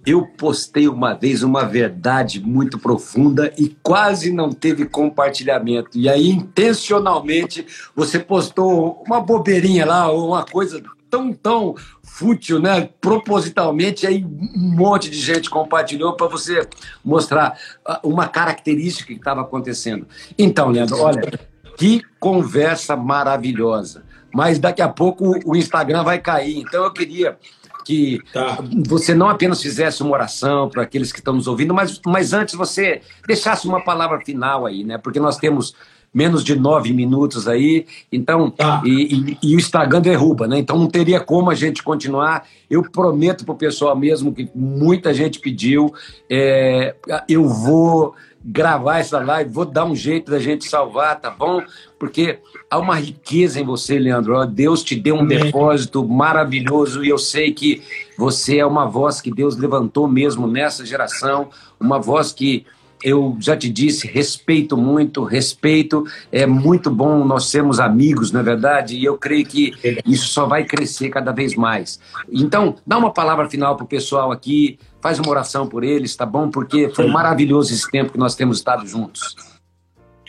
eu 0.05 0.25
postei 0.37 0.87
uma 0.87 1.13
vez 1.13 1.43
uma 1.43 1.63
verdade 1.63 2.39
muito 2.41 2.77
profunda 2.77 3.53
e 3.57 3.75
quase 3.81 4.31
não 4.31 4.51
teve 4.51 4.85
compartilhamento. 4.85 5.97
E 5.97 6.09
aí, 6.09 6.29
intencionalmente, 6.29 7.65
você 7.95 8.19
postou 8.19 9.01
uma 9.05 9.21
bobeirinha 9.21 9.85
lá, 9.85 10.11
uma 10.11 10.45
coisa 10.45 10.83
tão, 11.09 11.31
tão 11.31 11.75
fútil, 12.03 12.59
né? 12.59 12.89
Propositalmente, 12.99 14.05
aí 14.05 14.25
um 14.25 14.75
monte 14.75 15.09
de 15.09 15.17
gente 15.17 15.49
compartilhou 15.49 16.13
para 16.13 16.27
você 16.27 16.67
mostrar 17.03 17.57
ah, 17.85 17.99
uma 18.03 18.27
característica 18.27 19.13
que 19.13 19.19
estava 19.19 19.41
acontecendo. 19.41 20.07
Então, 20.37 20.69
Leandro, 20.69 20.99
olha, 20.99 21.39
que 21.77 22.01
conversa 22.19 22.95
maravilhosa. 22.95 24.03
mas 24.33 24.57
daqui 24.57 24.81
a 24.81 24.89
pouco 24.89 25.39
o 25.45 25.55
Instagram 25.55 26.03
vai 26.03 26.19
cair. 26.19 26.57
Então 26.57 26.83
eu 26.83 26.91
queria 26.91 27.37
que 27.83 28.19
tá. 28.31 28.59
você 28.87 29.13
não 29.13 29.29
apenas 29.29 29.61
fizesse 29.61 30.01
uma 30.01 30.13
oração 30.13 30.69
para 30.69 30.83
aqueles 30.83 31.11
que 31.11 31.19
estão 31.19 31.33
nos 31.33 31.47
ouvindo, 31.47 31.73
mas, 31.73 31.99
mas 32.05 32.33
antes 32.33 32.55
você 32.55 33.01
deixasse 33.27 33.67
uma 33.67 33.83
palavra 33.83 34.19
final 34.21 34.65
aí, 34.65 34.83
né? 34.83 34.97
Porque 34.97 35.19
nós 35.19 35.37
temos 35.37 35.75
menos 36.13 36.43
de 36.43 36.55
nove 36.55 36.93
minutos 36.93 37.47
aí, 37.47 37.87
então, 38.11 38.51
tá. 38.51 38.83
e, 38.85 39.15
e, 39.15 39.37
e, 39.41 39.55
o 39.55 39.59
Instagram 39.59 39.99
derruba, 39.99 40.47
né? 40.47 40.59
Então 40.59 40.77
não 40.77 40.87
teria 40.87 41.19
como 41.19 41.49
a 41.49 41.55
gente 41.55 41.81
continuar. 41.81 42.47
Eu 42.69 42.83
prometo 42.83 43.43
para 43.43 43.53
o 43.53 43.57
pessoal 43.57 43.95
mesmo 43.95 44.31
que 44.31 44.47
muita 44.53 45.13
gente 45.13 45.39
pediu, 45.39 45.91
é, 46.29 46.95
eu 47.27 47.47
vou 47.47 48.13
gravar 48.43 48.99
essa 48.99 49.19
live, 49.19 49.49
vou 49.49 49.65
dar 49.65 49.85
um 49.85 49.95
jeito 49.95 50.31
da 50.31 50.39
gente 50.39 50.67
salvar, 50.67 51.19
tá 51.19 51.29
bom? 51.29 51.61
Porque 51.97 52.39
há 52.69 52.77
uma 52.77 52.95
riqueza 52.95 53.59
em 53.59 53.63
você, 53.63 53.97
Leandro. 53.97 54.45
Deus 54.45 54.83
te 54.83 54.95
deu 54.95 55.15
um 55.15 55.25
depósito 55.25 56.05
maravilhoso 56.07 57.03
e 57.03 57.09
eu 57.09 57.17
sei 57.17 57.53
que 57.53 57.81
você 58.17 58.57
é 58.57 58.65
uma 58.65 58.85
voz 58.85 59.21
que 59.21 59.31
Deus 59.31 59.55
levantou 59.55 60.07
mesmo 60.07 60.45
nessa 60.45 60.85
geração, 60.85 61.49
uma 61.79 61.99
voz 61.99 62.33
que 62.33 62.65
eu 63.03 63.35
já 63.39 63.55
te 63.55 63.69
disse, 63.69 64.07
respeito 64.07 64.77
muito, 64.77 65.23
respeito. 65.23 66.05
É 66.31 66.45
muito 66.45 66.89
bom 66.89 67.25
nós 67.25 67.47
sermos 67.47 67.79
amigos, 67.79 68.31
não 68.31 68.39
é 68.39 68.43
verdade? 68.43 68.95
E 68.95 69.03
eu 69.03 69.17
creio 69.17 69.45
que 69.45 69.73
isso 70.05 70.27
só 70.27 70.45
vai 70.45 70.63
crescer 70.63 71.09
cada 71.09 71.33
vez 71.33 71.53
mais. 71.53 71.99
Então, 72.31 72.75
dá 72.87 72.97
uma 72.97 73.11
palavra 73.11 73.49
final 73.49 73.75
para 73.75 73.83
o 73.83 73.87
pessoal 73.87 74.31
aqui, 74.31 74.79
faz 75.03 75.19
uma 75.19 75.29
oração 75.29 75.67
por 75.67 75.83
eles, 75.83 76.15
tá 76.15 76.25
bom? 76.25 76.49
Porque 76.49 76.89
foi 76.95 77.07
maravilhoso 77.07 77.73
esse 77.73 77.91
tempo 77.91 78.13
que 78.13 78.17
nós 78.17 78.35
temos 78.35 78.59
estado 78.59 78.87
juntos. 78.87 79.35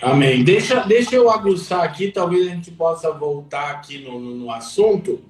Amém. 0.02 0.42
Deixa, 0.42 0.80
deixa 0.80 1.14
eu 1.14 1.30
aguçar 1.30 1.84
aqui, 1.84 2.10
talvez 2.10 2.48
a 2.48 2.50
gente 2.50 2.72
possa 2.72 3.12
voltar 3.12 3.70
aqui 3.70 4.02
no, 4.02 4.18
no, 4.18 4.34
no 4.34 4.50
assunto. 4.50 5.20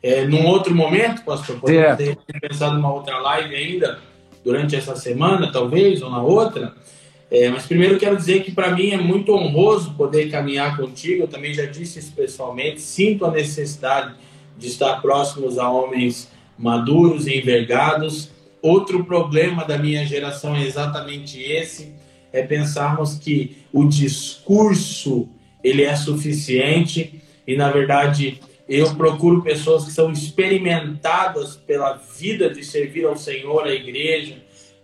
É, 0.00 0.24
num 0.26 0.46
outro 0.46 0.72
momento, 0.72 1.24
pastor, 1.24 1.58
podemos 1.58 1.96
ter 1.96 2.16
pensado 2.40 2.76
numa 2.76 2.92
outra 2.92 3.18
live 3.18 3.56
ainda 3.56 3.98
durante 4.44 4.76
essa 4.76 4.94
semana, 4.94 5.50
talvez, 5.50 6.00
ou 6.00 6.08
na 6.08 6.22
outra. 6.22 6.72
É, 7.30 7.48
mas 7.48 7.66
primeiro 7.66 7.98
quero 7.98 8.16
dizer 8.16 8.44
que 8.44 8.52
para 8.52 8.70
mim 8.70 8.90
é 8.90 8.96
muito 8.96 9.34
honroso 9.34 9.94
poder 9.94 10.30
caminhar 10.30 10.76
contigo. 10.76 11.24
Eu 11.24 11.28
também 11.28 11.52
já 11.52 11.66
disse 11.66 11.98
isso 11.98 12.12
pessoalmente. 12.12 12.80
Sinto 12.80 13.26
a 13.26 13.30
necessidade 13.32 14.14
de 14.56 14.68
estar 14.68 15.02
próximos 15.02 15.58
a 15.58 15.68
homens 15.68 16.30
maduros 16.56 17.26
e 17.26 17.36
envergados. 17.36 18.33
Outro 18.64 19.04
problema 19.04 19.62
da 19.62 19.76
minha 19.76 20.06
geração 20.06 20.56
é 20.56 20.64
exatamente 20.64 21.38
esse: 21.38 21.92
é 22.32 22.42
pensarmos 22.42 23.18
que 23.18 23.58
o 23.70 23.84
discurso 23.84 25.28
ele 25.62 25.82
é 25.82 25.94
suficiente 25.94 27.20
e 27.46 27.58
na 27.58 27.70
verdade 27.70 28.40
eu 28.66 28.94
procuro 28.94 29.42
pessoas 29.42 29.84
que 29.84 29.90
são 29.92 30.10
experimentadas 30.10 31.56
pela 31.56 31.92
vida 32.18 32.48
de 32.48 32.64
servir 32.64 33.04
ao 33.04 33.18
Senhor, 33.18 33.64
à 33.64 33.74
igreja, 33.74 34.38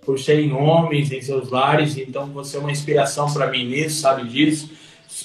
por 0.05 0.19
serem 0.19 0.53
homens 0.53 1.11
em 1.11 1.23
seus 1.23 1.49
lares. 1.49 1.97
Então 1.97 2.27
você 2.27 2.59
é 2.59 2.61
uma 2.61 2.71
inspiração 2.71 3.33
para 3.33 3.51
mim 3.51 3.65
nisso, 3.65 4.03
sabe 4.03 4.29
disso. 4.29 4.69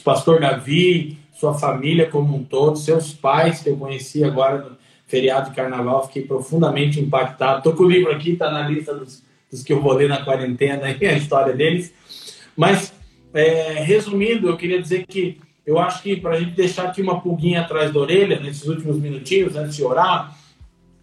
Pastor 0.01 0.39
Davi, 0.39 1.17
sua 1.33 1.53
família 1.55 2.09
como 2.09 2.33
um 2.33 2.43
todo, 2.45 2.77
seus 2.77 3.11
pais 3.11 3.59
que 3.59 3.69
eu 3.69 3.75
conheci 3.75 4.23
agora 4.23 4.77
feriado 5.07 5.49
de 5.49 5.55
carnaval, 5.55 6.07
fiquei 6.07 6.23
profundamente 6.23 6.99
impactado. 6.99 7.59
Estou 7.59 7.73
com 7.73 7.83
o 7.83 7.89
livro 7.89 8.11
aqui, 8.11 8.31
está 8.31 8.51
na 8.51 8.67
lista 8.67 8.93
dos, 8.93 9.23
dos, 9.51 9.63
que 9.63 9.73
eu 9.73 9.81
vou 9.81 9.93
ler 9.93 10.09
na 10.09 10.23
quarentena, 10.23 10.85
a 10.87 11.13
história 11.13 11.53
deles. 11.53 11.93
Mas, 12.55 12.93
é, 13.33 13.83
resumindo, 13.83 14.47
eu 14.47 14.57
queria 14.57 14.81
dizer 14.81 15.05
que 15.05 15.39
eu 15.65 15.79
acho 15.79 16.03
que 16.03 16.15
para 16.15 16.35
a 16.35 16.39
gente 16.39 16.51
deixar 16.51 16.85
aqui 16.85 17.01
uma 17.01 17.19
pulguinha 17.19 17.61
atrás 17.61 17.91
da 17.91 17.99
orelha, 17.99 18.39
nesses 18.39 18.67
últimos 18.67 18.97
minutinhos, 18.97 19.55
antes 19.55 19.75
de 19.75 19.83
orar, 19.83 20.37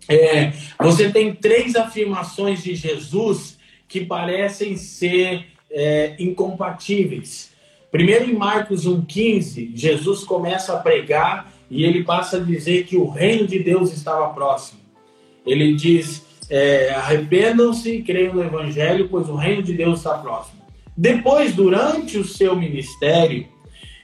é, 0.09 0.53
você 0.79 1.11
tem 1.11 1.35
três 1.35 1.77
afirmações 1.77 2.63
de 2.63 2.75
Jesus 2.75 3.59
que 3.89 4.05
parecem 4.05 4.77
ser 4.77 5.47
é, 5.71 6.17
incompatíveis. 6.19 7.53
Primeiro, 7.91 8.25
em 8.31 8.35
Marcos 8.35 8.87
1,15, 8.87 9.73
Jesus 9.75 10.25
começa 10.25 10.73
a 10.73 10.79
pregar 10.79 11.52
e 11.73 11.85
ele 11.85 12.05
passa 12.05 12.37
a 12.37 12.41
dizer 12.41 12.85
que 12.85 12.99
o 12.99 13.09
reino 13.09 13.47
de 13.47 13.59
Deus 13.59 13.91
estava 13.95 14.29
próximo. 14.35 14.79
Ele 15.45 15.75
diz: 15.75 16.23
é, 16.51 16.91
arrependam-se 16.91 17.91
e 17.91 18.03
creiam 18.03 18.35
no 18.35 18.45
Evangelho, 18.45 19.09
pois 19.09 19.27
o 19.31 19.37
reino 19.37 19.63
de 19.63 19.73
Deus 19.73 20.01
está 20.01 20.19
próximo. 20.19 20.61
Depois, 20.95 21.55
durante 21.55 22.19
o 22.19 22.25
seu 22.27 22.55
ministério, 22.55 23.47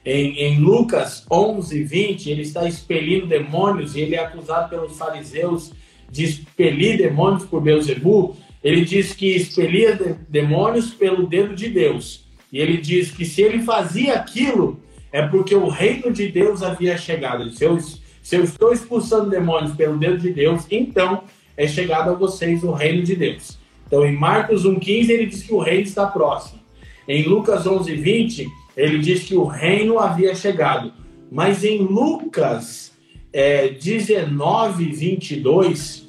em, 0.02 0.38
em, 0.38 0.58
Lucas 0.58 1.26
11, 1.30 1.84
20, 1.84 2.30
ele 2.30 2.40
está 2.40 2.66
expelindo 2.66 3.26
demônios 3.26 3.94
e 3.94 4.00
ele 4.00 4.14
é 4.14 4.24
acusado 4.24 4.70
pelos 4.70 4.96
fariseus 4.96 5.70
de 6.10 6.24
expelir 6.24 6.96
demônios 6.96 7.44
por 7.44 7.60
Beuzebu. 7.60 8.34
Ele 8.64 8.82
diz 8.82 9.12
que 9.12 9.36
expelia 9.36 9.94
de, 9.94 10.14
demônios 10.26 10.88
pelo 10.88 11.26
dedo 11.26 11.54
de 11.54 11.68
Deus. 11.68 12.24
E 12.50 12.58
ele 12.60 12.78
diz 12.78 13.10
que 13.10 13.26
se 13.26 13.42
ele 13.42 13.62
fazia 13.62 14.14
aquilo, 14.14 14.80
é 15.18 15.26
porque 15.26 15.52
o 15.52 15.66
reino 15.68 16.12
de 16.12 16.28
Deus 16.28 16.62
havia 16.62 16.96
chegado. 16.96 17.50
Se 17.50 17.64
eu, 17.64 17.76
se 17.80 18.36
eu 18.36 18.44
estou 18.44 18.72
expulsando 18.72 19.28
demônios 19.28 19.74
pelo 19.74 19.98
dedo 19.98 20.16
de 20.16 20.32
Deus, 20.32 20.64
então 20.70 21.24
é 21.56 21.66
chegado 21.66 22.10
a 22.10 22.14
vocês 22.14 22.62
o 22.62 22.70
reino 22.70 23.02
de 23.02 23.16
Deus. 23.16 23.58
Então, 23.84 24.06
em 24.06 24.16
Marcos 24.16 24.64
1,15, 24.64 25.10
ele 25.10 25.26
diz 25.26 25.42
que 25.42 25.52
o 25.52 25.58
reino 25.58 25.82
está 25.82 26.06
próximo. 26.06 26.60
Em 27.08 27.24
Lucas 27.24 27.64
11,20, 27.64 28.46
ele 28.76 28.98
diz 29.00 29.24
que 29.24 29.34
o 29.34 29.44
reino 29.44 29.98
havia 29.98 30.36
chegado. 30.36 30.92
Mas 31.32 31.64
em 31.64 31.78
Lucas 31.78 32.92
é, 33.32 33.70
19, 33.70 34.84
22, 34.84 36.08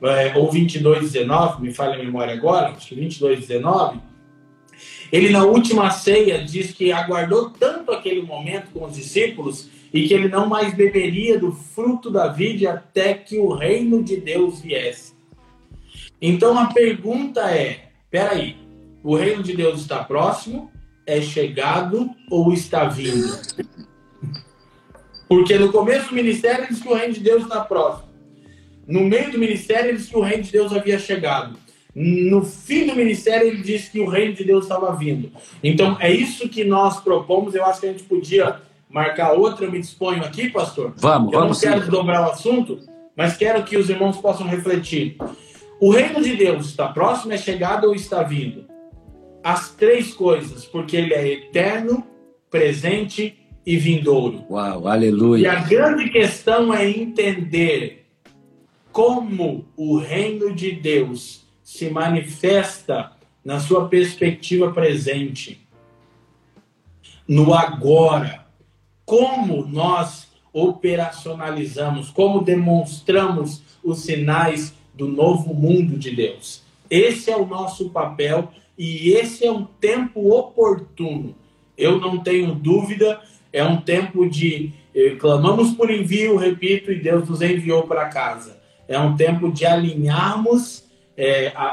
é, 0.00 0.38
ou 0.38 0.48
22, 0.48 1.10
19, 1.10 1.60
me 1.60 1.74
falha 1.74 1.94
a 1.94 1.98
memória 1.98 2.32
agora, 2.32 2.68
acho 2.68 2.90
que 2.90 2.94
22, 2.94 3.48
19, 3.48 3.98
ele 5.12 5.30
na 5.30 5.44
última 5.44 5.90
ceia 5.90 6.42
diz 6.42 6.72
que 6.72 6.92
aguardou 6.92 7.50
tanto 7.50 7.92
aquele 7.92 8.22
momento 8.22 8.70
com 8.72 8.84
os 8.86 8.94
discípulos 8.94 9.68
e 9.92 10.06
que 10.06 10.14
ele 10.14 10.28
não 10.28 10.46
mais 10.48 10.74
beberia 10.74 11.38
do 11.38 11.52
fruto 11.52 12.10
da 12.10 12.28
vide 12.28 12.66
até 12.66 13.14
que 13.14 13.38
o 13.38 13.52
reino 13.52 14.02
de 14.02 14.16
Deus 14.16 14.60
viesse. 14.60 15.14
Então 16.20 16.58
a 16.58 16.66
pergunta 16.66 17.50
é: 17.50 17.90
peraí, 18.10 18.56
o 19.02 19.16
reino 19.16 19.42
de 19.42 19.54
Deus 19.54 19.80
está 19.80 20.02
próximo? 20.02 20.70
é 21.06 21.20
chegado 21.20 22.10
ou 22.30 22.52
está 22.52 22.84
vindo? 22.84 23.38
Porque 25.28 25.58
no 25.58 25.72
começo 25.72 26.08
do 26.08 26.14
ministério 26.14 26.60
ele 26.60 26.68
disse 26.68 26.82
que 26.82 26.88
o 26.88 26.94
reino 26.94 27.14
de 27.14 27.20
Deus 27.20 27.42
está 27.42 27.60
próximo. 27.60 28.08
No 28.86 29.00
meio 29.00 29.30
do 29.32 29.38
ministério 29.38 29.90
ele 29.90 29.98
disse 29.98 30.10
que 30.10 30.16
o 30.16 30.22
reino 30.22 30.42
de 30.42 30.52
Deus 30.52 30.72
havia 30.72 30.98
chegado. 30.98 31.58
No 31.94 32.44
fim 32.44 32.86
do 32.86 32.96
ministério 32.96 33.48
ele 33.48 33.62
disse 33.62 33.90
que 33.90 34.00
o 34.00 34.08
reino 34.08 34.34
de 34.34 34.44
Deus 34.44 34.64
estava 34.64 34.94
vindo. 34.96 35.30
Então 35.62 35.96
é 36.00 36.12
isso 36.12 36.48
que 36.48 36.64
nós 36.64 37.00
propomos. 37.00 37.54
Eu 37.54 37.64
acho 37.64 37.80
que 37.80 37.86
a 37.86 37.92
gente 37.92 38.04
podia 38.04 38.60
marcar 38.88 39.32
outra. 39.32 39.66
Eu 39.66 39.72
me 39.72 39.80
disponho 39.80 40.24
aqui, 40.24 40.50
pastor. 40.50 40.92
Vamos, 40.96 41.32
eu 41.32 41.40
vamos. 41.40 41.62
Eu 41.62 41.70
não 41.70 41.78
quero 41.78 41.90
dobrar 41.90 42.22
o 42.22 42.30
assunto, 42.30 42.80
mas 43.16 43.36
quero 43.36 43.62
que 43.62 43.76
os 43.76 43.88
irmãos 43.88 44.16
possam 44.16 44.46
refletir. 44.46 45.16
O 45.80 45.90
reino 45.90 46.22
de 46.22 46.34
Deus 46.36 46.66
está 46.66 46.88
próximo, 46.88 47.32
é 47.32 47.36
chegado 47.36 47.86
ou 47.86 47.94
está 47.94 48.22
vindo? 48.22 48.64
as 49.44 49.70
três 49.74 50.14
coisas, 50.14 50.64
porque 50.64 50.96
ele 50.96 51.12
é 51.12 51.28
eterno, 51.28 52.02
presente 52.50 53.38
e 53.66 53.76
vindouro. 53.76 54.42
Uau, 54.48 54.88
aleluia. 54.88 55.42
E 55.42 55.46
a 55.46 55.56
grande 55.56 56.08
questão 56.08 56.72
é 56.72 56.88
entender 56.88 58.06
como 58.90 59.66
o 59.76 59.98
reino 59.98 60.54
de 60.54 60.72
Deus 60.72 61.43
se 61.64 61.88
manifesta 61.88 63.12
na 63.42 63.58
sua 63.58 63.88
perspectiva 63.88 64.70
presente, 64.70 65.66
no 67.26 67.54
agora. 67.54 68.44
Como 69.04 69.66
nós 69.66 70.28
operacionalizamos, 70.52 72.10
como 72.10 72.42
demonstramos 72.42 73.62
os 73.82 74.00
sinais 74.00 74.74
do 74.94 75.08
novo 75.08 75.52
mundo 75.52 75.98
de 75.98 76.14
Deus. 76.14 76.62
Esse 76.88 77.30
é 77.30 77.36
o 77.36 77.46
nosso 77.46 77.90
papel 77.90 78.50
e 78.78 79.10
esse 79.10 79.44
é 79.44 79.50
um 79.50 79.64
tempo 79.64 80.32
oportuno. 80.32 81.34
Eu 81.76 81.98
não 81.98 82.18
tenho 82.18 82.54
dúvida, 82.54 83.20
é 83.52 83.64
um 83.64 83.80
tempo 83.80 84.28
de 84.28 84.72
eh, 84.94 85.16
clamamos 85.16 85.72
por 85.72 85.90
envio, 85.90 86.36
repito, 86.36 86.92
e 86.92 87.00
Deus 87.00 87.28
nos 87.28 87.42
enviou 87.42 87.82
para 87.82 88.08
casa. 88.08 88.60
É 88.86 88.98
um 88.98 89.16
tempo 89.16 89.50
de 89.50 89.66
alinharmos 89.66 90.83
eh, 91.16 91.52
a, 91.54 91.64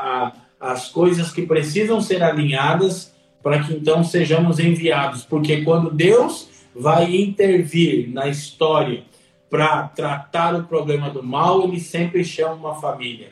a, 0.60 0.72
as 0.72 0.90
coisas 0.90 1.32
que 1.32 1.44
precisam 1.44 2.02
ser 2.02 2.22
alinhadas 2.24 3.14
para 3.42 3.64
que 3.64 3.74
então 3.74 4.04
sejamos 4.04 4.60
enviados. 4.60 5.24
Porque 5.24 5.62
quando 5.62 5.90
Deus 5.90 6.50
vai 6.76 7.16
intervir 7.16 8.10
na 8.12 8.28
história 8.28 9.04
para 9.50 9.84
tratar 9.88 10.56
o 10.56 10.64
problema 10.64 11.10
do 11.10 11.22
mal, 11.22 11.64
ele 11.64 11.80
sempre 11.80 12.24
chama 12.24 12.54
uma 12.54 12.76
família. 12.80 13.30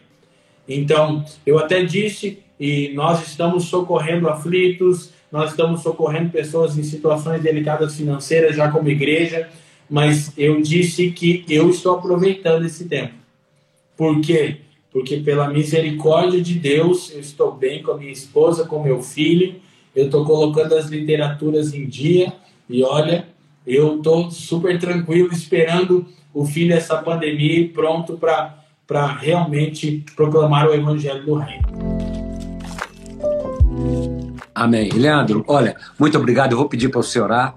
Então, 0.68 1.24
eu 1.46 1.58
até 1.58 1.84
disse 1.84 2.40
e 2.60 2.90
nós 2.94 3.26
estamos 3.26 3.66
socorrendo 3.66 4.28
aflitos, 4.28 5.12
nós 5.32 5.52
estamos 5.52 5.82
socorrendo 5.82 6.30
pessoas 6.30 6.78
em 6.78 6.84
situações 6.84 7.42
delicadas 7.42 7.96
financeiras 7.96 8.56
já 8.56 8.70
como 8.70 8.90
igreja, 8.90 9.50
mas 9.90 10.34
eu 10.38 10.62
disse 10.62 11.10
que 11.12 11.46
eu 11.48 11.70
estou 11.70 11.96
aproveitando 11.96 12.66
esse 12.66 12.86
tempo. 12.86 13.14
Por 13.96 14.20
quê? 14.22 14.58
Porque 14.92 15.18
pela 15.18 15.48
misericórdia 15.48 16.42
de 16.42 16.56
Deus, 16.56 17.12
eu 17.14 17.20
estou 17.20 17.52
bem 17.52 17.84
com 17.84 17.92
a 17.92 17.98
minha 17.98 18.12
esposa, 18.12 18.66
com 18.66 18.82
meu 18.82 19.02
filho, 19.04 19.56
eu 19.96 20.06
estou 20.06 20.26
colocando 20.26 20.76
as 20.76 20.88
literaturas 20.88 21.74
em 21.74 21.86
dia 21.88 22.34
e 22.70 22.84
olha, 22.84 23.28
eu 23.66 23.98
estou 23.98 24.32
super 24.32 24.80
tranquilo 24.80 25.32
esperando 25.32 26.06
o 26.34 26.46
fim 26.46 26.68
dessa 26.68 26.98
pandemia 26.98 27.60
e 27.60 27.68
pronto 27.68 28.18
para 28.18 29.08
realmente 29.14 30.04
proclamar 30.16 30.68
o 30.68 30.74
evangelho 30.74 31.26
do 31.26 31.36
reino. 31.36 31.68
Amém. 34.54 34.90
Leandro, 34.90 35.44
olha, 35.48 35.76
muito 35.98 36.18
obrigado. 36.18 36.52
Eu 36.52 36.58
vou 36.58 36.68
pedir 36.68 36.90
para 36.90 37.02
você 37.02 37.20
orar. 37.20 37.56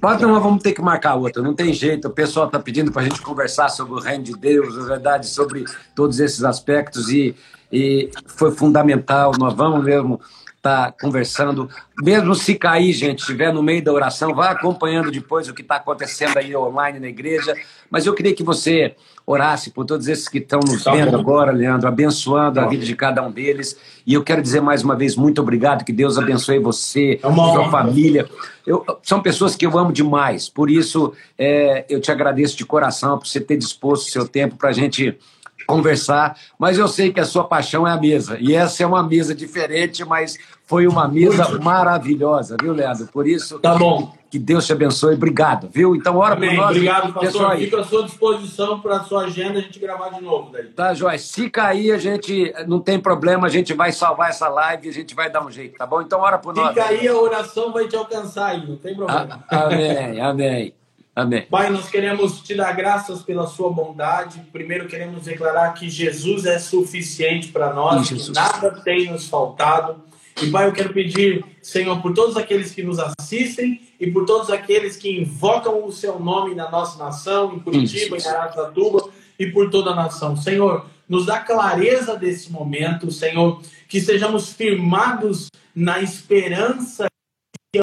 Pode 0.00 0.22
não, 0.22 0.40
vamos 0.40 0.62
ter 0.62 0.72
que 0.72 0.80
marcar 0.80 1.16
outra, 1.16 1.42
não 1.42 1.54
tem 1.54 1.72
jeito. 1.72 2.08
O 2.08 2.10
pessoal 2.10 2.46
está 2.46 2.58
pedindo 2.58 2.90
para 2.90 3.02
a 3.02 3.04
gente 3.04 3.20
conversar 3.20 3.68
sobre 3.68 3.94
o 3.94 4.00
reino 4.00 4.24
de 4.24 4.34
Deus, 4.34 4.76
na 4.76 4.84
verdade, 4.84 5.26
sobre 5.26 5.64
todos 5.94 6.18
esses 6.18 6.42
aspectos, 6.44 7.10
e, 7.10 7.34
e 7.70 8.10
foi 8.26 8.50
fundamental. 8.52 9.32
Nós 9.38 9.54
vamos 9.54 9.84
mesmo 9.84 10.20
estar 10.66 10.92
tá 10.92 10.94
conversando. 11.00 11.68
Mesmo 12.02 12.34
se 12.34 12.54
cair, 12.56 12.92
gente, 12.92 13.20
estiver 13.20 13.52
no 13.52 13.62
meio 13.62 13.82
da 13.82 13.92
oração, 13.92 14.34
vá 14.34 14.50
acompanhando 14.50 15.10
depois 15.10 15.48
o 15.48 15.54
que 15.54 15.62
está 15.62 15.76
acontecendo 15.76 16.36
aí 16.36 16.54
online 16.54 16.98
na 16.98 17.08
igreja. 17.08 17.54
Mas 17.90 18.04
eu 18.04 18.14
queria 18.14 18.34
que 18.34 18.42
você 18.42 18.94
orasse 19.24 19.70
por 19.70 19.84
todos 19.84 20.06
esses 20.06 20.28
que 20.28 20.38
estão 20.38 20.60
nos 20.60 20.84
tá 20.84 20.92
vendo 20.92 21.16
agora, 21.16 21.50
Leandro, 21.50 21.88
abençoando 21.88 22.60
tá 22.60 22.64
a 22.64 22.68
vida 22.68 22.84
de 22.84 22.94
cada 22.94 23.22
um 23.22 23.30
deles. 23.30 23.76
E 24.06 24.14
eu 24.14 24.22
quero 24.22 24.40
dizer 24.40 24.60
mais 24.60 24.82
uma 24.82 24.94
vez 24.94 25.16
muito 25.16 25.40
obrigado, 25.40 25.84
que 25.84 25.92
Deus 25.92 26.16
abençoe 26.16 26.58
você, 26.58 27.18
é 27.22 27.34
sua 27.34 27.70
família. 27.70 28.28
Eu, 28.64 28.84
são 29.02 29.20
pessoas 29.20 29.56
que 29.56 29.66
eu 29.66 29.76
amo 29.78 29.92
demais, 29.92 30.48
por 30.48 30.70
isso 30.70 31.12
é, 31.38 31.84
eu 31.88 32.00
te 32.00 32.10
agradeço 32.10 32.56
de 32.56 32.64
coração 32.64 33.18
por 33.18 33.26
você 33.26 33.40
ter 33.40 33.56
disposto 33.56 34.08
o 34.08 34.10
seu 34.10 34.28
tempo 34.28 34.56
para 34.56 34.70
a 34.70 34.72
gente 34.72 35.18
conversar, 35.66 36.38
mas 36.58 36.78
eu 36.78 36.86
sei 36.86 37.12
que 37.12 37.20
a 37.20 37.24
sua 37.24 37.44
paixão 37.44 37.86
é 37.86 37.90
a 37.90 37.96
mesa. 37.96 38.36
E 38.40 38.54
essa 38.54 38.82
é 38.82 38.86
uma 38.86 39.02
mesa 39.02 39.34
diferente, 39.34 40.04
mas 40.04 40.38
foi 40.64 40.86
uma 40.86 41.06
mesa 41.06 41.48
Muito. 41.48 41.64
maravilhosa, 41.64 42.56
viu, 42.60 42.72
Leandro? 42.72 43.06
Por 43.06 43.26
isso, 43.26 43.58
tá 43.58 43.74
bom. 43.74 44.12
que 44.30 44.38
Deus 44.38 44.66
te 44.66 44.72
abençoe. 44.72 45.14
Obrigado, 45.14 45.68
viu? 45.72 45.94
Então, 45.94 46.16
ora 46.16 46.36
por 46.36 46.52
nós. 46.52 46.70
Obrigado, 46.70 47.12
pastor. 47.12 47.56
Fico 47.56 47.76
à 47.76 47.84
sua 47.84 48.02
disposição 48.04 48.80
para 48.80 48.96
a 48.96 49.04
sua 49.04 49.24
agenda 49.24 49.58
a 49.58 49.62
gente 49.62 49.78
gravar 49.78 50.10
de 50.10 50.20
novo. 50.20 50.50
Daí. 50.52 50.66
Tá, 50.66 50.92
Joyce. 50.92 51.28
Se 51.28 51.48
cair, 51.48 51.92
a 51.92 51.98
gente 51.98 52.52
não 52.66 52.80
tem 52.80 52.98
problema, 52.98 53.46
a 53.46 53.50
gente 53.50 53.72
vai 53.74 53.92
salvar 53.92 54.30
essa 54.30 54.48
live 54.48 54.86
e 54.86 54.90
a 54.90 54.92
gente 54.92 55.14
vai 55.14 55.30
dar 55.30 55.44
um 55.44 55.50
jeito, 55.50 55.78
tá 55.78 55.86
bom? 55.86 56.00
Então, 56.00 56.20
ora 56.20 56.38
por 56.38 56.54
Se 56.54 56.60
nós. 56.60 56.74
Se 56.74 56.80
cair, 56.80 57.08
a 57.08 57.16
oração 57.16 57.72
vai 57.72 57.86
te 57.86 57.96
alcançar 57.96 58.46
aí, 58.46 58.66
não 58.66 58.76
tem 58.76 58.94
problema. 58.94 59.44
amém, 59.48 60.20
amém. 60.20 60.74
Amém. 61.16 61.46
Pai, 61.46 61.70
nós 61.70 61.88
queremos 61.88 62.42
te 62.42 62.54
dar 62.54 62.70
graças 62.72 63.22
pela 63.22 63.46
sua 63.46 63.72
bondade. 63.72 64.38
Primeiro 64.52 64.86
queremos 64.86 65.22
declarar 65.22 65.72
que 65.72 65.88
Jesus 65.88 66.44
é 66.44 66.58
suficiente 66.58 67.48
para 67.48 67.72
nós, 67.72 68.28
nada 68.28 68.82
tem 68.82 69.10
nos 69.10 69.26
faltado. 69.26 70.04
E 70.42 70.50
Pai, 70.50 70.66
eu 70.66 70.72
quero 70.72 70.92
pedir, 70.92 71.42
Senhor, 71.62 72.02
por 72.02 72.12
todos 72.12 72.36
aqueles 72.36 72.70
que 72.72 72.82
nos 72.82 72.98
assistem 72.98 73.80
e 73.98 74.10
por 74.10 74.26
todos 74.26 74.50
aqueles 74.50 74.98
que 74.98 75.10
invocam 75.18 75.86
o 75.86 75.90
seu 75.90 76.20
nome 76.20 76.54
na 76.54 76.70
nossa 76.70 77.02
nação, 77.02 77.54
em 77.54 77.60
Curitiba, 77.60 78.18
em 78.18 78.26
Aracatuba 78.26 79.08
e 79.38 79.46
por 79.46 79.70
toda 79.70 79.92
a 79.92 79.94
nação. 79.94 80.36
Senhor, 80.36 80.84
nos 81.08 81.24
dá 81.24 81.40
clareza 81.40 82.14
desse 82.14 82.52
momento, 82.52 83.10
Senhor, 83.10 83.62
que 83.88 84.02
sejamos 84.02 84.52
firmados 84.52 85.48
na 85.74 86.02
esperança 86.02 87.06
e 87.74 87.80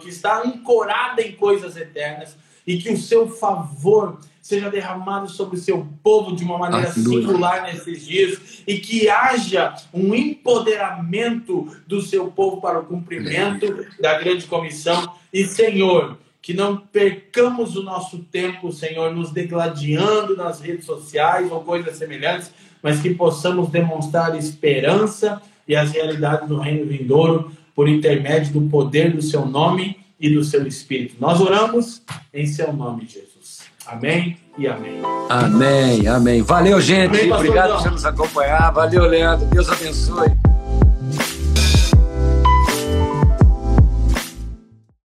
que 0.00 0.08
está 0.08 0.42
ancorada 0.42 1.22
em 1.22 1.32
coisas 1.32 1.76
eternas 1.76 2.36
e 2.66 2.78
que 2.78 2.90
o 2.90 2.96
seu 2.96 3.28
favor 3.28 4.18
seja 4.40 4.70
derramado 4.70 5.30
sobre 5.30 5.56
o 5.56 5.60
seu 5.60 5.86
povo 6.02 6.36
de 6.36 6.44
uma 6.44 6.58
maneira 6.58 6.92
singular 6.92 7.62
nesses 7.62 8.06
dias 8.06 8.62
e 8.66 8.78
que 8.78 9.08
haja 9.08 9.74
um 9.92 10.14
empoderamento 10.14 11.74
do 11.86 12.02
seu 12.02 12.30
povo 12.30 12.60
para 12.60 12.78
o 12.78 12.84
cumprimento 12.84 13.86
da 13.98 14.18
grande 14.18 14.44
comissão. 14.46 15.14
E, 15.32 15.46
Senhor, 15.46 16.18
que 16.42 16.52
não 16.52 16.76
percamos 16.76 17.74
o 17.74 17.82
nosso 17.82 18.18
tempo, 18.18 18.70
Senhor, 18.70 19.14
nos 19.14 19.30
degladiando 19.30 20.36
nas 20.36 20.60
redes 20.60 20.84
sociais 20.84 21.50
ou 21.50 21.62
coisas 21.62 21.96
semelhantes, 21.96 22.52
mas 22.82 23.00
que 23.00 23.14
possamos 23.14 23.70
demonstrar 23.70 24.36
esperança 24.36 25.40
e 25.66 25.74
as 25.74 25.90
realidades 25.92 26.46
do 26.46 26.58
reino 26.58 26.84
vindouro 26.84 27.50
por 27.74 27.88
intermédio 27.88 28.52
do 28.52 28.68
poder 28.68 29.12
do 29.12 29.22
seu 29.22 29.44
nome 29.44 29.98
e 30.18 30.30
do 30.30 30.44
seu 30.44 30.66
espírito. 30.66 31.16
Nós 31.20 31.40
oramos 31.40 32.02
em 32.32 32.46
seu 32.46 32.72
nome, 32.72 33.06
Jesus. 33.06 33.60
Amém 33.86 34.36
e 34.56 34.66
amém. 34.66 35.00
Amém, 35.28 36.06
amém. 36.08 36.42
Valeu, 36.42 36.80
gente. 36.80 37.18
Amém, 37.18 37.32
Obrigado 37.32 37.82
por 37.82 37.90
nos 37.90 38.04
acompanhar. 38.04 38.72
Valeu, 38.72 39.04
Leandro. 39.04 39.46
Deus 39.46 39.68
abençoe. 39.68 40.53